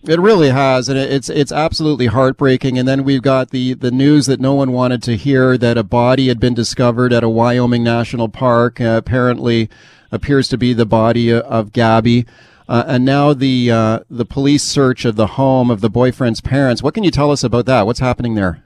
It 0.03 0.19
really 0.19 0.49
has, 0.49 0.87
and 0.89 0.97
it's 0.97 1.27
it's 1.27 1.51
absolutely 1.51 2.05
heartbreaking. 2.05 2.77
And 2.77 2.87
then 2.87 3.03
we've 3.03 3.21
got 3.21 3.49
the 3.49 3.73
the 3.73 3.91
news 3.91 4.25
that 4.27 4.39
no 4.39 4.53
one 4.53 4.71
wanted 4.71 5.01
to 5.03 5.17
hear 5.17 5.57
that 5.57 5.77
a 5.77 5.83
body 5.83 6.27
had 6.27 6.39
been 6.39 6.53
discovered 6.53 7.11
at 7.11 7.23
a 7.23 7.29
Wyoming 7.29 7.83
national 7.83 8.29
park. 8.29 8.79
Uh, 8.79 8.95
apparently, 8.97 9.69
appears 10.11 10.47
to 10.49 10.57
be 10.57 10.73
the 10.73 10.85
body 10.85 11.31
of 11.31 11.73
Gabby. 11.73 12.25
Uh, 12.69 12.83
and 12.87 13.05
now 13.05 13.33
the 13.33 13.71
uh, 13.71 13.99
the 14.09 14.25
police 14.25 14.63
search 14.63 15.05
of 15.05 15.15
the 15.15 15.27
home 15.27 15.71
of 15.71 15.79
the 15.81 15.89
boyfriend's 15.89 16.41
parents. 16.41 16.83
What 16.83 16.93
can 16.93 17.03
you 17.03 17.11
tell 17.11 17.31
us 17.31 17.43
about 17.43 17.65
that? 17.65 17.85
What's 17.85 17.99
happening 17.99 18.35
there? 18.35 18.61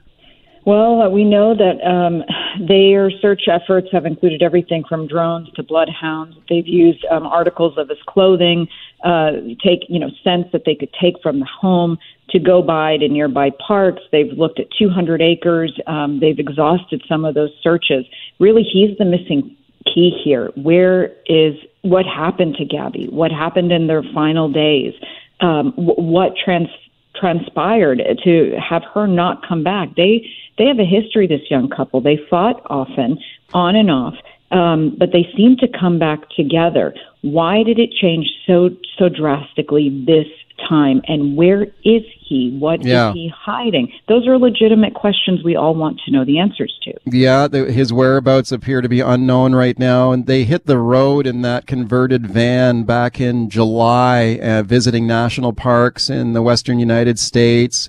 Well, 0.64 1.02
uh, 1.02 1.08
we 1.08 1.24
know 1.24 1.56
that 1.56 1.84
um, 1.84 2.22
their 2.68 3.10
search 3.10 3.42
efforts 3.48 3.88
have 3.90 4.06
included 4.06 4.42
everything 4.42 4.84
from 4.88 5.08
drones 5.08 5.50
to 5.52 5.62
bloodhounds. 5.62 6.36
They've 6.48 6.66
used 6.66 7.04
um, 7.06 7.26
articles 7.26 7.76
of 7.76 7.88
his 7.88 7.98
clothing, 8.06 8.68
uh, 9.04 9.32
take 9.64 9.80
you 9.88 9.98
know 9.98 10.10
scents 10.22 10.50
that 10.52 10.62
they 10.64 10.74
could 10.74 10.92
take 11.00 11.14
from 11.22 11.40
the 11.40 11.46
home 11.46 11.98
to 12.30 12.38
go 12.38 12.62
by 12.62 12.96
to 12.96 13.08
nearby 13.08 13.50
parks. 13.66 14.02
They've 14.12 14.32
looked 14.32 14.60
at 14.60 14.66
200 14.78 15.20
acres. 15.20 15.78
Um, 15.86 16.20
they've 16.20 16.38
exhausted 16.38 17.02
some 17.08 17.24
of 17.24 17.34
those 17.34 17.50
searches. 17.62 18.04
Really, 18.38 18.62
he's 18.62 18.96
the 18.98 19.04
missing 19.04 19.56
key 19.84 20.10
here. 20.24 20.50
Where 20.56 21.12
is 21.26 21.54
what 21.82 22.06
happened 22.06 22.56
to 22.56 22.64
Gabby? 22.64 23.08
What 23.10 23.30
happened 23.30 23.72
in 23.72 23.86
their 23.86 24.02
final 24.14 24.50
days? 24.50 24.94
Um, 25.40 25.72
what 25.76 26.34
trans, 26.42 26.68
transpired 27.14 28.00
to 28.24 28.56
have 28.58 28.82
her 28.94 29.06
not 29.06 29.46
come 29.46 29.62
back? 29.62 29.94
They 29.96 30.26
they 30.58 30.66
have 30.66 30.78
a 30.78 30.84
history. 30.84 31.26
This 31.26 31.50
young 31.50 31.68
couple. 31.68 32.00
They 32.00 32.18
fought 32.30 32.62
often, 32.70 33.18
on 33.52 33.76
and 33.76 33.90
off, 33.90 34.14
um, 34.50 34.94
but 34.98 35.10
they 35.12 35.26
seem 35.36 35.56
to 35.58 35.68
come 35.68 35.98
back 35.98 36.28
together. 36.30 36.94
Why 37.22 37.62
did 37.62 37.78
it 37.78 37.90
change 37.92 38.26
so 38.46 38.70
so 38.98 39.08
drastically 39.08 40.04
this 40.06 40.26
time 40.68 41.02
and 41.06 41.36
where 41.36 41.64
is 41.84 42.02
he? 42.20 42.56
What 42.58 42.84
yeah. 42.84 43.10
is 43.10 43.14
he 43.14 43.32
hiding? 43.34 43.92
Those 44.08 44.26
are 44.26 44.38
legitimate 44.38 44.94
questions 44.94 45.42
we 45.44 45.56
all 45.56 45.74
want 45.74 46.00
to 46.06 46.10
know 46.10 46.24
the 46.24 46.38
answers 46.38 46.76
to. 46.82 46.92
Yeah 47.06 47.48
the, 47.48 47.72
his 47.72 47.92
whereabouts 47.92 48.52
appear 48.52 48.80
to 48.80 48.88
be 48.88 49.00
unknown 49.00 49.54
right 49.54 49.78
now 49.78 50.12
and 50.12 50.26
they 50.26 50.44
hit 50.44 50.66
the 50.66 50.78
road 50.78 51.26
in 51.26 51.42
that 51.42 51.66
converted 51.66 52.26
van 52.26 52.84
back 52.84 53.20
in 53.20 53.48
july 53.48 54.38
uh, 54.42 54.62
visiting 54.62 55.06
national 55.06 55.52
parks 55.52 56.10
in 56.10 56.32
the 56.32 56.42
western 56.42 56.78
united 56.78 57.18
states 57.18 57.88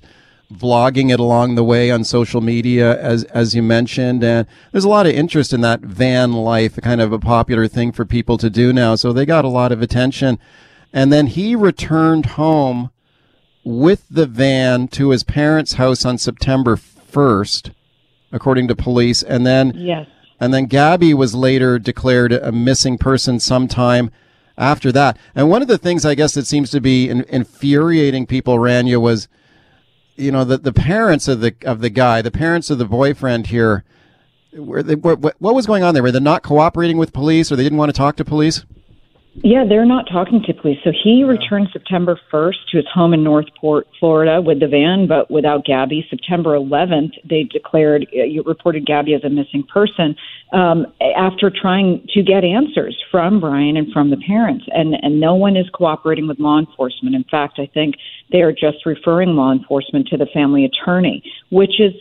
vlogging 0.53 1.11
it 1.11 1.19
along 1.19 1.55
the 1.55 1.63
way 1.63 1.89
on 1.89 2.03
social 2.03 2.41
media 2.41 2.99
as 2.99 3.23
as 3.25 3.55
you 3.55 3.63
mentioned 3.63 4.23
and 4.23 4.45
there's 4.71 4.83
a 4.83 4.89
lot 4.89 5.05
of 5.05 5.13
interest 5.13 5.53
in 5.53 5.61
that 5.61 5.81
van 5.81 6.33
life 6.33 6.79
kind 6.81 7.01
of 7.01 7.11
a 7.11 7.19
popular 7.19 7.67
thing 7.67 7.91
for 7.91 8.05
people 8.05 8.37
to 8.37 8.49
do 8.49 8.71
now 8.71 8.93
so 8.95 9.11
they 9.11 9.25
got 9.25 9.45
a 9.45 9.49
lot 9.49 9.71
of 9.71 9.81
attention 9.81 10.37
and 10.93 11.11
then 11.11 11.27
he 11.27 11.55
returned 11.55 12.27
home 12.27 12.91
with 13.63 14.05
the 14.09 14.27
van 14.27 14.87
to 14.89 15.09
his 15.09 15.23
parents' 15.23 15.73
house 15.73 16.05
on 16.05 16.17
September 16.19 16.75
1st, 16.75 17.73
according 18.31 18.67
to 18.67 18.75
police. 18.75 19.23
And 19.23 19.45
then, 19.45 19.73
yes. 19.75 20.07
and 20.39 20.53
then 20.53 20.65
Gabby 20.65 21.13
was 21.13 21.33
later 21.33 21.79
declared 21.79 22.31
a 22.31 22.51
missing 22.51 22.97
person 22.99 23.39
sometime 23.39 24.11
after 24.55 24.91
that. 24.91 25.17
And 25.33 25.49
one 25.49 25.63
of 25.63 25.67
the 25.67 25.79
things 25.79 26.05
I 26.05 26.13
guess 26.13 26.35
that 26.35 26.45
seems 26.45 26.69
to 26.71 26.79
be 26.81 27.09
in, 27.09 27.23
infuriating 27.23 28.27
people, 28.27 28.57
Rania, 28.57 29.01
was, 29.01 29.27
you 30.15 30.31
know, 30.31 30.43
the, 30.43 30.59
the 30.59 30.73
parents 30.73 31.27
of 31.27 31.41
the, 31.41 31.55
of 31.65 31.81
the 31.81 31.89
guy, 31.89 32.21
the 32.21 32.31
parents 32.31 32.69
of 32.69 32.77
the 32.77 32.85
boyfriend 32.85 33.47
here, 33.47 33.83
were 34.55 34.83
they, 34.83 34.93
were, 34.93 35.15
what 35.15 35.55
was 35.55 35.65
going 35.65 35.81
on 35.81 35.95
there? 35.95 36.03
Were 36.03 36.11
they 36.11 36.19
not 36.19 36.43
cooperating 36.43 36.97
with 36.97 37.13
police 37.13 37.51
or 37.51 37.55
they 37.55 37.63
didn't 37.63 37.79
want 37.79 37.89
to 37.89 37.97
talk 37.97 38.15
to 38.17 38.25
police? 38.25 38.63
Yeah, 39.35 39.63
they're 39.67 39.85
not 39.85 40.05
talking 40.11 40.43
to 40.45 40.53
police. 40.53 40.77
So 40.83 40.91
he 40.91 41.23
returned 41.23 41.69
September 41.73 42.19
1st 42.31 42.69
to 42.71 42.77
his 42.77 42.85
home 42.93 43.15
in 43.15 43.23
North 43.23 43.47
Port, 43.59 43.87
Florida, 43.99 44.39
with 44.39 44.59
the 44.59 44.67
van, 44.67 45.07
but 45.07 45.31
without 45.31 45.65
Gabby. 45.65 46.05
September 46.07 46.51
11th, 46.51 47.13
they 47.27 47.43
declared, 47.43 48.05
uh, 48.15 48.23
you 48.23 48.43
reported 48.43 48.85
Gabby 48.85 49.15
as 49.15 49.23
a 49.23 49.29
missing 49.29 49.63
person 49.63 50.15
um, 50.53 50.85
after 51.17 51.49
trying 51.49 52.05
to 52.13 52.21
get 52.21 52.43
answers 52.43 52.95
from 53.09 53.39
Brian 53.39 53.75
and 53.75 53.91
from 53.91 54.11
the 54.11 54.17
parents. 54.17 54.65
And, 54.69 54.93
and 55.01 55.19
no 55.19 55.33
one 55.33 55.57
is 55.57 55.65
cooperating 55.73 56.27
with 56.27 56.39
law 56.39 56.59
enforcement. 56.59 57.15
In 57.15 57.23
fact, 57.23 57.57
I 57.57 57.65
think 57.73 57.95
they 58.31 58.41
are 58.41 58.51
just 58.51 58.85
referring 58.85 59.29
law 59.29 59.51
enforcement 59.51 60.07
to 60.09 60.17
the 60.17 60.27
family 60.31 60.63
attorney, 60.63 61.23
which 61.49 61.79
is 61.79 61.93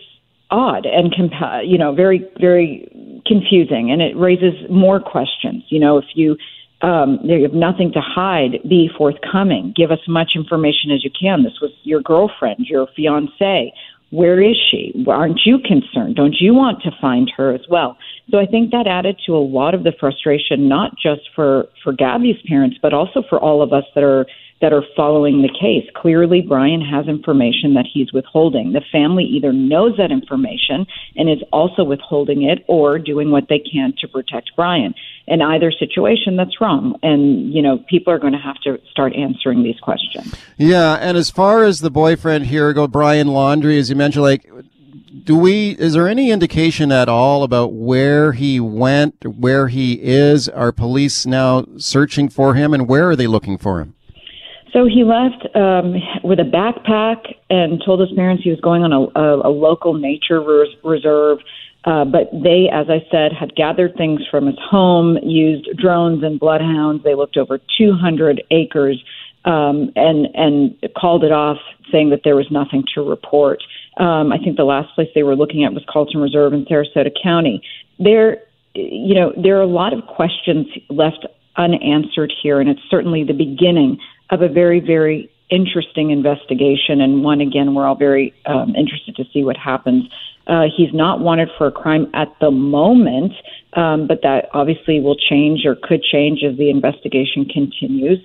odd 0.50 0.84
and 0.84 1.14
compa- 1.14 1.66
you 1.66 1.78
know 1.78 1.94
very 1.94 2.28
very 2.38 2.86
confusing 3.24 3.90
and 3.90 4.02
it 4.02 4.14
raises 4.18 4.52
more 4.68 5.00
questions 5.00 5.64
you 5.70 5.80
know 5.80 5.96
if 5.96 6.04
you 6.14 6.36
um, 6.82 7.20
you 7.22 7.42
have 7.42 7.54
nothing 7.54 7.92
to 7.92 8.00
hide. 8.00 8.58
Be 8.68 8.90
forthcoming. 8.96 9.72
Give 9.76 9.90
us 9.90 9.98
as 10.02 10.08
much 10.08 10.32
information 10.34 10.90
as 10.90 11.04
you 11.04 11.10
can. 11.10 11.44
This 11.44 11.58
was 11.62 11.70
your 11.84 12.02
girlfriend, 12.02 12.66
your 12.68 12.88
fiance. 12.94 13.72
Where 14.10 14.42
is 14.42 14.56
she? 14.70 14.92
Aren't 15.08 15.40
you 15.46 15.58
concerned? 15.58 16.16
Don't 16.16 16.36
you 16.38 16.52
want 16.52 16.82
to 16.82 16.90
find 17.00 17.32
her 17.36 17.54
as 17.54 17.62
well? 17.70 17.96
So 18.30 18.38
I 18.38 18.46
think 18.46 18.70
that 18.70 18.86
added 18.86 19.18
to 19.26 19.32
a 19.32 19.38
lot 19.38 19.74
of 19.74 19.84
the 19.84 19.92
frustration, 19.98 20.68
not 20.68 20.92
just 21.02 21.22
for 21.34 21.66
for 21.82 21.92
Gabby's 21.92 22.36
parents, 22.46 22.76
but 22.82 22.92
also 22.92 23.22
for 23.28 23.38
all 23.38 23.62
of 23.62 23.72
us 23.72 23.84
that 23.94 24.04
are 24.04 24.26
that 24.62 24.72
are 24.72 24.84
following 24.96 25.42
the 25.42 25.48
case. 25.48 25.84
Clearly, 25.94 26.40
Brian 26.40 26.80
has 26.80 27.08
information 27.08 27.74
that 27.74 27.84
he's 27.92 28.12
withholding. 28.12 28.72
The 28.72 28.80
family 28.92 29.24
either 29.24 29.52
knows 29.52 29.96
that 29.98 30.12
information 30.12 30.86
and 31.16 31.28
is 31.28 31.42
also 31.52 31.82
withholding 31.82 32.44
it 32.44 32.64
or 32.68 32.98
doing 32.98 33.32
what 33.32 33.48
they 33.48 33.58
can 33.58 33.92
to 33.98 34.08
protect 34.08 34.52
Brian. 34.56 34.94
In 35.26 35.42
either 35.42 35.72
situation, 35.72 36.36
that's 36.36 36.60
wrong. 36.60 36.96
And, 37.02 37.52
you 37.52 37.60
know, 37.60 37.84
people 37.90 38.12
are 38.12 38.18
going 38.18 38.32
to 38.34 38.38
have 38.38 38.56
to 38.62 38.78
start 38.90 39.14
answering 39.14 39.64
these 39.64 39.78
questions. 39.80 40.32
Yeah. 40.56 40.94
And 40.94 41.16
as 41.16 41.28
far 41.28 41.64
as 41.64 41.80
the 41.80 41.90
boyfriend 41.90 42.46
here 42.46 42.72
go, 42.72 42.86
Brian 42.86 43.26
Laundrie, 43.26 43.78
as 43.78 43.90
you 43.90 43.96
mentioned, 43.96 44.22
like, 44.22 44.48
do 45.24 45.36
we? 45.36 45.70
Is 45.72 45.92
there 45.92 46.08
any 46.08 46.30
indication 46.30 46.90
at 46.90 47.08
all 47.08 47.42
about 47.42 47.72
where 47.72 48.32
he 48.32 48.58
went, 48.58 49.24
where 49.24 49.68
he 49.68 49.94
is? 49.94 50.48
Are 50.48 50.72
police 50.72 51.26
now 51.26 51.66
searching 51.76 52.28
for 52.28 52.54
him, 52.54 52.72
and 52.72 52.88
where 52.88 53.10
are 53.10 53.16
they 53.16 53.26
looking 53.26 53.58
for 53.58 53.80
him? 53.80 53.94
So 54.72 54.86
he 54.86 55.04
left 55.04 55.54
um, 55.54 55.94
with 56.24 56.40
a 56.40 56.44
backpack 56.44 57.34
and 57.50 57.82
told 57.84 58.00
his 58.00 58.10
parents 58.12 58.42
he 58.42 58.50
was 58.50 58.60
going 58.60 58.82
on 58.82 58.92
a, 58.92 59.00
a, 59.18 59.48
a 59.48 59.52
local 59.52 59.94
nature 59.94 60.40
res- 60.40 60.74
reserve. 60.82 61.38
Uh, 61.84 62.04
but 62.04 62.30
they, 62.32 62.68
as 62.72 62.86
I 62.88 63.04
said, 63.10 63.32
had 63.32 63.54
gathered 63.54 63.96
things 63.96 64.20
from 64.30 64.46
his 64.46 64.56
home, 64.70 65.18
used 65.22 65.68
drones 65.76 66.22
and 66.22 66.38
bloodhounds. 66.38 67.02
They 67.04 67.14
looked 67.14 67.36
over 67.36 67.58
200 67.76 68.42
acres 68.50 69.02
um, 69.44 69.90
and 69.96 70.28
and 70.34 70.76
called 70.96 71.24
it 71.24 71.32
off, 71.32 71.58
saying 71.90 72.10
that 72.10 72.20
there 72.24 72.36
was 72.36 72.46
nothing 72.50 72.84
to 72.94 73.02
report. 73.02 73.62
Um, 73.98 74.32
I 74.32 74.38
think 74.38 74.56
the 74.56 74.64
last 74.64 74.94
place 74.94 75.08
they 75.14 75.24
were 75.24 75.34
looking 75.34 75.64
at 75.64 75.74
was 75.74 75.84
Carlton 75.88 76.20
Reserve 76.20 76.52
in 76.52 76.64
Sarasota 76.66 77.10
County. 77.20 77.60
There, 77.98 78.38
you 78.74 79.14
know, 79.14 79.32
there 79.36 79.58
are 79.58 79.62
a 79.62 79.66
lot 79.66 79.92
of 79.92 80.06
questions 80.06 80.68
left 80.88 81.26
unanswered 81.56 82.32
here, 82.42 82.60
and 82.60 82.70
it's 82.70 82.80
certainly 82.88 83.24
the 83.24 83.34
beginning 83.34 83.98
of 84.32 84.42
a 84.42 84.48
very, 84.48 84.80
very 84.80 85.30
interesting 85.50 86.10
investigation, 86.10 87.00
and 87.02 87.22
one 87.22 87.40
again 87.40 87.74
we're 87.74 87.86
all 87.86 87.94
very 87.94 88.34
um, 88.46 88.74
interested 88.74 89.14
to 89.16 89.24
see 89.32 89.44
what 89.44 89.56
happens. 89.56 90.04
Uh, 90.46 90.64
he's 90.74 90.92
not 90.92 91.20
wanted 91.20 91.48
for 91.56 91.68
a 91.68 91.70
crime 91.70 92.10
at 92.14 92.34
the 92.40 92.50
moment, 92.50 93.32
um, 93.74 94.08
but 94.08 94.22
that 94.22 94.48
obviously 94.54 94.98
will 94.98 95.14
change 95.14 95.64
or 95.66 95.76
could 95.76 96.02
change 96.02 96.42
as 96.42 96.56
the 96.56 96.70
investigation 96.70 97.44
continues. 97.44 98.18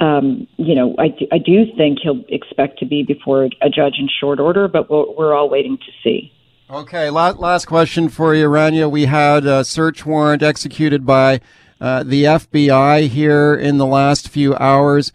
Um, 0.00 0.46
you 0.56 0.76
know, 0.76 0.94
I, 0.98 1.14
I 1.32 1.38
do 1.38 1.64
think 1.76 1.98
he'll 2.00 2.24
expect 2.28 2.78
to 2.78 2.86
be 2.86 3.02
before 3.02 3.48
a 3.60 3.68
judge 3.68 3.96
in 3.98 4.08
short 4.20 4.38
order, 4.38 4.68
but 4.68 4.88
we're, 4.88 5.10
we're 5.12 5.34
all 5.34 5.50
waiting 5.50 5.76
to 5.76 5.92
see. 6.04 6.32
Okay, 6.70 7.10
last, 7.10 7.38
last 7.38 7.64
question 7.64 8.08
for 8.08 8.34
you, 8.34 8.46
Rania. 8.46 8.88
We 8.88 9.06
had 9.06 9.44
a 9.44 9.64
search 9.64 10.06
warrant 10.06 10.42
executed 10.42 11.04
by 11.04 11.40
uh, 11.80 12.04
the 12.04 12.24
FBI 12.24 13.08
here 13.08 13.54
in 13.54 13.78
the 13.78 13.86
last 13.86 14.28
few 14.28 14.54
hours 14.56 15.12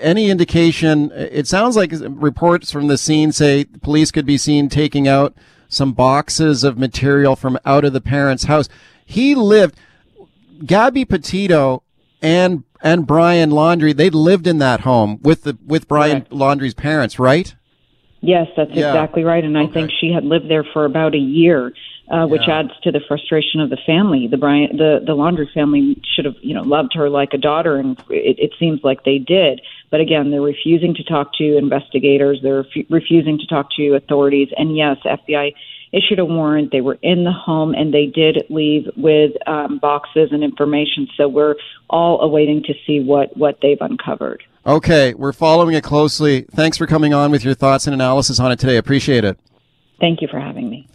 any 0.00 0.30
indication? 0.30 1.10
It 1.14 1.46
sounds 1.46 1.76
like 1.76 1.92
reports 1.94 2.70
from 2.70 2.88
the 2.88 2.98
scene 2.98 3.32
say 3.32 3.64
police 3.64 4.10
could 4.10 4.26
be 4.26 4.38
seen 4.38 4.68
taking 4.68 5.06
out 5.06 5.34
some 5.68 5.92
boxes 5.92 6.64
of 6.64 6.78
material 6.78 7.36
from 7.36 7.58
out 7.64 7.84
of 7.84 7.92
the 7.92 8.00
parent's 8.00 8.44
house. 8.44 8.68
He 9.04 9.34
lived, 9.34 9.76
Gabby 10.64 11.04
Petito 11.04 11.82
and 12.20 12.64
and 12.82 13.06
Brian 13.06 13.50
Laundrie. 13.50 13.94
they 13.94 14.10
lived 14.10 14.46
in 14.46 14.58
that 14.58 14.80
home 14.80 15.18
with 15.22 15.42
the 15.44 15.58
with 15.66 15.88
Brian 15.88 16.22
Correct. 16.22 16.32
Laundrie's 16.32 16.74
parents, 16.74 17.18
right? 17.18 17.54
Yes, 18.20 18.48
that's 18.56 18.70
yeah. 18.72 18.88
exactly 18.88 19.24
right. 19.24 19.42
And 19.42 19.56
I 19.56 19.62
okay. 19.62 19.72
think 19.72 19.92
she 20.00 20.12
had 20.12 20.24
lived 20.24 20.50
there 20.50 20.64
for 20.72 20.84
about 20.84 21.14
a 21.14 21.18
year 21.18 21.72
uh, 22.10 22.26
which 22.26 22.42
yeah. 22.46 22.60
adds 22.60 22.70
to 22.82 22.90
the 22.90 23.00
frustration 23.06 23.60
of 23.60 23.70
the 23.70 23.78
family. 23.86 24.26
The 24.28 24.36
Bryant, 24.36 24.76
the 24.76 25.00
the 25.04 25.12
Laundrie 25.12 25.52
family 25.52 26.00
should 26.14 26.24
have, 26.24 26.34
you 26.42 26.54
know, 26.54 26.62
loved 26.62 26.92
her 26.94 27.08
like 27.08 27.32
a 27.32 27.38
daughter, 27.38 27.76
and 27.76 27.98
it, 28.10 28.38
it 28.38 28.52
seems 28.58 28.80
like 28.82 29.04
they 29.04 29.18
did. 29.18 29.60
But 29.90 30.00
again, 30.00 30.30
they're 30.30 30.40
refusing 30.40 30.94
to 30.94 31.04
talk 31.04 31.32
to 31.34 31.56
investigators. 31.56 32.40
They're 32.42 32.62
ref- 32.62 32.86
refusing 32.90 33.38
to 33.38 33.46
talk 33.46 33.68
to 33.76 33.94
authorities. 33.94 34.48
And 34.56 34.76
yes, 34.76 34.96
FBI 35.04 35.54
issued 35.92 36.18
a 36.18 36.24
warrant. 36.24 36.72
They 36.72 36.80
were 36.80 36.98
in 37.02 37.24
the 37.24 37.32
home, 37.32 37.74
and 37.74 37.94
they 37.94 38.06
did 38.06 38.44
leave 38.50 38.88
with 38.96 39.32
um, 39.46 39.78
boxes 39.78 40.30
and 40.32 40.42
information. 40.42 41.08
So 41.16 41.28
we're 41.28 41.54
all 41.88 42.20
awaiting 42.20 42.62
to 42.64 42.74
see 42.86 43.00
what 43.00 43.36
what 43.36 43.58
they've 43.62 43.80
uncovered. 43.80 44.42
Okay, 44.66 45.14
we're 45.14 45.32
following 45.32 45.74
it 45.74 45.84
closely. 45.84 46.42
Thanks 46.50 46.76
for 46.76 46.86
coming 46.86 47.14
on 47.14 47.30
with 47.30 47.44
your 47.44 47.54
thoughts 47.54 47.86
and 47.86 47.94
analysis 47.94 48.40
on 48.40 48.50
it 48.50 48.58
today. 48.58 48.76
Appreciate 48.76 49.24
it. 49.24 49.38
Thank 50.00 50.22
you 50.22 50.28
for 50.28 50.40
having 50.40 50.68
me. 50.68 50.89